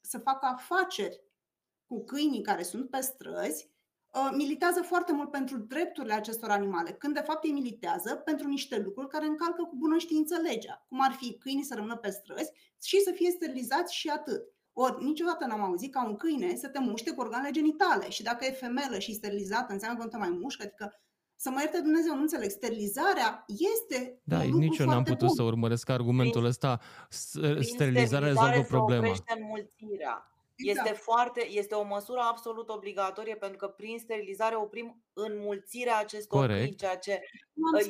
să 0.00 0.18
facă 0.18 0.46
afaceri 0.46 1.22
cu 1.86 2.04
câinii 2.04 2.42
care 2.42 2.62
sunt 2.62 2.90
pe 2.90 3.00
străzi, 3.00 3.64
uh, 3.64 3.71
militează 4.36 4.82
foarte 4.82 5.12
mult 5.12 5.30
pentru 5.30 5.58
drepturile 5.58 6.14
acestor 6.14 6.50
animale, 6.50 6.90
când 6.90 7.14
de 7.14 7.20
fapt 7.20 7.44
ei 7.44 7.52
militează 7.52 8.14
pentru 8.14 8.48
niște 8.48 8.78
lucruri 8.78 9.08
care 9.08 9.26
încalcă 9.26 9.62
cu 9.62 9.76
bună 9.76 9.98
știință 9.98 10.36
legea, 10.36 10.84
cum 10.88 11.00
ar 11.02 11.12
fi 11.12 11.38
câinii 11.38 11.64
să 11.64 11.74
rămână 11.74 11.96
pe 11.96 12.10
străzi 12.10 12.52
și 12.82 13.00
să 13.00 13.10
fie 13.14 13.30
sterilizați 13.30 13.94
și 13.94 14.08
atât. 14.08 14.42
Ori 14.72 15.04
niciodată 15.04 15.46
n-am 15.46 15.60
auzit 15.62 15.92
ca 15.92 16.06
un 16.06 16.16
câine 16.16 16.54
să 16.54 16.68
te 16.68 16.78
muște 16.78 17.10
cu 17.10 17.20
organele 17.20 17.50
genitale 17.50 18.10
și 18.10 18.22
dacă 18.22 18.44
e 18.44 18.50
femelă 18.50 18.98
și 18.98 19.14
sterilizată 19.14 19.72
înseamnă 19.72 19.98
că 19.98 20.04
nu 20.04 20.10
te 20.10 20.16
mai 20.16 20.38
mușcă, 20.40 20.62
adică 20.66 21.00
să 21.36 21.50
mă 21.50 21.60
ierte 21.60 21.80
Dumnezeu, 21.80 22.14
nu 22.14 22.20
înțeleg. 22.20 22.50
Sterilizarea 22.50 23.44
este 23.46 24.20
Da, 24.22 24.38
un 24.38 24.58
nici 24.58 24.78
eu 24.78 24.86
n-am 24.86 25.02
putut 25.02 25.26
bun. 25.26 25.36
să 25.36 25.42
urmăresc 25.42 25.88
argumentul 25.88 26.32
prin, 26.32 26.44
ăsta. 26.44 26.80
Sterilizarea 27.60 28.28
rezolvă 28.28 28.62
problema. 28.62 29.14
Se 29.14 29.22
înmulțirea. 29.40 30.26
Exact. 30.56 30.88
Este, 30.88 30.98
foarte, 30.98 31.48
este 31.50 31.74
o 31.74 31.82
măsură 31.82 32.20
absolut 32.20 32.68
obligatorie 32.68 33.36
pentru 33.36 33.58
că 33.58 33.68
prin 33.68 33.98
sterilizare 33.98 34.56
oprim 34.56 35.02
înmulțirea 35.12 35.98
acestor 35.98 36.40
Corect. 36.40 36.60
câini, 36.60 36.76
ceea 36.76 36.96
ce 36.96 37.20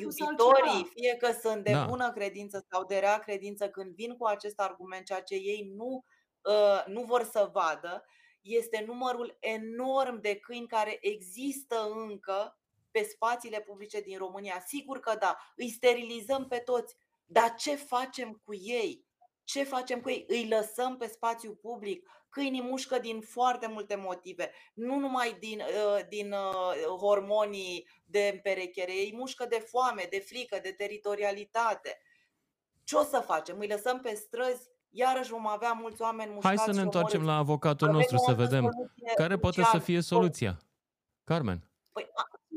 iubitorii, 0.00 0.90
fie 0.94 1.16
că 1.16 1.32
sunt 1.42 1.64
de 1.64 1.72
da. 1.72 1.84
bună 1.84 2.12
credință 2.12 2.66
sau 2.70 2.84
de 2.84 2.98
rea 2.98 3.18
credință, 3.18 3.68
când 3.68 3.94
vin 3.94 4.16
cu 4.16 4.26
acest 4.26 4.60
argument, 4.60 5.04
ceea 5.04 5.22
ce 5.22 5.34
ei 5.34 5.72
nu, 5.76 6.04
uh, 6.42 6.84
nu 6.86 7.02
vor 7.02 7.22
să 7.22 7.50
vadă, 7.52 8.04
este 8.40 8.84
numărul 8.86 9.36
enorm 9.40 10.20
de 10.20 10.36
câini 10.36 10.66
care 10.66 10.98
există 11.00 11.90
încă 12.08 12.56
pe 12.90 13.02
spațiile 13.02 13.60
publice 13.60 14.00
din 14.00 14.18
România. 14.18 14.62
Sigur 14.66 15.00
că 15.00 15.16
da, 15.18 15.36
îi 15.56 15.68
sterilizăm 15.68 16.46
pe 16.48 16.58
toți, 16.58 16.96
dar 17.24 17.54
ce 17.54 17.74
facem 17.74 18.40
cu 18.44 18.54
ei? 18.54 19.06
Ce 19.44 19.64
facem 19.64 20.00
cu 20.00 20.10
ei? 20.10 20.24
Îi 20.28 20.48
lăsăm 20.48 20.96
pe 20.96 21.06
spațiu 21.06 21.54
public? 21.54 22.08
Câinii 22.28 22.62
mușcă 22.62 22.98
din 22.98 23.20
foarte 23.20 23.66
multe 23.66 23.94
motive, 23.94 24.50
nu 24.74 24.98
numai 24.98 25.36
din, 25.38 25.58
uh, 25.58 26.06
din 26.08 26.32
uh, 26.32 26.96
hormonii 26.98 27.88
de 28.04 28.30
împerechere, 28.34 28.92
ei 28.92 29.12
mușcă 29.16 29.46
de 29.48 29.64
foame, 29.68 30.06
de 30.10 30.18
frică, 30.18 30.58
de 30.62 30.70
teritorialitate. 30.70 32.00
Ce 32.84 32.96
o 32.96 33.02
să 33.02 33.22
facem? 33.26 33.58
Îi 33.58 33.68
lăsăm 33.68 34.00
pe 34.00 34.14
străzi? 34.14 34.70
Iarăși 34.90 35.30
vom 35.30 35.46
avea 35.46 35.72
mulți 35.72 36.02
oameni 36.02 36.32
mușcați 36.32 36.56
Hai 36.56 36.74
să 36.74 36.78
ne 36.78 36.80
întoarcem 36.80 37.24
la 37.24 37.36
avocatul 37.36 37.88
nostru 37.88 38.16
să 38.16 38.32
vedem 38.32 38.68
care 39.14 39.36
poate 39.36 39.62
să 39.62 39.78
fie 39.78 40.00
soluția. 40.00 40.58
Carmen. 41.24 41.70
Păi, 41.92 42.08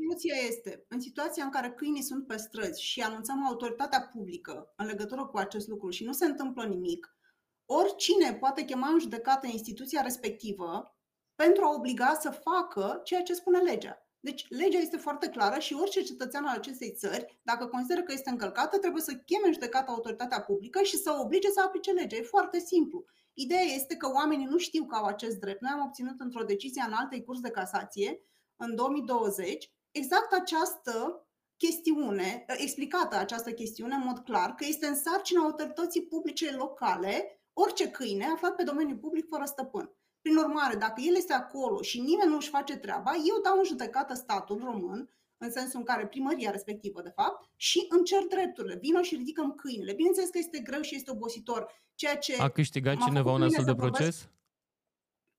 soluția 0.06 0.34
este, 0.48 0.84
în 0.88 1.00
situația 1.00 1.44
în 1.44 1.50
care 1.50 1.70
câinii 1.70 2.02
sunt 2.02 2.26
pe 2.26 2.36
străzi 2.36 2.82
și 2.82 3.00
anunțăm 3.00 3.46
autoritatea 3.46 4.10
publică 4.12 4.72
în 4.76 4.86
legătură 4.86 5.26
cu 5.26 5.38
acest 5.38 5.68
lucru 5.68 5.90
și 5.90 6.04
nu 6.04 6.12
se 6.12 6.24
întâmplă 6.24 6.64
nimic, 6.64 7.16
oricine 7.64 8.34
poate 8.34 8.64
chema 8.64 8.88
în 8.88 8.98
judecată 8.98 9.46
instituția 9.46 10.02
respectivă 10.02 10.96
pentru 11.34 11.64
a 11.64 11.74
obliga 11.74 12.18
să 12.20 12.30
facă 12.30 13.00
ceea 13.04 13.22
ce 13.22 13.34
spune 13.34 13.58
legea. 13.58 14.00
Deci 14.20 14.46
legea 14.48 14.78
este 14.78 14.96
foarte 14.96 15.28
clară 15.28 15.58
și 15.58 15.74
orice 15.74 16.02
cetățean 16.02 16.44
al 16.44 16.56
acestei 16.56 16.92
țări, 16.92 17.40
dacă 17.42 17.66
consideră 17.66 18.02
că 18.02 18.12
este 18.12 18.30
încălcată, 18.30 18.78
trebuie 18.78 19.02
să 19.02 19.14
cheme 19.14 19.46
în 19.46 19.52
judecată 19.52 19.90
autoritatea 19.90 20.40
publică 20.40 20.82
și 20.82 20.96
să 20.96 21.18
oblige 21.20 21.50
să 21.50 21.60
aplice 21.60 21.92
legea. 21.92 22.16
E 22.16 22.22
foarte 22.22 22.58
simplu. 22.58 23.04
Ideea 23.34 23.64
este 23.74 23.96
că 23.96 24.10
oamenii 24.14 24.46
nu 24.46 24.58
știu 24.58 24.84
că 24.84 24.94
au 24.94 25.04
acest 25.04 25.36
drept. 25.36 25.60
Noi 25.60 25.70
am 25.74 25.86
obținut 25.86 26.20
într-o 26.20 26.44
decizie 26.44 26.84
în 26.86 26.92
altei 26.92 27.24
curs 27.24 27.40
de 27.40 27.50
casație 27.50 28.20
în 28.56 28.74
2020 28.74 29.70
exact 29.96 30.32
această 30.32 31.26
chestiune, 31.56 32.44
explicată 32.48 33.16
această 33.16 33.52
chestiune 33.52 33.94
în 33.94 34.02
mod 34.04 34.18
clar, 34.18 34.54
că 34.54 34.64
este 34.68 34.86
în 34.86 34.96
sarcina 34.96 35.42
autorității 35.42 36.02
publice 36.02 36.56
locale 36.56 37.40
orice 37.52 37.90
câine 37.90 38.24
aflat 38.24 38.54
pe 38.54 38.62
domeniul 38.62 38.98
public 38.98 39.26
fără 39.28 39.44
stăpân. 39.44 39.90
Prin 40.20 40.36
urmare, 40.36 40.76
dacă 40.76 41.00
el 41.00 41.16
este 41.16 41.32
acolo 41.32 41.82
și 41.82 42.00
nimeni 42.00 42.30
nu 42.30 42.36
își 42.36 42.48
face 42.48 42.76
treaba, 42.76 43.12
eu 43.14 43.40
dau 43.42 43.58
în 43.58 43.64
judecată 43.64 44.14
statul 44.14 44.60
român, 44.64 45.10
în 45.38 45.50
sensul 45.50 45.78
în 45.78 45.84
care 45.84 46.06
primăria 46.06 46.50
respectivă, 46.50 47.02
de 47.02 47.12
fapt, 47.14 47.50
și 47.56 47.86
îmi 47.88 48.04
cer 48.04 48.22
drepturile. 48.22 48.78
Vină 48.80 49.02
și 49.02 49.16
ridicăm 49.16 49.54
câinele. 49.54 49.92
Bineînțeles 49.92 50.30
că 50.30 50.38
este 50.38 50.58
greu 50.58 50.80
și 50.80 50.94
este 50.94 51.10
obositor. 51.10 51.72
Ceea 51.94 52.16
ce 52.16 52.36
A 52.38 52.48
câștigat 52.48 52.96
cineva 52.96 53.32
un 53.32 53.42
astfel 53.42 53.64
de 53.64 53.74
proces? 53.74 54.28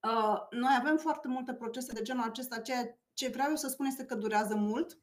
Uh, 0.08 0.38
noi 0.50 0.76
avem 0.80 0.98
foarte 0.98 1.28
multe 1.28 1.54
procese 1.54 1.94
de 1.94 2.02
genul 2.02 2.24
acesta. 2.24 2.60
Ceea 2.60 3.00
ce 3.18 3.28
vreau 3.28 3.50
eu 3.50 3.56
să 3.56 3.68
spun 3.68 3.86
este 3.86 4.06
că 4.06 4.16
durează 4.16 4.56
mult 4.56 5.00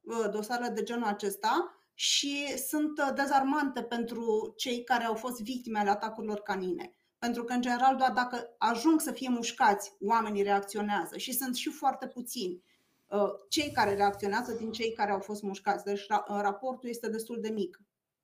uh, 0.00 0.30
dosarele 0.30 0.68
de 0.68 0.82
genul 0.82 1.04
acesta 1.06 1.80
și 1.94 2.58
sunt 2.58 2.98
uh, 2.98 3.10
dezarmante 3.14 3.82
pentru 3.82 4.52
cei 4.56 4.84
care 4.84 5.04
au 5.04 5.14
fost 5.14 5.42
victime 5.42 5.78
ale 5.78 5.90
atacurilor 5.90 6.40
canine. 6.40 6.90
Pentru 7.18 7.44
că, 7.44 7.52
în 7.52 7.60
general, 7.60 7.96
doar 7.96 8.12
dacă 8.12 8.54
ajung 8.58 9.00
să 9.00 9.12
fie 9.12 9.28
mușcați, 9.28 9.92
oamenii 10.00 10.42
reacționează 10.42 11.16
și 11.16 11.32
sunt 11.32 11.56
și 11.56 11.70
foarte 11.70 12.06
puțini 12.06 12.62
uh, 13.06 13.28
cei 13.48 13.72
care 13.72 13.94
reacționează 13.94 14.52
din 14.52 14.72
cei 14.72 14.92
care 14.92 15.10
au 15.10 15.20
fost 15.20 15.42
mușcați. 15.42 15.84
Deci 15.84 16.06
raportul 16.26 16.88
este 16.88 17.08
destul 17.08 17.40
de 17.40 17.48
mic 17.48 17.80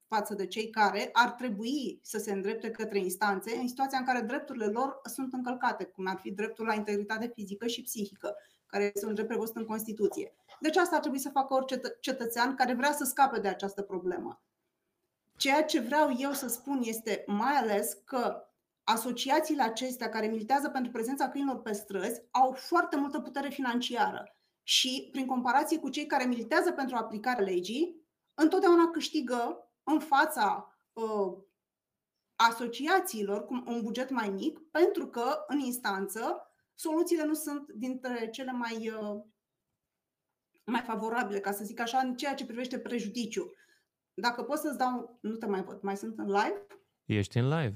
față 0.07 0.33
de 0.33 0.47
cei 0.47 0.69
care 0.69 1.09
ar 1.13 1.31
trebui 1.31 1.99
să 2.01 2.17
se 2.17 2.31
îndrepte 2.31 2.71
către 2.71 2.99
instanțe 2.99 3.55
în 3.55 3.67
situația 3.67 3.97
în 3.97 4.05
care 4.05 4.21
drepturile 4.21 4.65
lor 4.65 5.01
sunt 5.03 5.33
încălcate, 5.33 5.83
cum 5.83 6.07
ar 6.07 6.19
fi 6.21 6.31
dreptul 6.31 6.65
la 6.65 6.73
integritate 6.73 7.31
fizică 7.33 7.67
și 7.67 7.81
psihică, 7.81 8.35
care 8.73 8.91
este 8.95 9.05
un 9.05 9.13
drept 9.13 9.29
prevăzut 9.29 9.55
în 9.55 9.65
Constituție. 9.65 10.35
Deci 10.59 10.77
asta 10.77 10.95
ar 10.95 11.01
trebui 11.01 11.19
să 11.19 11.29
facă 11.29 11.53
orice 11.53 11.81
cetățean 11.99 12.55
care 12.55 12.73
vrea 12.73 12.91
să 12.91 13.03
scape 13.03 13.39
de 13.39 13.47
această 13.47 13.81
problemă. 13.81 14.41
Ceea 15.37 15.63
ce 15.63 15.79
vreau 15.79 16.15
eu 16.17 16.31
să 16.31 16.47
spun 16.47 16.81
este 16.83 17.23
mai 17.27 17.53
ales 17.53 17.93
că 18.05 18.47
asociațiile 18.83 19.61
acestea 19.61 20.09
care 20.09 20.27
militează 20.27 20.69
pentru 20.69 20.91
prezența 20.91 21.29
câinilor 21.29 21.61
pe 21.61 21.71
străzi 21.71 22.21
au 22.31 22.51
foarte 22.51 22.95
multă 22.95 23.19
putere 23.19 23.49
financiară 23.49 24.35
și, 24.63 25.09
prin 25.11 25.25
comparație 25.25 25.79
cu 25.79 25.89
cei 25.89 26.05
care 26.05 26.25
militează 26.25 26.71
pentru 26.71 26.95
aplicarea 26.95 27.43
legii, 27.43 28.07
întotdeauna 28.33 28.89
câștigă 28.91 29.69
în 29.83 29.99
fața 29.99 30.77
uh, 30.93 31.37
asociațiilor 32.35 33.45
cu 33.45 33.63
un 33.65 33.81
buget 33.81 34.09
mai 34.09 34.29
mic, 34.29 34.59
pentru 34.59 35.07
că, 35.07 35.43
în 35.47 35.59
instanță, 35.59 36.52
soluțiile 36.75 37.25
nu 37.25 37.33
sunt 37.33 37.71
dintre 37.71 38.29
cele 38.29 38.51
mai, 38.51 38.89
uh, 38.89 39.21
mai 40.65 40.81
favorabile, 40.81 41.39
ca 41.39 41.51
să 41.51 41.63
zic 41.63 41.79
așa, 41.79 41.97
în 41.97 42.15
ceea 42.15 42.33
ce 42.33 42.45
privește 42.45 42.79
prejudiciu. 42.79 43.51
Dacă 44.13 44.43
pot 44.43 44.57
să-ți 44.57 44.77
dau... 44.77 45.17
Nu 45.21 45.35
te 45.35 45.45
mai 45.45 45.63
văd. 45.63 45.81
Mai 45.81 45.97
sunt 45.97 46.17
în 46.17 46.25
live? 46.25 46.67
Ești 47.05 47.37
în 47.37 47.47
live. 47.47 47.75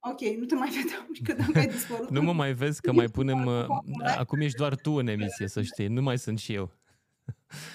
Ok, 0.00 0.20
nu 0.20 0.44
te 0.44 0.54
mai 0.54 0.68
vedeam 0.68 1.08
și 1.12 1.22
credeam 1.26 1.50
că 1.50 1.58
ai 1.58 1.66
dispărut. 1.66 2.10
nu 2.10 2.22
mă 2.22 2.32
mai 2.32 2.52
vezi 2.52 2.80
că 2.80 2.92
mai 2.92 3.08
punem... 3.08 3.46
Uh, 3.52 3.66
acum 4.16 4.40
ești 4.40 4.56
doar 4.56 4.76
tu 4.76 4.92
în 4.92 5.06
emisie, 5.06 5.46
să 5.46 5.62
știi. 5.62 5.86
Nu 5.86 6.02
mai 6.02 6.18
sunt 6.18 6.38
și 6.38 6.54
eu. 6.54 6.72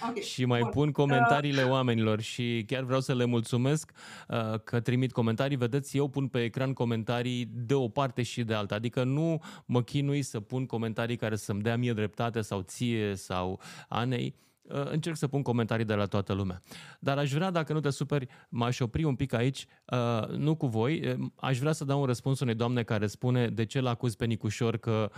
Okay. 0.10 0.22
și 0.32 0.46
mai 0.46 0.60
Bun. 0.62 0.70
pun 0.70 0.92
comentariile 0.92 1.64
uh... 1.64 1.70
oamenilor 1.70 2.22
și 2.22 2.64
chiar 2.68 2.84
vreau 2.84 3.00
să 3.00 3.14
le 3.14 3.26
mulțumesc 3.26 3.92
uh, 4.28 4.60
că 4.64 4.80
trimit 4.80 5.12
comentarii. 5.12 5.58
Vedeți, 5.58 5.98
eu 5.98 6.08
pun 6.08 6.28
pe 6.28 6.44
ecran 6.44 6.74
comentarii 6.74 7.50
de 7.54 7.74
o 7.74 7.88
parte 7.88 8.24
și 8.24 8.44
de 8.44 8.54
alta, 8.54 8.76
adică 8.76 9.04
nu 9.04 9.42
mă 9.66 9.84
chinui 9.84 10.22
să 10.22 10.40
pun 10.40 10.66
comentarii 10.66 11.16
care 11.16 11.36
să-mi 11.36 11.62
dea 11.62 11.78
mie 11.78 11.94
dreptate 11.94 12.42
sau 12.42 12.62
ție 12.62 13.16
sau 13.16 13.60
Anei. 13.88 14.36
Uh, 14.70 14.92
încerc 14.92 15.16
să 15.16 15.28
pun 15.28 15.42
comentarii 15.42 15.86
de 15.86 15.94
la 15.94 16.06
toată 16.06 16.34
lumea. 16.34 16.62
Dar 17.00 17.18
aș 17.18 17.34
vrea, 17.34 17.52
dacă 17.52 17.74
nu 17.74 17.80
te 17.80 17.90
superi, 17.90 18.28
m-aș 18.50 18.80
opri 18.80 19.04
un 19.04 19.16
pic 19.16 19.34
aici, 19.34 19.66
uh, 19.86 20.28
nu 20.28 20.56
cu 20.56 20.68
voi, 20.68 21.08
uh, 21.08 21.26
aș 21.36 21.60
vrea 21.60 21.72
să 21.72 21.86
dau 21.86 22.00
un 22.00 22.06
răspuns 22.06 22.40
unei 22.40 22.56
doamne 22.56 22.84
care 22.84 23.08
spune 23.08 23.48
de 23.48 23.66
ce 23.66 23.80
l-acuz 23.80 24.16
pe 24.16 24.26
Nicușor 24.26 24.78
că 24.78 25.12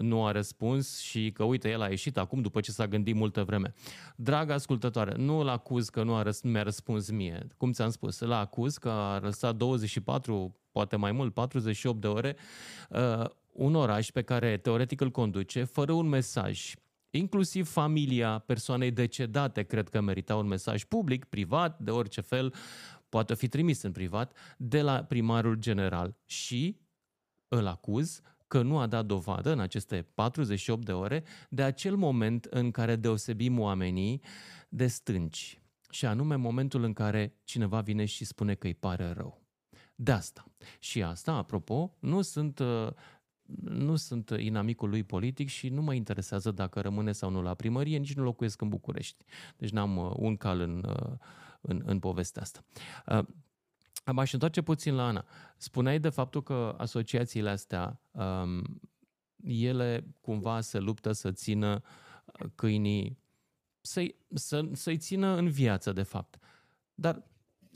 nu 0.00 0.24
a 0.24 0.30
răspuns 0.30 0.98
și 1.00 1.30
că, 1.30 1.44
uite, 1.44 1.70
el 1.70 1.82
a 1.82 1.88
ieșit 1.88 2.18
acum 2.18 2.40
după 2.40 2.60
ce 2.60 2.70
s-a 2.70 2.86
gândit 2.86 3.14
multă 3.14 3.44
vreme. 3.44 3.72
Dragă 4.16 4.52
ascultătoare, 4.52 5.14
nu 5.16 5.42
l 5.42 5.48
acuz 5.48 5.88
că 5.88 6.02
nu 6.02 6.14
a 6.14 6.22
răs- 6.22 6.42
mi-a 6.42 6.62
răspuns 6.62 7.10
mie, 7.10 7.46
cum 7.56 7.72
ți-am 7.72 7.90
spus, 7.90 8.20
l 8.20 8.30
acuz 8.30 8.76
că 8.76 8.88
a 8.88 9.18
lăsat 9.18 9.56
24 9.56 10.54
poate 10.76 10.96
mai 10.96 11.12
mult, 11.12 11.34
48 11.34 12.00
de 12.00 12.06
ore, 12.06 12.36
uh, 12.90 13.24
un 13.52 13.74
oraș 13.74 14.10
pe 14.10 14.22
care 14.22 14.56
teoretic 14.56 15.00
îl 15.00 15.10
conduce, 15.10 15.64
fără 15.64 15.92
un 15.92 16.08
mesaj. 16.08 16.74
Inclusiv 17.16 17.68
familia 17.68 18.38
persoanei 18.38 18.90
decedate 18.90 19.62
cred 19.62 19.88
că 19.88 20.00
merita 20.00 20.36
un 20.36 20.46
mesaj 20.46 20.84
public, 20.84 21.24
privat, 21.24 21.78
de 21.78 21.90
orice 21.90 22.20
fel, 22.20 22.54
poate 23.08 23.34
fi 23.34 23.48
trimis 23.48 23.82
în 23.82 23.92
privat, 23.92 24.36
de 24.56 24.82
la 24.82 25.04
primarul 25.04 25.54
general. 25.54 26.16
Și 26.24 26.80
îl 27.48 27.66
acuz 27.66 28.20
că 28.46 28.62
nu 28.62 28.78
a 28.78 28.86
dat 28.86 29.06
dovadă 29.06 29.52
în 29.52 29.60
aceste 29.60 30.06
48 30.14 30.84
de 30.84 30.92
ore 30.92 31.24
de 31.48 31.62
acel 31.62 31.96
moment 31.96 32.44
în 32.44 32.70
care 32.70 32.96
deosebim 32.96 33.58
oamenii 33.58 34.22
de 34.68 34.86
stânci. 34.86 35.60
Și 35.90 36.06
anume 36.06 36.34
momentul 36.34 36.82
în 36.82 36.92
care 36.92 37.34
cineva 37.44 37.80
vine 37.80 38.04
și 38.04 38.24
spune 38.24 38.54
că 38.54 38.66
îi 38.66 38.74
pare 38.74 39.12
rău 39.12 39.46
de 39.96 40.12
asta. 40.12 40.44
Și 40.78 41.02
asta, 41.02 41.32
apropo, 41.32 41.96
nu 41.98 42.22
sunt, 42.22 42.58
uh, 42.58 42.88
nu 43.60 43.96
sunt 43.96 44.30
inamicul 44.38 44.88
lui 44.88 45.04
politic 45.04 45.48
și 45.48 45.68
nu 45.68 45.82
mă 45.82 45.94
interesează 45.94 46.50
dacă 46.50 46.80
rămâne 46.80 47.12
sau 47.12 47.30
nu 47.30 47.42
la 47.42 47.54
primărie, 47.54 47.98
nici 47.98 48.14
nu 48.14 48.22
locuiesc 48.22 48.60
în 48.60 48.68
București. 48.68 49.24
Deci 49.56 49.70
n-am 49.70 49.96
uh, 49.96 50.12
un 50.16 50.36
cal 50.36 50.60
în, 50.60 50.84
uh, 50.88 51.12
în, 51.60 51.82
în 51.84 51.98
povestea 51.98 52.42
asta. 52.42 52.64
M-aș 54.12 54.32
întoarce 54.32 54.62
puțin 54.62 54.94
la 54.94 55.06
Ana. 55.06 55.24
Spuneai 55.56 56.00
de 56.00 56.08
faptul 56.08 56.42
că 56.42 56.74
asociațiile 56.78 57.50
astea, 57.50 58.00
um, 58.10 58.80
ele 59.42 60.06
cumva 60.20 60.60
se 60.60 60.78
luptă 60.78 61.12
să 61.12 61.32
țină 61.32 61.82
câinii, 62.54 63.18
să-i, 63.80 64.16
să, 64.34 64.68
să-i 64.72 64.98
țină 64.98 65.36
în 65.36 65.48
viață, 65.48 65.92
de 65.92 66.02
fapt. 66.02 66.38
Dar 66.94 67.22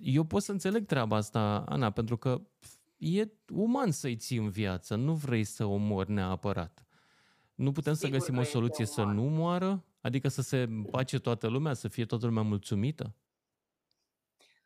eu 0.00 0.24
pot 0.24 0.42
să 0.42 0.52
înțeleg 0.52 0.86
treaba 0.86 1.16
asta, 1.16 1.64
Ana, 1.68 1.90
pentru 1.90 2.16
că 2.16 2.40
e 3.00 3.28
uman 3.52 3.90
să-i 3.90 4.16
ții 4.16 4.38
în 4.38 4.50
viață, 4.50 4.94
nu 4.94 5.14
vrei 5.14 5.44
să 5.44 5.64
omori 5.64 6.10
neapărat. 6.10 6.86
Nu 7.54 7.72
putem 7.72 7.94
Sigur 7.94 8.08
să 8.08 8.16
găsim 8.16 8.38
o 8.38 8.42
soluție 8.42 8.86
să 8.86 9.02
nu 9.02 9.22
moară? 9.22 9.84
Adică 10.00 10.28
să 10.28 10.42
se 10.42 10.68
pace 10.90 11.18
toată 11.18 11.48
lumea, 11.48 11.74
să 11.74 11.88
fie 11.88 12.06
toată 12.06 12.26
lumea 12.26 12.42
mulțumită? 12.42 13.14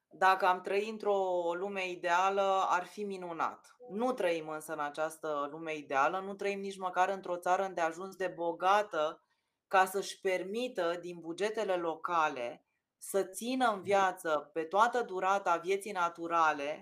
Dacă 0.09 0.47
am 0.47 0.61
trăit 0.61 0.91
într-o 0.91 1.53
lume 1.59 1.91
ideală, 1.91 2.64
ar 2.68 2.85
fi 2.85 3.03
minunat. 3.03 3.76
Nu 3.91 4.12
trăim 4.12 4.49
însă 4.49 4.72
în 4.72 4.78
această 4.78 5.49
lume 5.51 5.76
ideală, 5.76 6.22
nu 6.26 6.35
trăim 6.35 6.61
nici 6.61 6.78
măcar 6.78 7.09
într-o 7.09 7.37
țară 7.37 7.64
îndeajuns 7.64 8.16
de 8.16 8.32
bogată 8.35 9.24
ca 9.68 9.85
să-și 9.85 10.20
permită 10.20 10.99
din 11.01 11.18
bugetele 11.20 11.74
locale 11.74 12.64
să 12.99 13.22
țină 13.22 13.72
în 13.74 13.82
viață 13.82 14.51
pe 14.53 14.62
toată 14.62 15.03
durata 15.03 15.57
vieții 15.57 15.93
naturale 15.93 16.78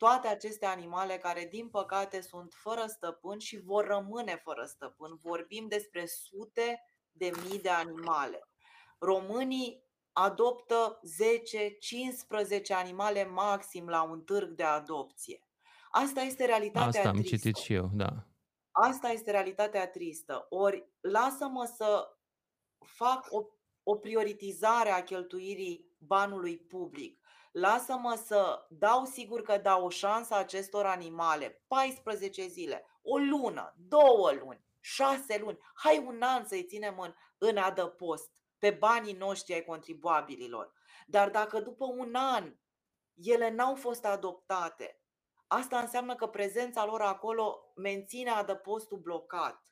toate 0.00 0.28
aceste 0.28 0.66
animale 0.66 1.18
care, 1.18 1.48
din 1.50 1.68
păcate, 1.68 2.20
sunt 2.20 2.52
fără 2.52 2.84
stăpân 2.86 3.38
și 3.38 3.60
vor 3.60 3.86
rămâne 3.86 4.40
fără 4.44 4.64
stăpân. 4.64 5.16
Vorbim 5.22 5.68
despre 5.68 6.06
sute 6.06 6.82
de 7.12 7.30
mii 7.44 7.60
de 7.60 7.68
animale. 7.68 8.48
Românii 8.98 9.84
adoptă 10.12 11.00
10-15 12.60 12.74
animale 12.74 13.24
maxim 13.24 13.88
la 13.88 14.02
un 14.02 14.22
târg 14.22 14.50
de 14.50 14.62
adopție. 14.62 15.46
Asta 15.90 16.20
este 16.20 16.44
realitatea 16.44 16.86
Asta 16.86 17.08
am 17.08 17.16
tristă. 17.16 17.36
citit 17.36 17.56
și 17.56 17.72
eu, 17.72 17.90
da. 17.92 18.26
Asta 18.70 19.08
este 19.08 19.30
realitatea 19.30 19.88
tristă. 19.88 20.46
Ori 20.48 20.88
lasă-mă 21.00 21.64
să 21.76 22.16
fac 22.78 23.26
o 23.30 23.44
o 23.82 23.96
prioritizare 23.96 24.90
a 24.90 25.02
cheltuirii 25.02 25.86
banului 25.98 26.58
public. 26.58 27.19
Lasă-mă 27.50 28.22
să 28.26 28.66
dau 28.68 29.04
sigur 29.04 29.42
că 29.42 29.56
dau 29.56 29.84
o 29.84 29.88
șansă 29.88 30.34
acestor 30.34 30.86
animale. 30.86 31.64
14 31.66 32.46
zile, 32.46 32.84
o 33.02 33.18
lună, 33.18 33.74
două 33.76 34.32
luni, 34.32 34.64
șase 34.80 35.38
luni. 35.38 35.58
Hai 35.74 36.04
un 36.06 36.22
an 36.22 36.44
să-i 36.44 36.64
ținem 36.64 36.98
în, 36.98 37.14
în 37.38 37.56
adăpost 37.56 38.30
pe 38.58 38.70
banii 38.70 39.12
noștri 39.12 39.54
ai 39.54 39.64
contribuabililor. 39.64 40.72
Dar 41.06 41.30
dacă 41.30 41.60
după 41.60 41.84
un 41.84 42.14
an 42.14 42.54
ele 43.14 43.50
n-au 43.50 43.74
fost 43.74 44.04
adoptate, 44.04 45.00
asta 45.46 45.78
înseamnă 45.78 46.14
că 46.14 46.26
prezența 46.26 46.84
lor 46.84 47.00
acolo 47.00 47.72
menține 47.76 48.30
adăpostul 48.30 48.98
blocat. 48.98 49.64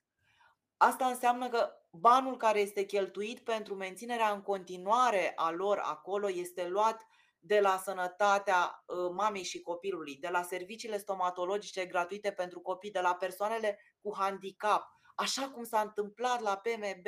Asta 0.76 1.06
înseamnă 1.06 1.48
că 1.48 1.72
banul 1.90 2.36
care 2.36 2.60
este 2.60 2.84
cheltuit 2.84 3.40
pentru 3.40 3.74
menținerea 3.74 4.30
în 4.30 4.42
continuare 4.42 5.32
a 5.36 5.50
lor 5.50 5.78
acolo 5.78 6.30
este 6.30 6.68
luat 6.68 7.06
de 7.48 7.60
la 7.60 7.80
sănătatea 7.84 8.84
uh, 8.86 9.10
mamei 9.16 9.42
și 9.42 9.60
copilului, 9.60 10.16
de 10.16 10.28
la 10.28 10.42
serviciile 10.42 10.98
stomatologice 10.98 11.86
gratuite 11.86 12.32
pentru 12.32 12.60
copii, 12.60 12.90
de 12.90 13.00
la 13.00 13.14
persoanele 13.14 13.78
cu 14.00 14.16
handicap, 14.16 14.86
așa 15.14 15.50
cum 15.50 15.64
s-a 15.64 15.80
întâmplat 15.80 16.40
la 16.40 16.56
PMB. 16.56 17.06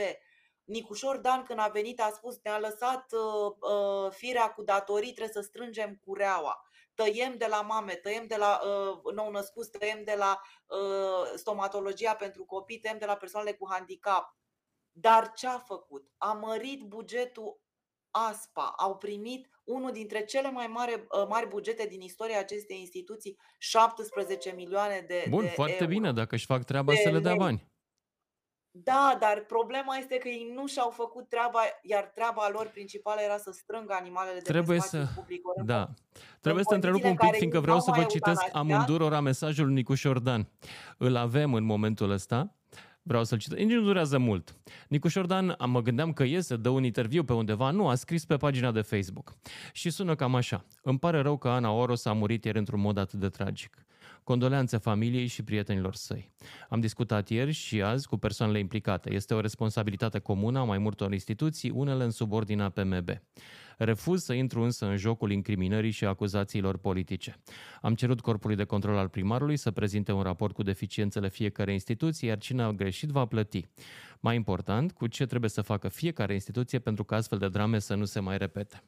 Nicușor 0.65 1.17
Dan 1.17 1.43
când 1.43 1.59
a 1.59 1.69
venit 1.69 2.01
a 2.01 2.11
spus 2.15 2.39
ne-a 2.43 2.59
lăsat 2.59 3.13
uh, 3.13 3.57
uh, 3.71 4.11
firea 4.11 4.53
cu 4.53 4.63
datorii, 4.63 5.13
trebuie 5.13 5.43
să 5.43 5.49
strângem 5.49 6.01
cureaua 6.05 6.65
tăiem 6.95 7.37
de 7.37 7.47
la 7.47 7.61
mame, 7.61 7.95
tăiem 7.95 8.27
de 8.27 8.37
la 8.37 8.61
uh, 8.65 9.15
nou 9.15 9.31
născuți, 9.31 9.71
tăiem 9.71 10.05
de 10.05 10.15
la 10.15 10.41
uh, 10.67 11.33
stomatologia 11.35 12.15
pentru 12.15 12.45
copii, 12.45 12.79
tăiem 12.79 12.99
de 12.99 13.05
la 13.05 13.17
persoanele 13.17 13.57
cu 13.57 13.69
handicap. 13.71 14.37
Dar 14.93 15.33
ce 15.33 15.47
a 15.47 15.59
făcut? 15.59 16.11
A 16.17 16.33
mărit 16.33 16.83
bugetul 16.83 17.61
ASPA. 18.11 18.75
Au 18.77 18.97
primit 18.97 19.49
unul 19.65 19.93
dintre 19.93 20.25
cele 20.25 20.51
mai 20.51 20.67
mari, 20.67 20.95
uh, 20.95 21.27
mari 21.29 21.49
bugete 21.49 21.87
din 21.87 22.01
istoria 22.01 22.39
acestei 22.39 22.79
instituții, 22.81 23.39
17 23.59 24.53
milioane 24.57 25.05
de 25.09 25.27
Bun, 25.29 25.43
de 25.43 25.49
foarte 25.49 25.77
euro. 25.81 25.87
bine, 25.87 26.13
dacă 26.13 26.35
își 26.35 26.47
fac 26.47 26.65
treaba 26.65 26.93
de 26.93 27.01
să 27.03 27.11
le 27.11 27.19
dea 27.19 27.35
bani. 27.35 27.69
Da, 28.73 29.17
dar 29.21 29.45
problema 29.47 29.97
este 29.97 30.17
că 30.19 30.29
ei 30.29 30.53
nu 30.55 30.67
și-au 30.67 30.91
făcut 30.91 31.29
treaba, 31.29 31.61
iar 31.83 32.05
treaba 32.05 32.49
lor 32.53 32.67
principală 32.67 33.21
era 33.21 33.37
să 33.37 33.51
strângă 33.53 33.93
animalele 34.01 34.39
de 34.39 34.51
Trebuie 34.51 34.79
pe 34.79 34.87
să... 34.87 35.07
public. 35.15 35.41
Da. 35.65 35.89
Trebuie 36.41 36.65
să 36.65 36.75
întrerup 36.75 37.05
un 37.05 37.17
pic, 37.17 37.35
fiindcă 37.35 37.61
vreau 37.61 37.81
să 37.81 37.93
vă 37.95 38.05
citesc 38.05 38.43
amândurora 38.53 39.21
mesajul 39.21 39.69
Nicuș 39.69 40.01
Șordan. 40.01 40.49
Îl 40.99 41.17
avem 41.17 41.55
în 41.55 41.65
momentul 41.65 42.11
ăsta. 42.11 42.55
Vreau 43.03 43.25
să-l 43.25 43.39
citesc. 43.39 43.61
Nici 43.61 43.73
nu 43.73 43.83
durează 43.83 44.19
mult. 44.19 44.57
Nicu 44.89 45.09
Șordan, 45.09 45.57
mă 45.67 45.83
gândeam 45.83 46.13
că 46.13 46.23
iese, 46.23 46.57
dă 46.57 46.69
un 46.69 46.85
interviu 46.85 47.25
pe 47.25 47.33
undeva. 47.33 47.71
Nu, 47.71 47.89
a 47.89 47.95
scris 47.95 48.25
pe 48.25 48.37
pagina 48.37 48.73
de 48.73 48.81
Facebook. 48.81 49.37
Și 49.73 49.91
sună 49.91 50.15
cam 50.15 50.35
așa. 50.35 50.65
Îmi 50.83 50.99
pare 50.99 51.21
rău 51.21 51.37
că 51.37 51.49
Ana 51.49 51.71
Oros 51.71 52.05
a 52.05 52.13
murit 52.13 52.45
ieri 52.45 52.59
într-un 52.59 52.81
mod 52.81 52.99
atât 52.99 53.19
de 53.19 53.29
tragic. 53.29 53.85
Condoleanțe 54.25 54.77
familiei 54.77 55.27
și 55.27 55.43
prietenilor 55.43 55.95
săi. 55.95 56.33
Am 56.69 56.81
discutat 56.81 57.29
ieri 57.29 57.53
și 57.53 57.83
azi 57.83 58.09
cu 58.09 58.17
persoanele 58.17 58.59
implicate. 58.59 59.13
Este 59.13 59.35
o 59.35 59.41
responsabilitate 59.41 60.19
comună 60.19 60.59
a 60.59 60.65
mai 60.65 60.79
multor 60.79 61.13
instituții, 61.13 61.71
unele 61.71 62.05
în 62.05 62.11
subordinea 62.11 62.69
PMB. 62.69 63.09
Refuz 63.83 64.23
să 64.25 64.33
intru 64.33 64.63
însă 64.63 64.87
în 64.87 64.97
jocul 64.97 65.31
incriminării 65.31 65.91
și 65.91 66.05
acuzațiilor 66.05 66.77
politice. 66.77 67.37
Am 67.83 67.95
cerut 67.95 68.21
corpului 68.21 68.57
de 68.57 68.65
control 68.65 68.97
al 68.97 69.09
primarului 69.09 69.57
să 69.57 69.71
prezinte 69.71 70.13
un 70.13 70.23
raport 70.23 70.55
cu 70.55 70.63
deficiențele 70.63 71.29
fiecare 71.29 71.73
instituție, 71.73 72.29
iar 72.29 72.39
cine 72.39 72.63
a 72.63 72.71
greșit 72.71 73.09
va 73.09 73.27
plăti. 73.27 73.67
Mai 74.21 74.37
important, 74.37 74.93
cu 74.93 75.07
ce 75.07 75.27
trebuie 75.27 75.51
să 75.51 75.63
facă 75.63 75.89
fiecare 75.89 76.33
instituție 76.33 76.79
pentru 76.79 77.05
ca 77.05 77.17
astfel 77.17 77.39
de 77.39 77.49
drame 77.49 77.79
să 77.79 77.95
nu 77.95 78.05
se 78.05 78.21
mai 78.21 78.39
repete. 78.39 78.83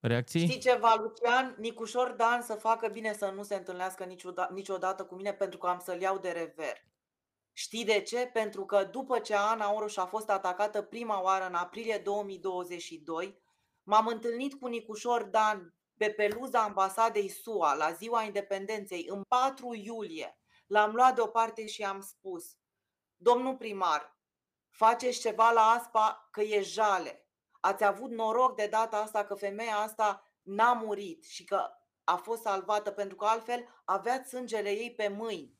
Reacții? 0.00 0.46
Știi 0.46 0.60
ceva, 0.60 0.94
Lucian? 1.02 1.56
Nicușor 1.58 2.14
Dan 2.16 2.42
să 2.42 2.52
facă 2.52 2.88
bine 2.92 3.12
să 3.12 3.32
nu 3.34 3.42
se 3.42 3.54
întâlnească 3.54 4.04
niciodată, 4.04 4.54
niciodată 4.54 5.04
cu 5.04 5.14
mine 5.14 5.32
pentru 5.32 5.58
că 5.58 5.66
am 5.66 5.80
să-l 5.84 6.00
iau 6.00 6.18
de 6.18 6.28
rever. 6.28 6.86
Știi 7.58 7.84
de 7.84 8.00
ce? 8.00 8.30
Pentru 8.32 8.64
că 8.64 8.84
după 8.84 9.18
ce 9.18 9.34
Ana 9.34 9.72
Oruș 9.72 9.96
a 9.96 10.06
fost 10.06 10.30
atacată 10.30 10.82
prima 10.82 11.22
oară 11.22 11.46
în 11.46 11.54
aprilie 11.54 11.98
2022, 11.98 13.42
m-am 13.82 14.06
întâlnit 14.06 14.54
cu 14.60 14.66
Nicușor 14.66 15.22
Dan 15.22 15.74
pe 15.96 16.10
peluza 16.10 16.62
ambasadei 16.62 17.28
SUA 17.28 17.74
la 17.74 17.92
ziua 17.92 18.22
independenței 18.22 19.06
în 19.08 19.22
4 19.28 19.74
iulie. 19.74 20.38
L-am 20.66 20.94
luat 20.94 21.14
deoparte 21.14 21.66
și 21.66 21.84
am 21.84 22.00
spus 22.00 22.56
Domnul 23.16 23.56
primar, 23.56 24.18
faceți 24.68 25.20
ceva 25.20 25.50
la 25.50 25.62
ASPA 25.62 26.28
că 26.30 26.40
e 26.40 26.62
jale. 26.62 27.28
Ați 27.60 27.84
avut 27.84 28.10
noroc 28.10 28.56
de 28.56 28.66
data 28.66 28.96
asta 28.96 29.24
că 29.24 29.34
femeia 29.34 29.76
asta 29.76 30.22
n-a 30.42 30.72
murit 30.72 31.24
și 31.24 31.44
că 31.44 31.70
a 32.04 32.16
fost 32.16 32.42
salvată 32.42 32.90
pentru 32.90 33.16
că 33.16 33.24
altfel 33.24 33.68
avea 33.84 34.24
sângele 34.24 34.70
ei 34.70 34.94
pe 34.94 35.08
mâini. 35.08 35.57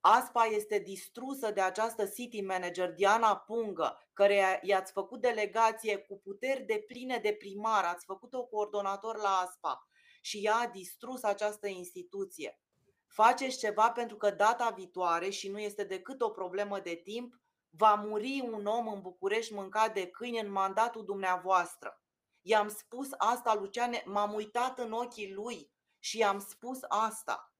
Aspa 0.00 0.44
este 0.44 0.78
distrusă 0.78 1.50
de 1.50 1.60
această 1.60 2.06
city 2.06 2.40
manager 2.40 2.92
Diana 2.92 3.36
Pungă, 3.36 4.08
care 4.12 4.60
i-ați 4.62 4.92
făcut 4.92 5.20
delegație 5.20 5.96
cu 5.96 6.18
puteri 6.18 6.62
de 6.62 6.84
pline 6.86 7.18
de 7.18 7.32
primar, 7.32 7.84
ați 7.84 8.04
făcut-o 8.04 8.44
coordonator 8.44 9.16
la 9.16 9.28
Aspa 9.28 9.88
și 10.20 10.44
ea 10.44 10.54
a 10.54 10.66
distrus 10.66 11.22
această 11.22 11.66
instituție. 11.66 12.60
Faceți 13.06 13.58
ceva 13.58 13.90
pentru 13.90 14.16
că 14.16 14.30
data 14.30 14.70
viitoare, 14.70 15.30
și 15.30 15.48
nu 15.48 15.58
este 15.58 15.84
decât 15.84 16.20
o 16.20 16.30
problemă 16.30 16.80
de 16.80 16.94
timp, 16.94 17.34
va 17.70 17.94
muri 17.94 18.48
un 18.52 18.66
om 18.66 18.88
în 18.88 19.00
București 19.00 19.54
mâncat 19.54 19.94
de 19.94 20.06
câini 20.06 20.40
în 20.40 20.50
mandatul 20.50 21.04
dumneavoastră. 21.04 22.02
I-am 22.42 22.68
spus 22.68 23.08
asta, 23.16 23.54
Luciane, 23.54 24.02
m-am 24.06 24.34
uitat 24.34 24.78
în 24.78 24.92
ochii 24.92 25.32
lui 25.32 25.70
și 25.98 26.18
i-am 26.18 26.38
spus 26.38 26.78
asta. 26.88 27.52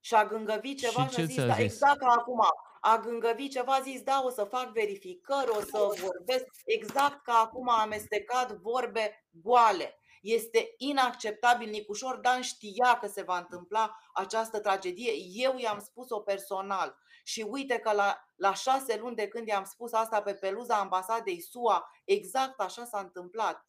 Și 0.00 0.14
a 0.14 0.24
gângăvit 0.24 0.78
ceva 0.78 1.06
și, 1.06 1.14
și 1.14 1.20
a 1.20 1.24
zis, 1.24 1.44
da, 1.44 1.56
exact 1.58 1.98
ca 1.98 2.14
acum, 2.18 2.40
a 2.80 2.98
gângăvit 2.98 3.50
ceva, 3.50 3.74
a 3.74 3.80
zis, 3.80 4.02
da, 4.02 4.22
o 4.24 4.30
să 4.30 4.44
fac 4.44 4.72
verificări, 4.72 5.50
o 5.50 5.60
să 5.60 6.02
vorbesc, 6.02 6.44
exact 6.64 7.22
ca 7.22 7.32
acum 7.32 7.68
a 7.68 7.80
amestecat 7.80 8.52
vorbe 8.52 9.28
goale. 9.30 9.94
Este 10.20 10.74
inacceptabil. 10.76 11.68
Nicușor 11.68 12.16
Dan 12.16 12.40
știa 12.40 12.98
că 13.00 13.06
se 13.06 13.22
va 13.22 13.38
întâmpla 13.38 13.96
această 14.12 14.60
tragedie. 14.60 15.12
Eu 15.32 15.58
i-am 15.58 15.78
spus-o 15.78 16.20
personal. 16.20 16.98
Și 17.24 17.46
uite 17.50 17.78
că 17.78 17.92
la, 17.92 18.24
la 18.36 18.54
șase 18.54 18.96
luni 18.96 19.16
de 19.16 19.28
când 19.28 19.46
i-am 19.46 19.64
spus 19.64 19.92
asta 19.92 20.22
pe 20.22 20.34
peluza 20.34 20.74
ambasadei 20.74 21.40
SUA, 21.40 21.90
exact 22.04 22.60
așa 22.60 22.84
s-a 22.84 22.98
întâmplat. 22.98 23.66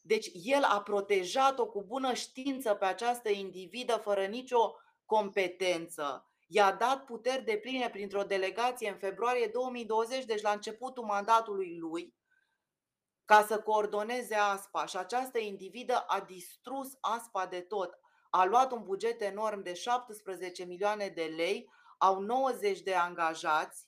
Deci 0.00 0.30
el 0.32 0.62
a 0.62 0.80
protejat-o 0.80 1.66
cu 1.66 1.84
bună 1.84 2.14
știință 2.14 2.74
pe 2.74 2.84
această 2.84 3.28
individă 3.28 3.96
fără 4.02 4.24
nicio 4.24 4.74
competență. 5.06 6.28
I-a 6.46 6.72
dat 6.72 7.04
puteri 7.04 7.44
de 7.44 7.56
pline 7.56 7.90
printr-o 7.90 8.22
delegație 8.22 8.90
în 8.90 8.96
februarie 8.96 9.46
2020, 9.46 10.24
deci 10.24 10.42
la 10.42 10.50
începutul 10.50 11.04
mandatului 11.04 11.78
lui, 11.78 12.14
ca 13.24 13.44
să 13.44 13.60
coordoneze 13.60 14.34
ASPA 14.34 14.86
și 14.86 14.96
această 14.96 15.38
individă 15.38 15.98
a 15.98 16.20
distrus 16.20 16.96
ASPA 17.00 17.46
de 17.46 17.60
tot. 17.60 17.98
A 18.30 18.44
luat 18.44 18.72
un 18.72 18.82
buget 18.82 19.20
enorm 19.20 19.62
de 19.62 19.74
17 19.74 20.64
milioane 20.64 21.08
de 21.08 21.32
lei, 21.36 21.70
au 21.98 22.20
90 22.20 22.80
de 22.80 22.94
angajați, 22.94 23.86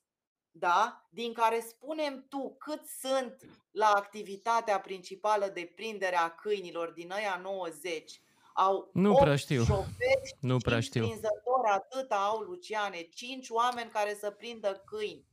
da? 0.50 1.06
din 1.10 1.32
care 1.32 1.60
spunem 1.60 2.26
tu 2.28 2.56
cât 2.58 2.86
sunt 2.86 3.36
la 3.70 3.86
activitatea 3.90 4.80
principală 4.80 5.48
de 5.48 5.72
prindere 5.74 6.16
a 6.16 6.34
câinilor 6.34 6.90
din 6.90 7.12
aia 7.12 7.40
90. 7.42 8.20
Au 8.56 8.90
nu 8.92 9.14
prea 9.14 9.36
știu. 9.36 9.64
șoferi 9.64 10.36
nu 10.40 10.56
prea 10.56 10.80
știu. 10.80 11.02
prinzători, 11.02 11.68
atât 11.74 12.10
au 12.10 12.38
Luciane, 12.38 13.08
5 13.14 13.48
oameni 13.50 13.90
care 13.90 14.16
să 14.20 14.30
prindă 14.30 14.82
câini. 14.84 15.24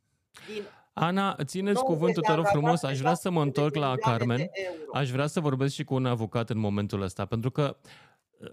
Din 0.53 0.63
Ana, 0.93 1.36
țineți 1.43 1.84
cuvântul, 1.84 2.24
te 2.24 2.34
rog 2.34 2.45
frumos, 2.45 2.84
aș 2.84 2.99
vrea 2.99 3.13
să 3.13 3.30
mă 3.30 3.41
întorc 3.41 3.76
la 3.76 3.95
Carmen. 3.95 4.49
Aș 4.93 5.09
vrea 5.09 5.28
să 5.28 5.39
vorbesc 5.39 5.74
și 5.74 5.84
cu 5.84 5.93
un 5.93 6.05
avocat 6.05 6.49
în 6.49 6.57
momentul 6.57 7.01
ăsta, 7.01 7.26
pentru 7.26 7.51
că, 7.51 7.78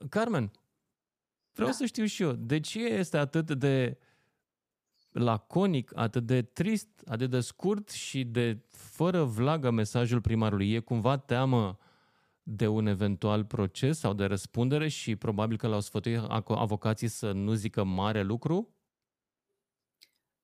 Carmen, 0.08 0.50
vreau 1.52 1.68
da. 1.68 1.74
să 1.74 1.84
știu 1.84 2.04
și 2.04 2.22
eu, 2.22 2.32
de 2.32 2.60
ce 2.60 2.78
este 2.78 3.16
atât 3.16 3.50
de 3.50 3.98
laconic, 5.12 5.92
atât 5.94 6.26
de 6.26 6.42
trist, 6.42 6.88
atât 7.06 7.30
de 7.30 7.40
scurt 7.40 7.90
și 7.90 8.24
de 8.24 8.58
fără 8.70 9.22
vlagă 9.22 9.70
mesajul 9.70 10.20
primarului? 10.20 10.72
E 10.72 10.78
cumva 10.78 11.18
teamă 11.18 11.78
de 12.52 12.66
un 12.66 12.86
eventual 12.86 13.44
proces 13.44 13.98
sau 13.98 14.14
de 14.14 14.24
răspundere 14.24 14.88
și 14.88 15.16
probabil 15.16 15.56
că 15.56 15.66
l-au 15.66 15.80
sfătuit 15.80 16.20
avocații 16.46 17.08
să 17.08 17.32
nu 17.32 17.52
zică 17.52 17.84
mare 17.84 18.22
lucru? 18.22 18.74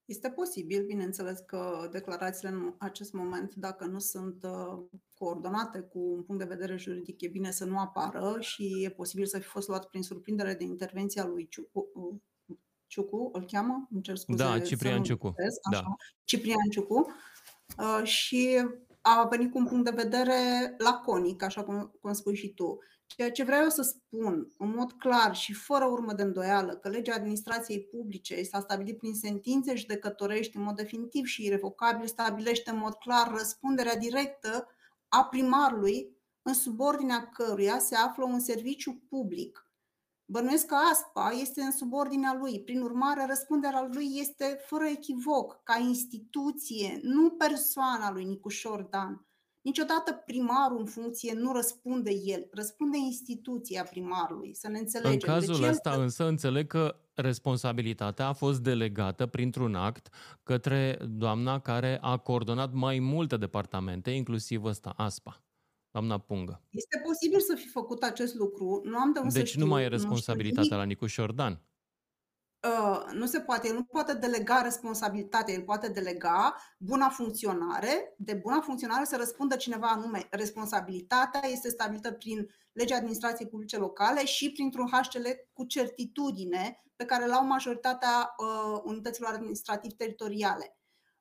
Este 0.05 0.31
posibil, 0.31 0.85
bineînțeles, 0.85 1.39
că 1.39 1.89
declarațiile 1.93 2.51
în 2.51 2.75
acest 2.79 3.13
moment, 3.13 3.55
dacă 3.55 3.85
nu 3.85 3.99
sunt 3.99 4.45
uh, 4.45 4.99
coordonate 5.15 5.81
cu 5.81 5.99
un 5.99 6.23
punct 6.23 6.43
de 6.43 6.55
vedere 6.55 6.77
juridic, 6.77 7.21
e 7.21 7.29
bine 7.29 7.51
să 7.51 7.65
nu 7.65 7.79
apară 7.79 8.37
și 8.41 8.83
e 8.85 8.91
posibil 8.91 9.27
să 9.27 9.39
fi 9.39 9.47
fost 9.47 9.69
luat 9.69 9.87
prin 9.89 10.03
surprindere 10.03 10.55
de 10.55 10.65
intervenția 10.65 11.27
lui 11.27 11.49
Ciucu, 11.49 11.89
uh, 11.95 12.57
Ciucu 12.87 13.31
îl 13.33 13.45
cheamă? 13.45 13.89
Îmi 13.91 14.03
cer 14.03 14.17
scuze. 14.17 14.43
Da, 14.43 14.61
Ciprian 14.61 15.03
Ciucu. 15.03 15.35
Da. 15.71 15.83
Ciprian 16.25 16.69
Ciucu. 16.71 17.07
Uh, 17.79 18.05
și 18.05 18.67
a 19.09 19.27
venit 19.31 19.51
cu 19.51 19.59
un 19.59 19.67
punct 19.67 19.85
de 19.85 20.03
vedere 20.03 20.75
laconic, 20.79 21.43
așa 21.43 21.65
cum, 21.65 21.93
cum 22.01 22.13
spui 22.13 22.37
și 22.37 22.49
tu. 22.55 22.79
Ceea 23.07 23.31
ce 23.31 23.45
vreau 23.45 23.63
eu 23.63 23.69
să 23.69 23.83
spun 23.83 24.55
în 24.59 24.75
mod 24.77 24.93
clar 24.93 25.35
și 25.35 25.53
fără 25.53 25.85
urmă 25.85 26.13
de 26.13 26.23
îndoială 26.23 26.77
că 26.77 26.89
legea 26.89 27.15
administrației 27.15 27.81
publice 27.81 28.43
s-a 28.43 28.61
stabilit 28.61 28.99
prin 28.99 29.15
sentințe 29.15 29.75
judecătorești 29.75 30.57
în 30.57 30.63
mod 30.63 30.77
definitiv 30.77 31.25
și 31.25 31.45
irrevocabil 31.45 32.07
stabilește 32.07 32.71
în 32.71 32.79
mod 32.79 32.95
clar 32.95 33.31
răspunderea 33.31 33.97
directă 33.97 34.69
a 35.09 35.25
primarului 35.25 36.17
în 36.43 36.55
subordinea 36.55 37.31
căruia 37.33 37.79
se 37.79 37.95
află 37.95 38.25
un 38.25 38.41
serviciu 38.41 39.03
public 39.09 39.66
Bănuiesc 40.29 40.67
că 40.67 40.77
ASPA 40.93 41.31
este 41.41 41.61
în 41.61 41.73
subordinea 41.73 42.37
lui. 42.41 42.61
Prin 42.61 42.81
urmare, 42.81 43.27
răspunderea 43.29 43.89
lui 43.93 44.07
este 44.15 44.59
fără 44.67 44.85
echivoc, 44.85 45.63
ca 45.63 45.79
instituție, 45.89 47.01
nu 47.03 47.31
persoana 47.31 48.13
lui 48.13 48.25
Nicușor 48.25 48.83
Dan. 48.83 49.27
Niciodată 49.61 50.13
primarul 50.13 50.79
în 50.79 50.87
funcție 50.87 51.33
nu 51.35 51.53
răspunde 51.53 52.11
el, 52.11 52.49
răspunde 52.51 52.97
instituția 52.97 53.83
primarului, 53.83 54.55
să 54.55 54.69
ne 54.69 54.79
înțelegem. 54.79 55.13
În 55.13 55.35
cazul 55.35 55.61
deci 55.61 55.71
ăsta 55.71 55.93
el... 55.93 56.01
însă 56.01 56.27
înțeleg 56.27 56.67
că 56.67 56.97
responsabilitatea 57.15 58.27
a 58.27 58.33
fost 58.33 58.61
delegată 58.61 59.27
printr-un 59.27 59.75
act 59.75 60.09
către 60.43 60.99
doamna 61.09 61.61
care 61.61 61.99
a 62.01 62.17
coordonat 62.17 62.73
mai 62.73 62.99
multe 62.99 63.37
departamente, 63.37 64.11
inclusiv 64.11 64.65
ăsta, 64.65 64.93
ASPA 64.97 65.46
doamna 65.97 66.19
Pungă. 66.19 66.63
Este 66.71 67.01
posibil 67.05 67.41
să 67.41 67.55
fi 67.55 67.69
făcut 67.69 68.03
acest 68.03 68.35
lucru. 68.35 68.81
Nu 68.85 68.99
am 68.99 69.13
de 69.13 69.19
unde 69.19 69.33
deci 69.33 69.43
să 69.43 69.53
știu, 69.53 69.65
nu 69.65 69.71
mai 69.71 69.83
e 69.83 69.89
responsabilitatea 69.89 70.77
la 70.77 70.83
Nicu 70.83 71.07
Șordan. 71.07 71.63
Uh, 72.67 73.13
nu 73.13 73.27
se 73.27 73.41
poate, 73.41 73.69
el 73.69 73.75
nu 73.75 73.85
poate 73.85 74.15
delega 74.15 74.61
responsabilitatea, 74.63 75.55
el 75.55 75.63
poate 75.63 75.89
delega 75.89 76.57
buna 76.79 77.09
funcționare. 77.09 78.15
De 78.19 78.35
buna 78.35 78.61
funcționare 78.61 79.05
să 79.05 79.17
răspundă 79.17 79.57
cineva 79.57 79.87
anume. 79.87 80.27
Responsabilitatea 80.31 81.49
este 81.49 81.69
stabilită 81.69 82.13
prin 82.13 82.49
legea 82.73 82.97
administrației 82.97 83.49
publice 83.49 83.79
locale 83.79 84.25
și 84.25 84.53
printr-un 84.53 84.87
HCL 84.87 85.27
cu 85.53 85.65
certitudine 85.65 86.83
pe 86.97 87.05
care 87.05 87.27
l-au 87.27 87.47
majoritatea 87.47 88.35
uh, 88.37 88.81
unităților 88.85 89.33
administrativ-teritoriale. 89.33 90.79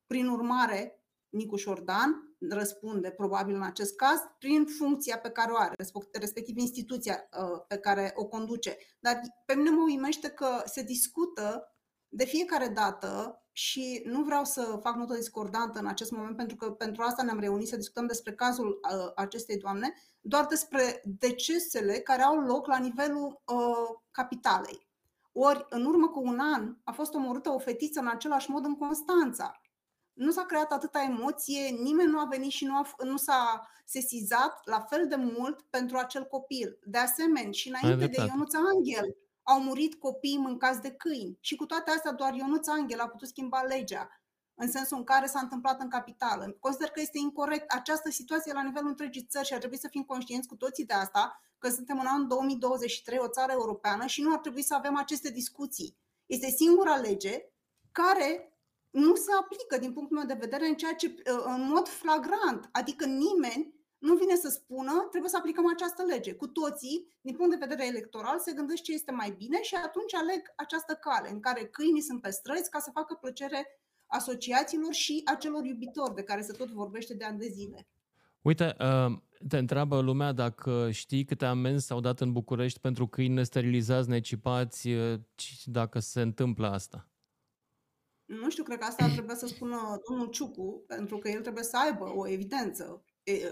Prin 0.07 0.27
urmare, 0.27 0.99
Nicu 1.29 1.55
Șordan 1.55 2.34
răspunde 2.49 3.09
probabil 3.09 3.55
în 3.55 3.63
acest 3.63 3.95
caz 3.95 4.19
prin 4.39 4.65
funcția 4.65 5.17
pe 5.17 5.29
care 5.29 5.51
o 5.51 5.57
are, 5.57 5.75
respectiv 6.11 6.57
instituția 6.57 7.29
uh, 7.39 7.61
pe 7.67 7.77
care 7.77 8.13
o 8.15 8.25
conduce. 8.25 8.77
Dar 8.99 9.21
pe 9.45 9.55
mine 9.55 9.69
mă 9.69 9.83
uimește 9.83 10.29
că 10.29 10.47
se 10.65 10.83
discută 10.83 11.75
de 12.07 12.25
fiecare 12.25 12.67
dată 12.67 13.39
și 13.51 14.01
nu 14.05 14.23
vreau 14.23 14.43
să 14.43 14.79
fac 14.81 14.95
notă 14.95 15.13
discordantă 15.13 15.79
în 15.79 15.87
acest 15.87 16.11
moment 16.11 16.35
pentru 16.35 16.55
că 16.55 16.71
pentru 16.71 17.01
asta 17.01 17.23
ne-am 17.23 17.39
reunit 17.39 17.67
să 17.67 17.75
discutăm 17.75 18.05
despre 18.05 18.33
cazul 18.33 18.67
uh, 18.67 19.11
acestei 19.15 19.57
doamne, 19.57 19.93
doar 20.21 20.45
despre 20.45 21.01
decesele 21.03 21.93
care 21.93 22.21
au 22.21 22.39
loc 22.39 22.67
la 22.67 22.77
nivelul 22.77 23.41
uh, 23.45 23.99
capitalei. 24.11 24.87
Ori, 25.31 25.65
în 25.69 25.85
urmă 25.85 26.07
cu 26.07 26.21
un 26.23 26.39
an, 26.39 26.75
a 26.83 26.91
fost 26.91 27.13
omorâtă 27.13 27.49
o 27.49 27.59
fetiță 27.59 27.99
în 27.99 28.07
același 28.07 28.49
mod 28.49 28.65
în 28.65 28.75
Constanța 28.75 29.59
nu 30.15 30.31
s-a 30.31 30.45
creat 30.45 30.71
atâta 30.71 31.01
emoție, 31.09 31.69
nimeni 31.69 32.11
nu 32.11 32.19
a 32.19 32.25
venit 32.25 32.51
și 32.51 32.65
nu, 32.65 32.75
a, 32.75 32.85
nu 33.03 33.17
s-a 33.17 33.69
sesizat 33.85 34.59
la 34.65 34.79
fel 34.79 35.07
de 35.07 35.15
mult 35.15 35.61
pentru 35.61 35.97
acel 35.97 36.25
copil. 36.25 36.79
De 36.83 36.97
asemenea, 36.97 37.51
și 37.51 37.67
înainte 37.67 38.07
de 38.07 38.23
Ionuț 38.27 38.53
Angel 38.53 39.15
au 39.43 39.61
murit 39.61 39.95
copii 39.95 40.37
mâncați 40.37 40.81
de 40.81 40.91
câini. 40.91 41.37
Și 41.39 41.55
cu 41.55 41.65
toate 41.65 41.91
astea, 41.91 42.11
doar 42.11 42.33
Ionuț 42.33 42.67
Angel 42.67 42.99
a 42.99 43.07
putut 43.07 43.27
schimba 43.27 43.61
legea 43.61 44.09
în 44.55 44.71
sensul 44.71 44.97
în 44.97 45.03
care 45.03 45.25
s-a 45.25 45.39
întâmplat 45.39 45.81
în 45.81 45.89
capitală. 45.89 46.57
Consider 46.59 46.89
că 46.89 47.01
este 47.01 47.17
incorrect 47.17 47.71
această 47.71 48.09
situație 48.09 48.53
la 48.53 48.63
nivelul 48.63 48.89
întregii 48.89 49.27
țări 49.29 49.45
și 49.45 49.53
ar 49.53 49.59
trebui 49.59 49.77
să 49.77 49.87
fim 49.87 50.03
conștienți 50.03 50.47
cu 50.47 50.55
toții 50.55 50.85
de 50.85 50.93
asta, 50.93 51.41
că 51.57 51.69
suntem 51.69 51.99
în 51.99 52.05
anul 52.05 52.27
2023, 52.27 53.19
o 53.19 53.27
țară 53.27 53.51
europeană 53.51 54.05
și 54.05 54.21
nu 54.21 54.33
ar 54.33 54.39
trebui 54.39 54.61
să 54.61 54.75
avem 54.75 54.97
aceste 54.97 55.31
discuții. 55.31 55.97
Este 56.25 56.47
singura 56.47 56.95
lege 56.95 57.45
care 57.91 58.54
nu 58.95 59.15
se 59.15 59.31
aplică 59.41 59.77
din 59.77 59.93
punctul 59.93 60.17
meu 60.17 60.25
de 60.25 60.43
vedere 60.45 60.67
în 60.67 60.75
ceea 60.75 60.93
ce 60.93 61.07
uh, 61.07 61.43
în 61.45 61.67
mod 61.73 61.87
flagrant, 61.87 62.69
adică 62.71 63.05
nimeni 63.05 63.73
nu 63.97 64.15
vine 64.15 64.35
să 64.35 64.49
spună 64.49 64.93
trebuie 65.09 65.31
să 65.31 65.37
aplicăm 65.37 65.67
această 65.67 66.03
lege. 66.03 66.33
Cu 66.33 66.47
toții, 66.47 67.07
din 67.21 67.35
punct 67.35 67.51
de 67.51 67.65
vedere 67.65 67.87
electoral, 67.87 68.39
se 68.39 68.53
gândesc 68.53 68.81
ce 68.81 68.93
este 68.93 69.11
mai 69.11 69.31
bine 69.37 69.61
și 69.61 69.75
atunci 69.75 70.13
aleg 70.13 70.41
această 70.55 70.93
cale 70.93 71.29
în 71.31 71.39
care 71.39 71.65
câinii 71.65 72.01
sunt 72.01 72.21
pe 72.21 72.29
străzi 72.29 72.69
ca 72.69 72.79
să 72.79 72.89
facă 72.93 73.17
plăcere 73.21 73.79
asociațiilor 74.07 74.93
și 74.93 75.21
acelor 75.25 75.65
iubitori 75.65 76.15
de 76.15 76.23
care 76.23 76.41
se 76.41 76.53
tot 76.53 76.69
vorbește 76.71 77.13
de 77.13 77.25
ani 77.25 77.39
de 77.39 77.47
zile. 77.47 77.87
Uite, 78.41 78.75
uh, 78.79 79.17
te 79.47 79.57
întreabă 79.57 79.99
lumea 79.99 80.31
dacă 80.31 80.91
știi 80.91 81.25
câte 81.25 81.45
amenzi 81.45 81.85
s-au 81.85 81.99
dat 81.99 82.19
în 82.19 82.31
București 82.31 82.79
pentru 82.79 83.07
câini 83.07 83.33
nesterilizați, 83.33 84.09
necipați, 84.09 84.89
uh, 84.89 85.19
dacă 85.65 85.99
se 85.99 86.21
întâmplă 86.21 86.67
asta. 86.67 87.09
Nu 88.25 88.49
știu, 88.49 88.63
cred 88.63 88.77
că 88.77 88.85
asta 88.85 89.03
ar 89.03 89.09
trebui 89.09 89.35
să 89.35 89.47
spună 89.47 90.01
domnul 90.09 90.29
Ciucu, 90.29 90.83
pentru 90.87 91.17
că 91.17 91.29
el 91.29 91.41
trebuie 91.41 91.63
să 91.63 91.77
aibă 91.77 92.13
o 92.15 92.27
evidență 92.27 93.03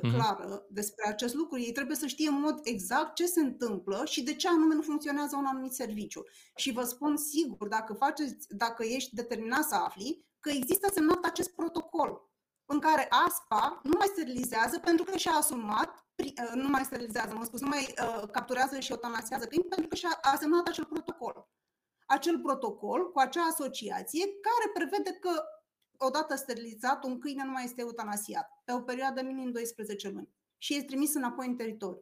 mhm. 0.02 0.14
clară 0.14 0.66
despre 0.70 1.08
acest 1.08 1.34
lucru. 1.34 1.60
Ei 1.60 1.72
trebuie 1.72 1.96
să 1.96 2.06
știe 2.06 2.30
în 2.30 2.40
mod 2.40 2.60
exact 2.64 3.16
ce 3.16 3.26
se 3.26 3.40
întâmplă 3.40 4.02
și 4.06 4.24
de 4.24 4.36
ce 4.36 4.48
anume 4.48 4.74
nu 4.74 4.82
funcționează 4.82 5.36
un 5.36 5.46
anumit 5.46 5.74
serviciu. 5.74 6.24
Și 6.56 6.72
vă 6.72 6.84
spun 6.84 7.18
sigur, 7.18 7.68
dacă, 7.68 7.94
faceți, 7.94 8.48
dacă 8.50 8.84
ești 8.84 9.16
determinat 9.16 9.64
să 9.64 9.76
afli, 9.76 10.26
că 10.40 10.50
există 10.50 10.90
semnat 10.94 11.26
acest 11.26 11.50
protocol 11.56 12.32
în 12.66 12.80
care 12.80 13.08
ASPA 13.10 13.80
nu 13.84 13.96
mai 13.98 14.08
sterilizează 14.08 14.80
pentru 14.80 15.06
că 15.06 15.18
și-a 15.18 15.32
asumat, 15.32 16.06
uh, 16.16 16.52
nu 16.54 16.68
mai 16.68 16.84
sterilizează, 16.84 17.36
mă 17.36 17.44
spus, 17.44 17.62
nu 17.62 17.68
mai 17.68 17.94
uh, 18.02 18.30
capturează 18.32 18.80
și 18.80 18.92
eutanasiază 18.92 19.46
câini 19.46 19.66
pentru 19.66 19.88
că 19.88 19.96
și-a 19.96 20.20
semnat 20.40 20.68
acel 20.68 20.86
protocol. 20.86 21.48
Acel 22.08 22.40
protocol 22.40 23.12
cu 23.12 23.20
acea 23.20 23.42
asociație 23.42 24.24
care 24.26 24.72
prevede 24.74 25.18
că 25.20 25.44
odată 25.98 26.36
sterilizat, 26.36 27.04
un 27.04 27.20
câine 27.20 27.44
nu 27.44 27.52
mai 27.52 27.64
este 27.64 27.82
eutanasiat 27.82 28.50
pe 28.64 28.72
o 28.74 28.80
perioadă 28.80 29.22
minim 29.24 29.52
12 29.52 30.10
luni 30.10 30.30
și 30.58 30.74
este 30.74 30.86
trimis 30.86 31.14
înapoi 31.14 31.48
în 31.48 31.56
teritoriu. 31.56 32.02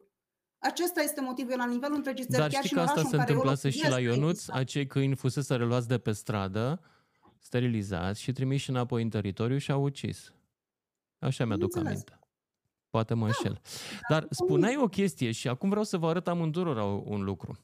Acesta 0.58 1.00
este 1.00 1.20
motivul 1.20 1.56
la 1.56 1.66
nivelul 1.66 1.96
întregii 1.96 2.24
țări. 2.24 2.38
Dar 2.38 2.50
chiar 2.50 2.64
știi 2.64 2.76
că 2.76 2.82
asta 2.82 3.02
se 3.02 3.16
întâmplase 3.16 3.70
și 3.70 3.88
la 3.88 4.00
Ionuț, 4.00 4.48
acei 4.48 4.86
câini 4.86 5.14
fusese 5.14 5.54
reluați 5.56 5.88
de 5.88 5.98
pe 5.98 6.12
stradă, 6.12 6.80
sterilizați 7.38 8.20
și 8.20 8.32
trimiși 8.32 8.70
înapoi 8.70 9.02
în 9.02 9.08
teritoriu 9.08 9.58
și 9.58 9.70
au 9.70 9.82
ucis. 9.82 10.32
Așa 11.18 11.44
mi-aduc 11.44 11.76
aminte. 11.76 12.21
Poate 12.92 13.14
mă 13.14 13.20
da. 13.20 13.26
înșel. 13.26 13.60
Dar 14.08 14.26
spuneai 14.30 14.76
o 14.76 14.88
chestie 14.88 15.30
și 15.30 15.48
acum 15.48 15.68
vreau 15.68 15.84
să 15.84 15.96
vă 15.96 16.08
arăt 16.08 16.28
amândurora 16.28 16.84
un 16.84 17.22
lucru. 17.22 17.58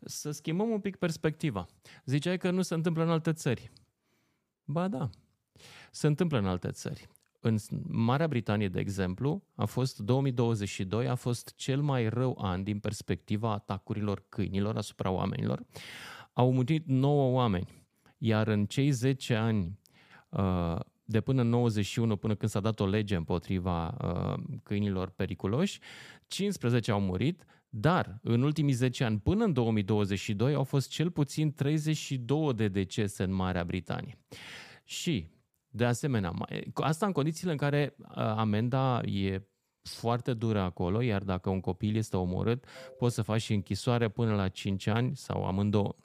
Să 0.00 0.30
schimbăm 0.30 0.68
un 0.68 0.80
pic 0.80 0.96
perspectiva. 0.96 1.66
Ziceai 2.04 2.38
că 2.38 2.50
nu 2.50 2.62
se 2.62 2.74
întâmplă 2.74 3.02
în 3.02 3.10
alte 3.10 3.32
țări. 3.32 3.72
Ba 4.64 4.88
da, 4.88 5.10
se 5.90 6.06
întâmplă 6.06 6.38
în 6.38 6.46
alte 6.46 6.70
țări. 6.70 7.08
În 7.40 7.56
Marea 7.88 8.28
Britanie, 8.28 8.68
de 8.68 8.80
exemplu, 8.80 9.42
a 9.54 9.64
fost 9.64 9.98
2022 9.98 11.08
a 11.08 11.14
fost 11.14 11.54
cel 11.54 11.80
mai 11.80 12.08
rău 12.08 12.38
an 12.40 12.62
din 12.62 12.78
perspectiva 12.78 13.52
atacurilor 13.52 14.24
câinilor 14.28 14.76
asupra 14.76 15.10
oamenilor. 15.10 15.62
Au 16.32 16.52
murit 16.52 16.86
9 16.86 17.32
oameni, 17.32 17.86
iar 18.18 18.46
în 18.46 18.66
cei 18.66 18.90
10 18.90 19.34
ani 19.34 19.78
uh, 20.28 20.76
de 21.08 21.20
până 21.20 21.40
în 21.40 21.48
91, 21.48 22.16
până 22.16 22.34
când 22.34 22.50
s-a 22.50 22.60
dat 22.60 22.80
o 22.80 22.86
lege 22.86 23.16
împotriva 23.16 23.96
uh, 24.02 24.42
câinilor 24.62 25.08
periculoși, 25.08 25.80
15 26.26 26.90
au 26.90 27.00
murit, 27.00 27.44
dar 27.68 28.18
în 28.22 28.42
ultimii 28.42 28.72
10 28.72 29.04
ani, 29.04 29.18
până 29.18 29.44
în 29.44 29.52
2022, 29.52 30.54
au 30.54 30.64
fost 30.64 30.88
cel 30.88 31.10
puțin 31.10 31.52
32 31.52 32.54
de 32.54 32.68
decese 32.68 33.22
în 33.22 33.32
Marea 33.32 33.64
Britanie. 33.64 34.18
Și, 34.84 35.28
de 35.68 35.84
asemenea, 35.84 36.32
asta 36.74 37.06
în 37.06 37.12
condițiile 37.12 37.52
în 37.52 37.58
care 37.58 37.96
uh, 37.98 38.06
amenda 38.16 39.00
e 39.00 39.42
foarte 39.82 40.34
dură 40.34 40.60
acolo, 40.60 41.00
iar 41.00 41.22
dacă 41.22 41.50
un 41.50 41.60
copil 41.60 41.96
este 41.96 42.16
omorât, 42.16 42.64
poți 42.98 43.14
să 43.14 43.22
faci 43.22 43.42
și 43.42 43.54
închisoare 43.54 44.08
până 44.08 44.34
la 44.34 44.48
5 44.48 44.86
ani 44.86 45.16
sau 45.16 45.44
amândouă. 45.44 45.96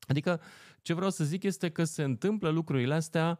Adică, 0.00 0.40
ce 0.82 0.94
vreau 0.94 1.10
să 1.10 1.24
zic 1.24 1.42
este 1.42 1.70
că 1.70 1.84
se 1.84 2.02
întâmplă 2.02 2.48
lucrurile 2.48 2.94
astea 2.94 3.38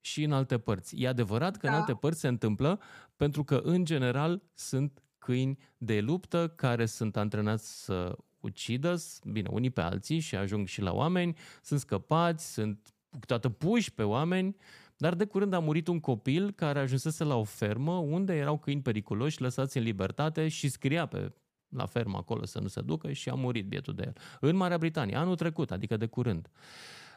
și 0.00 0.22
în 0.22 0.32
alte 0.32 0.58
părți. 0.58 1.02
E 1.02 1.08
adevărat 1.08 1.56
că 1.56 1.66
da. 1.66 1.72
în 1.72 1.78
alte 1.78 1.94
părți 1.94 2.20
se 2.20 2.28
întâmplă 2.28 2.80
pentru 3.16 3.44
că, 3.44 3.60
în 3.64 3.84
general, 3.84 4.42
sunt 4.54 5.02
câini 5.18 5.58
de 5.78 6.00
luptă 6.00 6.48
care 6.48 6.86
sunt 6.86 7.16
antrenați 7.16 7.84
să 7.84 8.16
ucidă, 8.40 8.96
bine, 9.24 9.48
unii 9.52 9.70
pe 9.70 9.80
alții 9.80 10.18
și 10.18 10.36
ajung 10.36 10.66
și 10.66 10.80
la 10.80 10.92
oameni, 10.92 11.36
sunt 11.62 11.80
scăpați, 11.80 12.52
sunt 12.52 12.94
toată 13.26 13.48
puși 13.48 13.92
pe 13.92 14.02
oameni, 14.02 14.56
dar 14.96 15.14
de 15.14 15.24
curând 15.24 15.52
a 15.52 15.58
murit 15.58 15.88
un 15.88 16.00
copil 16.00 16.50
care 16.50 16.78
ajunsese 16.78 17.24
la 17.24 17.36
o 17.36 17.44
fermă 17.44 17.92
unde 17.92 18.36
erau 18.36 18.58
câini 18.58 18.82
periculoși 18.82 19.40
lăsați 19.40 19.76
în 19.76 19.82
libertate 19.82 20.48
și 20.48 20.68
scria 20.68 21.06
pe 21.06 21.32
la 21.68 21.86
fermă 21.86 22.16
acolo 22.16 22.44
să 22.44 22.60
nu 22.60 22.66
se 22.66 22.80
ducă 22.80 23.12
și 23.12 23.28
a 23.28 23.34
murit 23.34 23.66
bietul 23.66 23.94
de 23.94 24.02
el. 24.06 24.16
În 24.40 24.56
Marea 24.56 24.78
Britanie, 24.78 25.16
anul 25.16 25.36
trecut, 25.36 25.70
adică 25.70 25.96
de 25.96 26.06
curând. 26.06 26.50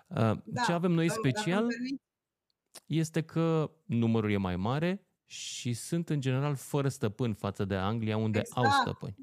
Uh, 0.07 0.17
da, 0.43 0.61
Ce 0.65 0.71
avem 0.71 0.91
noi 0.91 1.09
special 1.09 1.67
este 2.86 3.24
că 3.24 3.71
numărul 3.86 4.32
e 4.32 4.38
mai 4.38 4.55
mare 4.55 5.07
și 5.26 5.74
sunt 5.74 6.09
în 6.09 6.21
general 6.21 6.55
fără 6.55 6.88
stăpân 6.88 7.34
față 7.34 7.65
de 7.65 7.76
Anglia, 7.76 8.17
unde 8.17 8.39
exact. 8.39 8.65
au 8.65 8.71
stăpâni. 8.71 9.15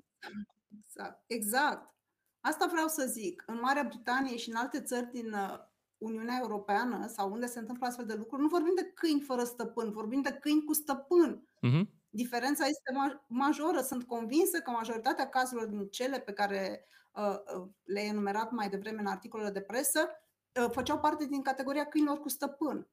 Exact. 0.85 1.23
exact. 1.27 1.95
Asta 2.41 2.69
vreau 2.71 2.89
să 2.89 3.07
zic. 3.07 3.43
În 3.47 3.59
Marea 3.63 3.83
Britanie 3.83 4.37
și 4.37 4.49
în 4.49 4.57
alte 4.57 4.81
țări 4.81 5.11
din 5.11 5.33
uh, 5.33 5.59
Uniunea 5.99 6.39
Europeană 6.41 7.07
sau 7.07 7.33
unde 7.33 7.47
se 7.47 7.59
întâmplă 7.59 7.87
astfel 7.87 8.07
de 8.07 8.15
lucruri, 8.15 8.43
nu 8.43 8.49
vorbim 8.49 8.73
de 8.77 8.93
câini 8.95 9.21
fără 9.21 9.45
stăpân, 9.45 9.93
vorbim 9.93 10.21
de 10.23 10.39
câini 10.41 10.65
cu 10.65 10.73
stăpân. 10.73 11.49
Uh-huh. 11.67 11.83
Diferența 12.09 12.67
este 12.67 12.93
majoră. 13.27 13.81
Sunt 13.81 14.05
convinsă 14.05 14.59
că 14.59 14.71
majoritatea 14.71 15.29
cazurilor 15.29 15.69
din 15.69 15.89
cele 15.89 16.19
pe 16.19 16.33
care 16.33 16.87
uh, 17.13 17.37
uh, 17.57 17.69
le-ai 17.85 18.07
enumerat 18.07 18.51
mai 18.51 18.69
devreme 18.69 19.01
în 19.01 19.07
articolele 19.07 19.51
de 19.51 19.61
presă 19.61 20.09
uh, 20.61 20.71
făceau 20.71 20.99
parte 20.99 21.27
din 21.27 21.43
categoria 21.43 21.85
câinilor 21.85 22.19
cu 22.21 22.29
stăpân. 22.29 22.89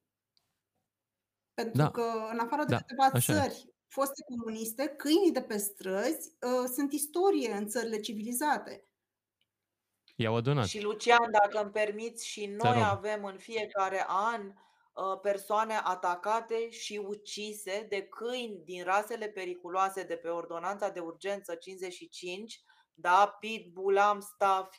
Pentru 1.62 1.78
da. 1.78 1.92
că, 1.92 2.28
în 2.32 2.40
afară 2.40 2.64
de 2.64 2.74
da. 2.74 2.78
câteva 2.78 3.04
Așa 3.14 3.34
țări 3.34 3.64
e. 3.68 3.74
foste 3.88 4.24
comuniste, 4.24 4.88
câinii 4.88 5.32
de 5.32 5.42
pe 5.42 5.58
străzi 5.58 6.36
uh, 6.42 6.70
sunt 6.74 6.92
istorie 6.92 7.52
în 7.52 7.68
țările 7.68 8.00
civilizate. 8.00 8.86
I-au 10.16 10.36
adunat. 10.36 10.66
Și 10.66 10.82
Lucian, 10.82 11.32
dacă 11.32 11.64
îmi 11.64 11.72
permiți, 11.72 12.28
și 12.28 12.46
noi 12.46 12.84
avem 12.84 13.24
în 13.24 13.38
fiecare 13.38 14.06
an 14.08 14.42
uh, 14.48 15.20
persoane 15.22 15.80
atacate 15.84 16.70
și 16.70 17.02
ucise 17.08 17.86
de 17.90 18.02
câini 18.02 18.62
din 18.64 18.84
rasele 18.84 19.28
periculoase 19.28 20.04
de 20.04 20.16
pe 20.16 20.28
ordonanța 20.28 20.90
de 20.90 21.00
urgență 21.00 21.56
55, 21.56 22.62
da, 22.94 23.38
pitbull, 23.40 23.98
amstaff, 23.98 24.76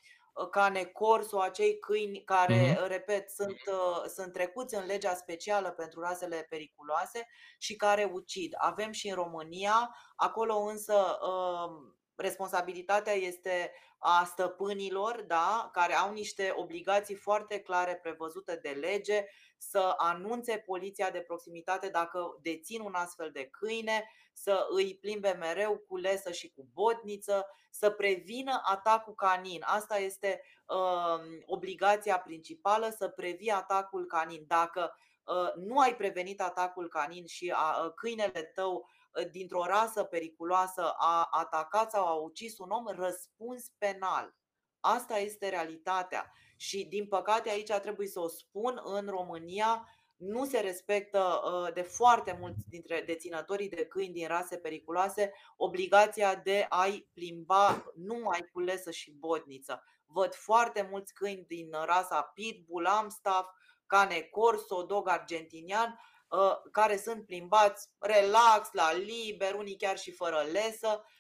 cane 0.51 0.84
corso, 0.84 1.41
acei 1.41 1.78
câini 1.78 2.22
care, 2.24 2.74
uh-huh. 2.74 2.86
repet, 2.86 3.30
sunt, 3.30 3.61
uh, 3.66 4.05
sunt 4.14 4.32
trecuți 4.32 4.74
în 4.74 4.86
legea 4.86 5.14
specială 5.14 5.70
pentru 5.70 6.01
rasele 6.01 6.47
periculoase 6.49 7.26
și 7.59 7.76
care 7.76 8.11
ucid. 8.12 8.55
Avem 8.57 8.91
și 8.91 9.09
în 9.09 9.14
România, 9.14 9.97
acolo 10.16 10.57
însă 10.57 11.18
uh, 11.22 11.93
responsabilitatea 12.16 13.12
este 13.12 13.72
a 13.99 14.24
stăpânilor, 14.24 15.24
da, 15.26 15.68
care 15.72 15.95
au 15.95 16.12
niște 16.12 16.53
obligații 16.57 17.14
foarte 17.14 17.61
clare 17.61 17.97
prevăzute 17.97 18.59
de 18.62 18.68
lege 18.68 19.24
să 19.59 19.95
anunțe 19.97 20.62
poliția 20.66 21.11
de 21.11 21.20
proximitate 21.20 21.89
dacă 21.89 22.39
dețin 22.43 22.80
un 22.80 22.95
astfel 22.95 23.30
de 23.32 23.45
câine, 23.45 24.11
să 24.43 24.66
îi 24.70 24.97
plimbe 25.01 25.30
mereu 25.30 25.78
cu 25.89 25.97
lesă 25.97 26.32
și 26.32 26.53
cu 26.53 26.68
botniță, 26.72 27.47
să 27.70 27.91
prevină 27.91 28.61
atacul 28.64 29.14
canin. 29.14 29.62
Asta 29.64 29.99
este 29.99 30.43
uh, 30.66 31.20
obligația 31.47 32.18
principală, 32.18 32.95
să 32.99 33.09
previi 33.09 33.51
atacul 33.51 34.07
canin. 34.07 34.45
Dacă 34.47 34.95
uh, 35.24 35.53
nu 35.55 35.78
ai 35.78 35.97
prevenit 35.97 36.41
atacul 36.41 36.89
canin 36.89 37.26
și 37.26 37.53
a, 37.57 37.84
uh, 37.84 37.93
câinele 37.95 38.43
tău 38.43 38.89
dintr-o 39.30 39.64
rasă 39.64 40.05
periculoasă 40.05 40.95
a 40.99 41.28
atacat 41.30 41.91
sau 41.91 42.07
a 42.07 42.14
ucis 42.14 42.59
un 42.59 42.70
om, 42.70 42.86
răspuns 42.86 43.64
penal. 43.78 44.36
Asta 44.80 45.18
este 45.18 45.49
realitatea. 45.49 46.32
Și 46.57 46.84
din 46.84 47.07
păcate 47.07 47.51
aici 47.51 47.72
trebuie 47.72 48.07
să 48.07 48.20
o 48.20 48.28
spun, 48.28 48.80
în 48.84 49.07
România 49.09 49.89
nu 50.19 50.45
se 50.45 50.61
respectă 50.61 51.41
de 51.75 51.83
foarte 51.83 52.37
mulți 52.41 52.69
dintre 52.69 53.03
deținătorii 53.07 53.69
de 53.69 53.87
câini 53.87 54.12
din 54.12 54.27
rase 54.27 54.57
periculoase 54.57 55.33
obligația 55.57 56.35
de 56.35 56.66
a-i 56.69 57.09
plimba 57.12 57.93
numai 57.95 58.49
cu 58.53 58.61
lesă 58.61 58.91
și 58.91 59.11
bodniță. 59.11 59.83
Văd 60.07 60.35
foarte 60.35 60.89
mulți 60.91 61.14
câini 61.14 61.45
din 61.49 61.71
rasa 61.85 62.23
Pitbull, 62.35 62.87
Amstaff, 62.87 63.49
Cane 63.87 64.21
Corso, 64.21 64.83
Dog 64.83 65.09
Argentinian 65.09 65.99
Uh, 66.31 66.71
care 66.73 66.97
sunt 66.97 67.27
plimbați 67.27 67.89
relax, 67.99 68.69
la 68.73 68.93
liber, 68.93 69.55
unii 69.55 69.77
chiar 69.77 69.99
și 69.99 70.12
fără 70.12 70.45
lesă 70.53 70.89
Uh, 70.89 71.18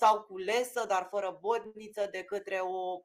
sau 0.00 0.20
cu 0.20 0.36
lesă, 0.38 0.84
dar 0.88 1.06
fără 1.10 1.38
bodniță, 1.40 2.08
de 2.10 2.22
către 2.22 2.58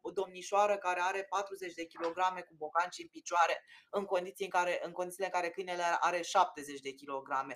o 0.03 0.11
domnișoară 0.11 0.75
care 0.75 0.99
are 1.09 1.27
40 1.29 1.73
de 1.73 1.85
kilograme 1.85 2.39
cu 2.47 2.53
bocanci 2.57 3.01
în 3.05 3.07
picioare, 3.11 3.55
în, 3.89 4.03
condiții 4.03 4.45
în, 4.45 4.51
care, 4.51 4.81
în 4.85 4.91
condițiile 4.91 5.25
în 5.25 5.39
care 5.39 5.49
câinele 5.49 5.83
are 5.99 6.21
70 6.21 6.79
de 6.79 6.89
kilograme. 6.89 7.53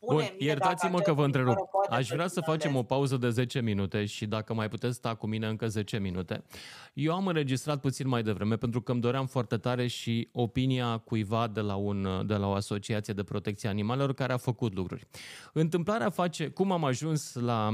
Bun, 0.00 0.34
iertați-mă 0.38 1.00
că 1.00 1.12
vă 1.12 1.24
întrerup. 1.24 1.56
Aș 1.90 2.08
vrea 2.08 2.26
să 2.26 2.40
facem 2.40 2.76
o 2.76 2.82
pauză 2.82 3.16
de 3.16 3.28
10 3.28 3.60
minute 3.60 4.04
și 4.04 4.26
dacă 4.26 4.54
mai 4.54 4.68
puteți 4.68 4.96
sta 4.96 5.14
cu 5.14 5.26
mine 5.26 5.46
încă 5.46 5.66
10 5.66 5.98
minute. 5.98 6.44
Eu 6.92 7.14
am 7.14 7.26
înregistrat 7.26 7.80
puțin 7.80 8.08
mai 8.08 8.22
devreme 8.22 8.56
pentru 8.56 8.82
că 8.82 8.92
îmi 8.92 9.00
doream 9.00 9.26
foarte 9.26 9.56
tare 9.56 9.86
și 9.86 10.28
opinia 10.32 10.98
cuiva 10.98 11.46
de 11.46 11.60
la, 11.60 11.74
un, 11.74 12.26
de 12.26 12.34
la 12.34 12.46
o 12.46 12.52
asociație 12.52 13.14
de 13.14 13.22
protecție 13.22 13.68
animalelor 13.68 14.14
care 14.14 14.32
a 14.32 14.36
făcut 14.36 14.74
lucruri. 14.74 15.06
Întâmplarea 15.52 16.10
face, 16.10 16.48
cum 16.48 16.72
am 16.72 16.84
ajuns 16.84 17.34
la 17.34 17.68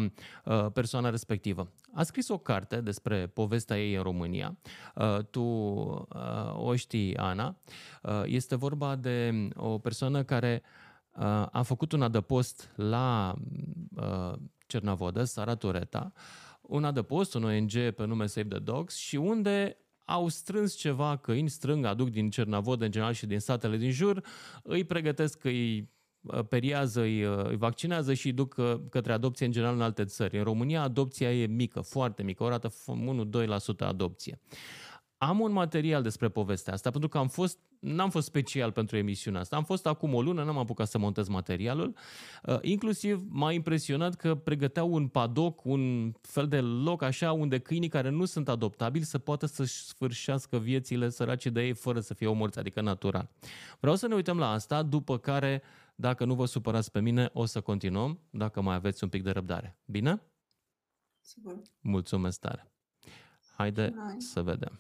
uh, 0.44 0.53
uh, 0.53 0.53
persoana 0.72 1.10
respectivă. 1.10 1.72
A 1.92 2.02
scris 2.02 2.28
o 2.28 2.38
carte 2.38 2.80
despre 2.80 3.26
povestea 3.26 3.78
ei 3.78 3.94
în 3.94 4.02
România. 4.02 4.58
Uh, 4.94 5.18
tu 5.30 5.42
o 6.54 6.76
știi, 6.76 7.16
Ana. 7.16 7.56
Este 8.24 8.56
vorba 8.56 8.96
de 8.96 9.48
o 9.56 9.78
persoană 9.78 10.22
care 10.22 10.62
a 11.50 11.62
făcut 11.62 11.92
un 11.92 12.02
adăpost 12.02 12.72
la 12.76 13.34
Cernavodă, 14.66 15.24
Sara 15.24 15.54
Tureta, 15.54 16.12
un 16.60 16.84
adăpost, 16.84 17.34
un 17.34 17.44
ONG 17.44 17.72
pe 17.96 18.04
nume 18.06 18.26
Save 18.26 18.48
the 18.48 18.58
Dogs 18.58 18.94
și 18.96 19.16
unde 19.16 19.78
au 20.04 20.28
strâns 20.28 20.74
ceva 20.74 21.16
câini, 21.16 21.48
strâng, 21.48 21.84
aduc 21.84 22.08
din 22.08 22.30
Cernavod 22.30 22.82
în 22.82 22.90
general 22.90 23.12
și 23.12 23.26
din 23.26 23.38
satele 23.40 23.76
din 23.76 23.90
jur, 23.90 24.24
îi 24.62 24.84
pregătesc, 24.84 25.44
îi 25.44 25.78
uh, 25.78 25.86
periază, 26.48 27.00
îi, 27.00 27.24
uh, 27.24 27.44
îi 27.44 27.56
vaccinează 27.56 28.14
și 28.14 28.26
îi 28.26 28.32
duc 28.32 28.54
uh, 28.58 28.74
către 28.90 29.12
adopție 29.12 29.46
în 29.46 29.52
general 29.52 29.74
în 29.74 29.80
alte 29.80 30.04
țări. 30.04 30.38
În 30.38 30.44
România 30.44 30.82
adopția 30.82 31.32
e 31.32 31.46
mică, 31.46 31.80
foarte 31.80 32.22
mică, 32.22 32.42
o 32.42 32.48
rată 32.48 32.68
1-2% 32.68 33.86
adopție. 33.86 34.40
Am 35.18 35.40
un 35.40 35.52
material 35.52 36.02
despre 36.02 36.28
povestea 36.28 36.72
asta, 36.72 36.90
pentru 36.90 37.08
că 37.08 37.18
am 37.18 37.28
fost, 37.28 37.58
n-am 37.78 38.10
fost 38.10 38.26
special 38.26 38.72
pentru 38.72 38.96
emisiunea 38.96 39.40
asta. 39.40 39.56
Am 39.56 39.64
fost 39.64 39.86
acum 39.86 40.14
o 40.14 40.22
lună, 40.22 40.44
n-am 40.44 40.58
apucat 40.58 40.88
să 40.88 40.98
montez 40.98 41.28
materialul. 41.28 41.94
Uh, 42.42 42.58
inclusiv 42.60 43.22
m-a 43.28 43.52
impresionat 43.52 44.14
că 44.14 44.34
pregăteau 44.34 44.92
un 44.92 45.08
padoc, 45.08 45.64
un 45.64 46.12
fel 46.20 46.48
de 46.48 46.60
loc 46.60 47.02
așa 47.02 47.32
unde 47.32 47.58
câinii 47.58 47.88
care 47.88 48.08
nu 48.08 48.24
sunt 48.24 48.48
adoptabili 48.48 49.04
să 49.04 49.18
poată 49.18 49.46
să-și 49.46 49.74
sfârșească 49.74 50.58
viețile 50.58 51.08
săraci 51.08 51.46
de 51.46 51.64
ei 51.64 51.72
fără 51.72 52.00
să 52.00 52.14
fie 52.14 52.26
omorți, 52.26 52.58
adică 52.58 52.80
natural. 52.80 53.28
Vreau 53.80 53.96
să 53.96 54.06
ne 54.06 54.14
uităm 54.14 54.38
la 54.38 54.50
asta, 54.50 54.82
după 54.82 55.18
care, 55.18 55.62
dacă 55.94 56.24
nu 56.24 56.34
vă 56.34 56.44
supărați 56.44 56.90
pe 56.90 57.00
mine, 57.00 57.30
o 57.32 57.44
să 57.44 57.60
continuăm, 57.60 58.20
dacă 58.30 58.60
mai 58.60 58.74
aveți 58.74 59.04
un 59.04 59.10
pic 59.10 59.22
de 59.22 59.30
răbdare. 59.30 59.78
Bine? 59.84 60.22
Sigur. 61.20 61.62
Mulțumesc 61.80 62.40
tare. 62.40 62.72
Haide 63.56 63.94
Hai. 63.96 64.16
să 64.20 64.42
vedem. 64.42 64.78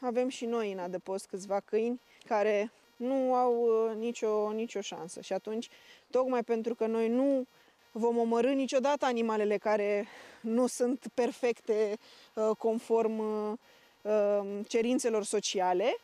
avem 0.00 0.28
și 0.28 0.44
noi 0.44 0.72
în 0.72 0.78
adăpost 0.78 1.26
câțiva 1.26 1.60
câini 1.60 2.00
care 2.24 2.72
nu 2.96 3.34
au 3.34 3.62
uh, 3.62 3.96
nicio, 3.96 4.52
nicio 4.52 4.80
șansă. 4.80 5.20
Și 5.20 5.32
atunci, 5.32 5.68
tocmai 6.10 6.44
pentru 6.44 6.74
că 6.74 6.86
noi 6.86 7.08
nu 7.08 7.46
vom 7.92 8.18
omorâ 8.18 8.52
niciodată 8.52 9.04
animalele 9.04 9.56
care 9.56 10.06
nu 10.40 10.66
sunt 10.66 11.06
perfecte 11.14 11.98
uh, 12.34 12.50
conform 12.58 13.18
uh, 13.18 14.60
cerințelor 14.66 15.24
sociale, 15.24 15.96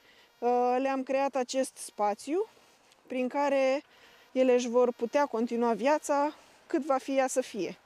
le-am 0.79 1.03
creat 1.03 1.35
acest 1.35 1.77
spațiu 1.77 2.47
prin 3.07 3.29
care 3.29 3.83
ele 4.33 4.55
își 4.55 4.69
vor 4.69 4.93
putea 4.93 5.27
continua 5.27 5.73
viața 5.73 6.35
cât 6.67 6.85
va 6.85 6.99
fi 6.99 7.17
ea 7.17 7.27
să 7.27 7.41
fie. 7.41 7.79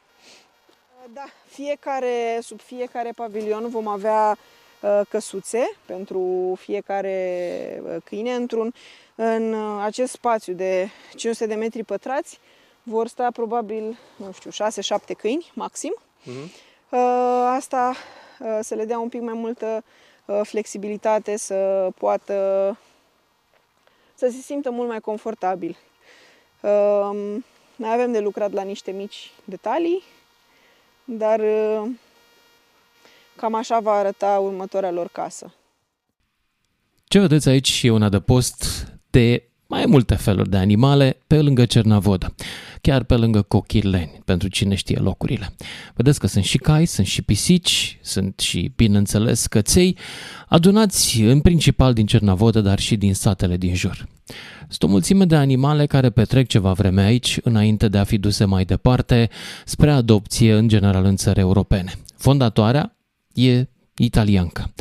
Da, 1.13 1.25
fiecare, 1.47 2.39
sub 2.43 2.61
fiecare 2.61 3.11
pavilion 3.11 3.69
vom 3.69 3.87
avea 3.87 4.39
Uh, 4.81 5.01
căsuțe 5.09 5.71
pentru 5.87 6.55
fiecare 6.61 7.83
uh, 7.85 7.97
câine. 8.05 8.35
Într-un, 8.35 8.75
în 9.15 9.53
uh, 9.53 9.83
acest 9.85 10.13
spațiu 10.13 10.53
de 10.53 10.89
500 11.17 11.47
de 11.47 11.55
metri 11.55 11.85
pătrați 11.85 12.39
vor 12.83 13.07
sta 13.07 13.31
probabil, 13.31 13.99
nu 14.17 14.33
știu, 14.33 14.51
6-7 14.51 15.17
câini 15.17 15.51
maxim. 15.55 15.95
Uh-huh. 15.99 16.67
Asta 17.57 17.95
să 18.61 18.75
le 18.75 18.85
dea 18.85 18.99
un 18.99 19.09
pic 19.09 19.21
mai 19.21 19.35
multă 19.35 19.85
flexibilitate, 20.43 21.37
să 21.37 21.89
poată 21.99 22.35
să 24.15 24.29
se 24.31 24.41
simtă 24.41 24.71
mult 24.71 24.89
mai 24.89 25.01
confortabil. 25.01 25.77
Mai 27.77 27.93
avem 27.93 28.13
de 28.13 28.21
lucrat 28.21 28.53
la 28.53 28.63
niște 28.63 28.91
mici 28.91 29.31
detalii, 29.45 30.03
dar 31.05 31.41
Cam 33.37 33.55
așa 33.55 33.81
va 33.81 33.93
arăta 33.93 34.39
următoarea 34.39 34.91
lor 34.91 35.09
casă. 35.09 35.55
Ce 37.05 37.19
vedeți 37.19 37.49
aici 37.49 37.81
e 37.83 37.91
un 37.91 38.03
adăpost 38.03 38.87
de 39.11 39.43
mai 39.67 39.87
multe 39.87 40.15
feluri 40.15 40.49
de 40.49 40.57
animale 40.57 41.17
pe 41.27 41.41
lângă 41.43 41.67
Cernavodă, 41.67 42.35
chiar 42.81 43.03
pe 43.03 43.15
lângă 43.15 43.43
Cochileni, 43.43 44.21
pentru 44.25 44.49
cine 44.49 44.75
știe 44.75 44.99
locurile. 44.99 45.55
Vedeți 45.95 46.19
că 46.19 46.27
sunt 46.27 46.45
și 46.45 46.59
cai, 46.59 46.87
sunt 46.87 47.07
și 47.07 47.23
pisici, 47.23 47.99
sunt 48.03 48.41
și, 48.41 48.73
bineînțeles, 48.77 49.47
căței, 49.47 49.97
adunați 50.49 51.21
în 51.21 51.41
principal 51.41 51.93
din 51.93 52.07
Cernavodă, 52.07 52.61
dar 52.61 52.79
și 52.79 52.97
din 52.97 53.15
satele 53.15 53.57
din 53.57 53.75
jur. 53.75 54.09
Sunt 54.69 54.83
o 54.83 54.87
mulțime 54.87 55.25
de 55.25 55.37
animale 55.37 55.87
care 55.87 56.11
petrec 56.11 56.47
ceva 56.47 56.73
vreme 56.73 57.03
aici, 57.03 57.39
înainte 57.43 57.89
de 57.89 57.99
a 57.99 58.05
fi 58.05 58.19
duse 58.19 58.45
mai 58.45 58.65
departe, 58.65 59.29
spre 59.65 59.91
adopție, 59.91 60.55
în 60.55 60.69
general 60.69 61.05
în 61.05 61.17
țări 61.17 61.41
europene. 61.41 61.93
Fondatoarea 62.17 62.97
e 63.35 63.69
italiancă. 63.97 64.73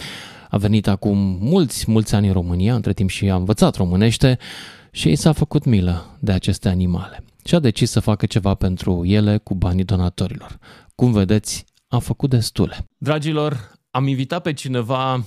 A 0.50 0.58
venit 0.58 0.88
acum 0.88 1.38
mulți, 1.42 1.92
mulți 1.92 2.16
ani 2.16 2.28
în 2.28 2.34
România, 2.34 2.76
între 2.76 2.94
timp 2.94 3.10
și 3.10 3.30
a 3.30 3.36
învățat 3.36 3.76
românește 3.76 4.38
și 4.92 5.08
ei 5.08 5.16
s-a 5.16 5.32
făcut 5.32 5.66
milă 5.66 6.18
de 6.20 6.32
aceste 6.32 6.70
animale 6.70 7.24
și 7.48 7.56
a 7.56 7.60
decis 7.60 7.92
să 7.92 8.00
facă 8.00 8.26
ceva 8.26 8.54
pentru 8.54 9.06
ele 9.06 9.38
cu 9.38 9.56
banii 9.56 9.84
donatorilor. 9.84 10.58
Cum 10.96 11.12
vedeți, 11.12 11.66
a 11.88 12.00
făcut 12.00 12.30
destule. 12.30 12.86
Dragilor, 12.98 13.72
am 13.92 14.08
invitat 14.08 14.42
pe 14.42 14.54
cineva 14.54 15.24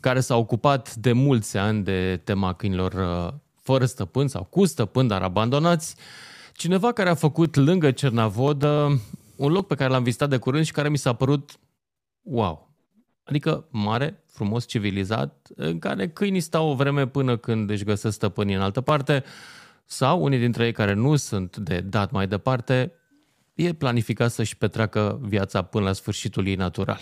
care 0.00 0.20
s-a 0.20 0.36
ocupat 0.36 0.94
de 0.94 1.12
mulți 1.12 1.56
ani 1.56 1.84
de 1.84 2.20
tema 2.24 2.52
câinilor 2.52 2.92
uh, 2.92 3.32
fără 3.60 3.84
stăpân 3.84 4.28
sau 4.28 4.44
cu 4.44 4.64
stăpân, 4.64 5.06
dar 5.06 5.22
abandonați. 5.22 5.96
Cineva 6.52 6.92
care 6.92 7.08
a 7.08 7.14
făcut 7.14 7.56
lângă 7.56 7.90
Cernavodă 7.90 9.00
un 9.36 9.52
loc 9.52 9.66
pe 9.66 9.74
care 9.74 9.90
l-am 9.90 10.02
vizitat 10.02 10.28
de 10.28 10.36
curând 10.36 10.64
și 10.64 10.72
care 10.72 10.88
mi 10.88 10.98
s-a 10.98 11.12
părut 11.12 11.58
wow. 12.22 12.70
Adică 13.24 13.66
mare, 13.70 14.24
frumos, 14.26 14.66
civilizat, 14.66 15.48
în 15.56 15.78
care 15.78 16.08
câinii 16.08 16.40
stau 16.40 16.68
o 16.68 16.74
vreme 16.74 17.06
până 17.06 17.36
când 17.36 17.70
își 17.70 17.84
găsesc 17.84 18.14
stăpânii 18.14 18.54
în 18.54 18.60
altă 18.60 18.80
parte, 18.80 19.24
sau 19.84 20.22
unii 20.22 20.38
dintre 20.38 20.64
ei 20.64 20.72
care 20.72 20.92
nu 20.92 21.16
sunt 21.16 21.56
de 21.56 21.80
dat 21.80 22.10
mai 22.10 22.26
departe, 22.26 22.92
e 23.54 23.72
planificat 23.72 24.30
să-și 24.30 24.56
petreacă 24.56 25.18
viața 25.22 25.62
până 25.62 25.84
la 25.84 25.92
sfârșitul 25.92 26.46
ei 26.46 26.54
natural. 26.54 27.00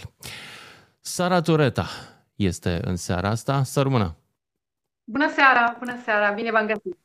Sara 1.01 1.41
Tureta 1.41 1.87
este 2.35 2.81
în 2.85 2.97
seara 2.97 3.29
asta. 3.29 3.63
Să 3.63 3.83
rămână! 3.83 4.17
Bună 5.05 5.31
seara! 5.35 5.77
Bună 5.79 5.97
seara! 6.05 6.33
Bine 6.33 6.51
v-am 6.51 6.67
găsit! 6.67 6.99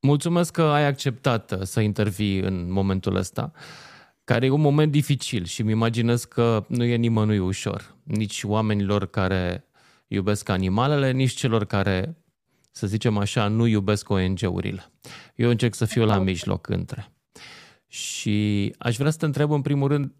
Mulțumesc 0.00 0.52
că 0.52 0.62
ai 0.62 0.86
acceptat 0.86 1.58
să 1.62 1.80
intervii 1.80 2.38
în 2.38 2.72
momentul 2.72 3.14
ăsta 3.14 3.52
care 4.24 4.46
e 4.46 4.50
un 4.50 4.60
moment 4.60 4.92
dificil 4.92 5.44
și 5.44 5.60
îmi 5.60 5.70
imaginez 5.70 6.24
că 6.24 6.64
nu 6.68 6.84
e 6.84 6.96
nimănui 6.96 7.38
ușor, 7.38 7.94
nici 8.02 8.44
oamenilor 8.44 9.06
care 9.06 9.64
iubesc 10.06 10.48
animalele, 10.48 11.10
nici 11.10 11.32
celor 11.32 11.64
care, 11.64 12.16
să 12.70 12.86
zicem 12.86 13.18
așa, 13.18 13.48
nu 13.48 13.66
iubesc 13.66 14.08
ONG-urile. 14.08 14.84
Eu 15.34 15.50
încerc 15.50 15.74
să 15.74 15.84
fiu 15.84 16.04
la 16.04 16.18
mijloc 16.18 16.68
între. 16.68 17.12
Și 17.86 18.74
aș 18.78 18.96
vrea 18.96 19.10
să 19.10 19.18
te 19.18 19.24
întreb 19.24 19.50
în 19.50 19.62
primul 19.62 19.88
rând, 19.88 20.12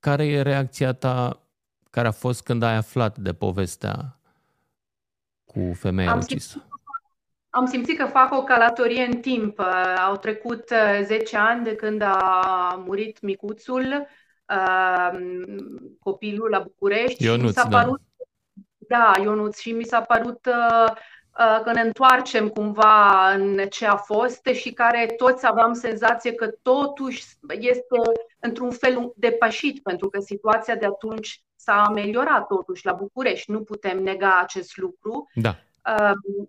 care 0.00 0.26
e 0.26 0.42
reacția 0.42 0.92
ta 0.92 1.42
care 1.90 2.06
a 2.06 2.12
fost 2.12 2.42
când 2.42 2.62
ai 2.62 2.74
aflat 2.74 3.18
de 3.18 3.32
povestea 3.32 4.20
cu 5.44 5.72
femeia 5.74 6.10
Am 6.10 6.18
ucisă? 6.18 6.68
Am 7.50 7.66
simțit 7.66 7.98
că 7.98 8.04
fac 8.06 8.32
o 8.32 8.42
călătorie 8.42 9.04
în 9.04 9.20
timp. 9.20 9.58
Uh, 9.58 9.94
au 10.06 10.16
trecut 10.16 10.72
10 11.04 11.36
uh, 11.36 11.42
ani 11.48 11.64
de 11.64 11.74
când 11.74 12.02
a 12.02 12.82
murit 12.86 13.20
micuțul, 13.20 14.06
uh, 14.48 15.18
copilul 15.98 16.50
la 16.50 16.58
București. 16.58 17.24
Ionuț, 17.24 17.46
mi 17.46 17.52
s-a 17.52 17.68
da. 17.68 17.78
părut, 17.78 18.00
da. 18.76 19.12
da, 19.14 19.22
Ionuț, 19.22 19.58
și 19.58 19.72
mi 19.72 19.84
s-a 19.84 20.00
părut 20.00 20.48
că 21.64 21.72
ne 21.72 21.80
întoarcem 21.80 22.48
cumva 22.48 23.30
în 23.30 23.66
ce 23.70 23.86
a 23.86 23.96
fost 23.96 24.46
și 24.46 24.72
care 24.72 25.06
toți 25.16 25.46
aveam 25.46 25.72
senzație 25.72 26.32
că 26.32 26.46
totuși 26.62 27.24
este 27.48 27.96
într-un 28.38 28.70
fel 28.70 29.12
depășit, 29.16 29.82
pentru 29.82 30.08
că 30.08 30.20
situația 30.20 30.74
de 30.74 30.86
atunci 30.86 31.42
s-a 31.56 31.84
ameliorat 31.84 32.46
totuși 32.46 32.86
la 32.86 32.92
București. 32.92 33.50
Nu 33.50 33.60
putem 33.60 34.02
nega 34.02 34.38
acest 34.42 34.76
lucru. 34.76 35.30
Da. 35.34 35.56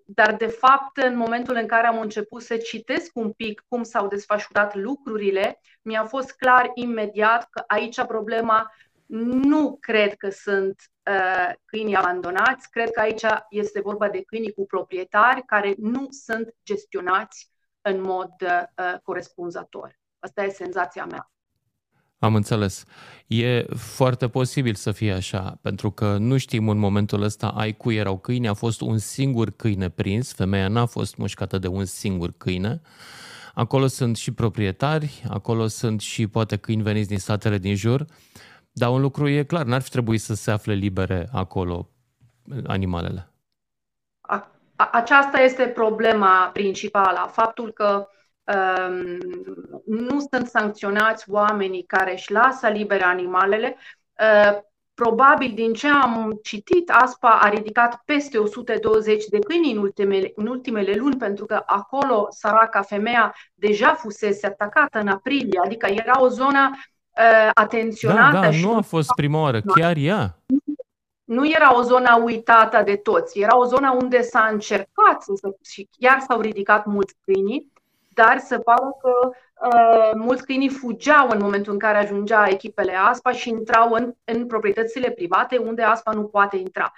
Dar, 0.05 0.35
de 0.35 0.47
fapt, 0.47 0.97
în 0.97 1.17
momentul 1.17 1.55
în 1.55 1.67
care 1.67 1.87
am 1.87 1.99
început 1.99 2.41
să 2.41 2.57
citesc 2.57 3.11
un 3.13 3.31
pic 3.31 3.63
cum 3.67 3.83
s-au 3.83 4.07
desfășurat 4.07 4.75
lucrurile, 4.75 5.61
mi-a 5.81 6.03
fost 6.03 6.31
clar 6.31 6.71
imediat 6.73 7.47
că 7.49 7.63
aici 7.67 8.01
problema 8.01 8.71
nu 9.09 9.77
cred 9.79 10.13
că 10.13 10.29
sunt 10.29 10.75
uh, 11.11 11.53
câinii 11.65 11.95
abandonați, 11.95 12.69
cred 12.69 12.91
că 12.91 12.99
aici 12.99 13.23
este 13.49 13.81
vorba 13.81 14.09
de 14.09 14.21
câinii 14.21 14.53
cu 14.53 14.65
proprietari 14.65 15.43
care 15.45 15.75
nu 15.77 16.07
sunt 16.09 16.55
gestionați 16.65 17.51
în 17.81 18.01
mod 18.01 18.31
uh, 18.41 18.93
corespunzător. 19.03 19.99
Asta 20.19 20.43
e 20.43 20.49
senzația 20.49 21.05
mea. 21.05 21.31
Am 22.19 22.35
înțeles. 22.35 22.85
E 23.27 23.65
foarte 23.75 24.27
posibil 24.27 24.75
să 24.75 24.91
fie 24.91 25.13
așa, 25.13 25.57
pentru 25.61 25.91
că 25.91 26.17
nu 26.17 26.37
știm 26.37 26.69
în 26.69 26.77
momentul 26.77 27.21
ăsta 27.21 27.47
ai 27.47 27.73
cui 27.73 27.95
erau 27.95 28.17
câini, 28.17 28.47
a 28.47 28.53
fost 28.53 28.81
un 28.81 28.97
singur 28.97 29.51
câine 29.51 29.89
prins, 29.89 30.33
femeia 30.33 30.67
n-a 30.67 30.85
fost 30.85 31.17
mușcată 31.17 31.57
de 31.57 31.67
un 31.67 31.85
singur 31.85 32.33
câine, 32.37 32.81
Acolo 33.59 33.87
sunt 33.87 34.17
și 34.17 34.31
proprietari, 34.31 35.23
acolo 35.29 35.67
sunt 35.67 36.01
și 36.01 36.27
poate 36.27 36.55
câini 36.55 36.81
veniți 36.81 37.07
din 37.07 37.19
statele 37.19 37.57
din 37.57 37.75
jur, 37.75 38.05
dar 38.79 38.89
un 38.89 39.01
lucru 39.01 39.27
e 39.27 39.43
clar, 39.43 39.65
n-ar 39.65 39.81
fi 39.81 39.89
trebuit 39.89 40.21
să 40.21 40.33
se 40.33 40.51
afle 40.51 40.73
libere 40.73 41.27
acolo 41.33 41.89
animalele. 42.67 43.31
Aceasta 44.75 45.39
este 45.39 45.67
problema 45.67 46.49
principală, 46.53 47.29
faptul 47.31 47.71
că 47.71 48.07
um, 48.43 49.17
nu 49.85 50.19
sunt 50.31 50.47
sancționați 50.47 51.29
oamenii 51.29 51.83
care 51.83 52.11
își 52.11 52.31
lasă 52.31 52.67
libere 52.67 53.03
animalele. 53.03 53.77
Uh, 54.19 54.59
probabil 54.93 55.51
din 55.53 55.73
ce 55.73 55.87
am 55.87 56.39
citit, 56.43 56.89
ASPA 56.89 57.29
a 57.29 57.49
ridicat 57.49 58.01
peste 58.05 58.37
120 58.37 59.25
de 59.25 59.39
câini 59.39 59.71
în 59.71 59.77
ultimele, 59.77 60.31
în 60.35 60.47
ultimele 60.47 60.93
luni, 60.93 61.17
pentru 61.17 61.45
că 61.45 61.63
acolo 61.65 62.27
săraca 62.29 62.81
femeia 62.81 63.35
deja 63.53 63.93
fusese 63.93 64.47
atacată 64.47 64.99
în 64.99 65.07
aprilie, 65.07 65.59
adică 65.63 65.87
era 65.87 66.21
o 66.21 66.27
zonă 66.27 66.69
uh, 67.17 67.49
atenționată. 67.53 68.35
Da, 68.35 68.41
da, 68.41 68.51
și 68.51 68.65
nu 68.65 68.75
a 68.75 68.81
fost 68.81 69.13
prima 69.15 69.41
oară, 69.41 69.61
chiar 69.61 69.95
ea. 69.97 70.37
Nu 71.23 71.49
era 71.49 71.77
o 71.77 71.81
zonă 71.81 72.21
uitată 72.23 72.81
de 72.85 72.95
toți, 72.95 73.39
era 73.39 73.57
o 73.57 73.65
zonă 73.65 73.97
unde 74.01 74.21
s-a 74.21 74.49
încercat 74.51 75.21
să, 75.21 75.55
și 75.63 75.89
chiar 75.99 76.19
s-au 76.27 76.39
ridicat 76.39 76.85
mulți 76.85 77.15
câini, 77.25 77.71
dar 78.07 78.39
se 78.39 78.59
pare 78.59 78.87
că 79.01 79.29
uh, 79.29 80.11
mulți 80.15 80.45
câini 80.45 80.69
fugeau 80.69 81.29
în 81.29 81.39
momentul 81.41 81.73
în 81.73 81.79
care 81.79 81.97
ajungea 81.97 82.47
echipele 82.49 82.93
ASPA 82.95 83.31
și 83.31 83.49
intrau 83.49 83.91
în, 83.91 84.13
în 84.23 84.45
proprietățile 84.45 85.09
private 85.09 85.57
unde 85.57 85.81
ASPA 85.81 86.11
nu 86.11 86.23
poate 86.23 86.57
intra. 86.57 86.93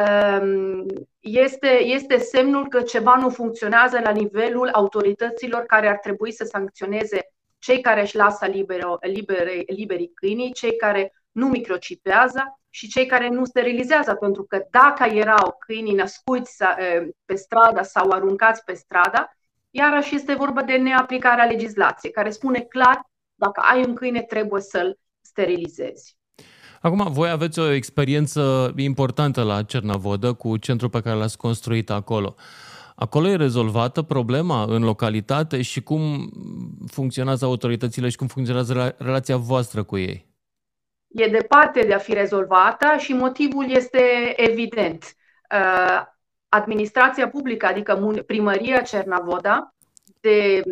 Uh, 0.00 0.84
este, 1.20 1.82
este 1.82 2.18
semnul 2.18 2.68
că 2.68 2.80
ceva 2.82 3.16
nu 3.20 3.28
funcționează 3.28 4.00
la 4.02 4.10
nivelul 4.10 4.68
autorităților 4.72 5.62
care 5.62 5.88
ar 5.88 5.96
trebui 5.96 6.32
să 6.32 6.44
sancționeze 6.44 7.33
cei 7.64 7.80
care 7.80 8.00
își 8.00 8.16
lasă 8.16 8.46
libere, 8.46 8.84
libere, 9.00 9.62
liberii 9.66 10.10
câinii, 10.14 10.52
cei 10.52 10.76
care 10.76 11.12
nu 11.32 11.48
microcipează 11.48 12.60
și 12.70 12.88
cei 12.88 13.06
care 13.06 13.28
nu 13.28 13.44
sterilizează, 13.44 14.14
pentru 14.14 14.42
că 14.42 14.66
dacă 14.70 15.04
erau 15.04 15.56
câinii 15.58 15.94
născuți 15.94 16.56
pe 17.24 17.34
stradă 17.34 17.82
sau 17.82 18.10
aruncați 18.10 18.64
pe 18.64 18.74
stradă, 18.74 19.36
iarăși 19.70 20.14
este 20.14 20.34
vorba 20.34 20.62
de 20.62 20.76
neaplicarea 20.76 21.44
legislației, 21.44 22.12
care 22.12 22.30
spune 22.30 22.60
clar, 22.60 23.00
dacă 23.34 23.62
ai 23.72 23.84
un 23.86 23.94
câine, 23.94 24.22
trebuie 24.22 24.62
să-l 24.62 24.98
sterilizezi. 25.20 26.16
Acum, 26.80 27.12
voi 27.12 27.30
aveți 27.30 27.58
o 27.58 27.70
experiență 27.70 28.72
importantă 28.76 29.42
la 29.42 29.62
Cernavodă 29.62 30.32
cu 30.32 30.56
centrul 30.56 30.90
pe 30.90 31.00
care 31.00 31.16
l-ați 31.16 31.36
construit 31.36 31.90
acolo. 31.90 32.34
Acolo 32.94 33.28
e 33.28 33.36
rezolvată 33.36 34.02
problema 34.02 34.62
în 34.62 34.82
localitate 34.82 35.62
și 35.62 35.82
cum 35.82 36.30
funcționează 36.86 37.44
autoritățile 37.44 38.08
și 38.08 38.16
cum 38.16 38.26
funcționează 38.26 38.94
relația 38.98 39.36
voastră 39.36 39.82
cu 39.82 39.96
ei? 39.98 40.32
E 41.08 41.28
departe 41.28 41.80
de 41.86 41.94
a 41.94 41.98
fi 41.98 42.12
rezolvată 42.14 42.86
și 42.98 43.12
motivul 43.12 43.70
este 43.70 44.32
evident. 44.36 45.14
Uh, 45.54 46.02
administrația 46.48 47.28
publică, 47.28 47.66
adică 47.66 48.22
primăria 48.26 48.80
Cernavoda, 48.80 49.74
de 50.20 50.62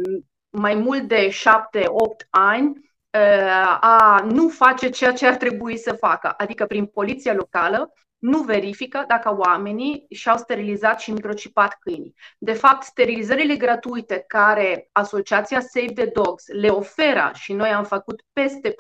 mai 0.51 0.75
mult 0.75 1.03
de 1.03 1.31
șapte-opt 1.31 2.27
ani, 2.31 2.69
uh, 3.11 3.79
a 3.81 4.25
nu 4.31 4.49
face 4.49 4.89
ceea 4.89 5.13
ce 5.13 5.27
ar 5.27 5.37
trebui 5.37 5.77
să 5.79 5.93
facă, 5.93 6.35
adică 6.37 6.67
prin 6.67 6.87
poliția 6.87 7.35
locală, 7.35 7.93
nu 8.23 8.43
verifică 8.43 9.05
dacă 9.09 9.37
oamenii 9.39 10.07
și-au 10.11 10.37
sterilizat 10.37 11.01
și 11.01 11.13
microcipat 11.13 11.77
câinii. 11.81 12.15
De 12.39 12.53
fapt, 12.53 12.83
sterilizările 12.83 13.57
gratuite 13.57 14.25
care 14.27 14.89
Asociația 14.93 15.61
Save 15.61 15.93
the 15.93 16.07
Dogs 16.07 16.47
le 16.47 16.69
oferă 16.69 17.31
și 17.35 17.53
noi 17.53 17.69
am 17.69 17.85
făcut 17.85 18.23
peste 18.33 18.75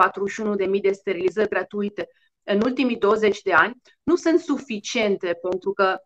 41.000 0.75 0.81
de 0.83 0.93
sterilizări 0.93 1.49
gratuite 1.49 2.09
în 2.43 2.61
ultimii 2.63 2.97
20 2.97 3.43
de 3.43 3.53
ani, 3.53 3.81
nu 4.03 4.17
sunt 4.17 4.41
suficiente 4.41 5.39
pentru 5.51 5.73
că 5.73 5.99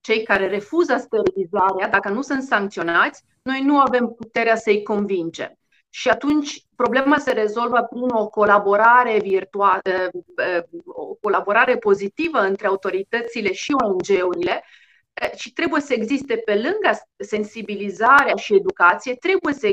cei 0.00 0.22
care 0.22 0.48
refuză 0.48 0.96
sterilizarea, 0.96 1.88
dacă 1.88 2.08
nu 2.08 2.22
sunt 2.22 2.42
sancționați, 2.42 3.24
noi 3.42 3.62
nu 3.62 3.78
avem 3.78 4.06
puterea 4.06 4.56
să-i 4.56 4.82
convingem. 4.82 5.58
Și 5.90 6.08
atunci 6.08 6.64
problema 6.76 7.18
se 7.18 7.32
rezolvă 7.32 7.86
prin 7.90 8.08
o 8.08 8.28
colaborare 8.28 9.18
virtuală, 9.18 10.10
o 10.84 11.14
colaborare 11.14 11.76
pozitivă 11.76 12.38
între 12.38 12.66
autoritățile 12.66 13.52
și 13.52 13.72
ONG-urile. 13.84 14.64
Și 15.36 15.52
trebuie 15.52 15.80
să 15.80 15.94
existe 15.94 16.36
pe 16.36 16.54
lângă 16.54 17.00
sensibilizarea 17.16 18.34
și 18.34 18.54
educație, 18.54 19.14
trebuie 19.14 19.54
să 19.54 19.66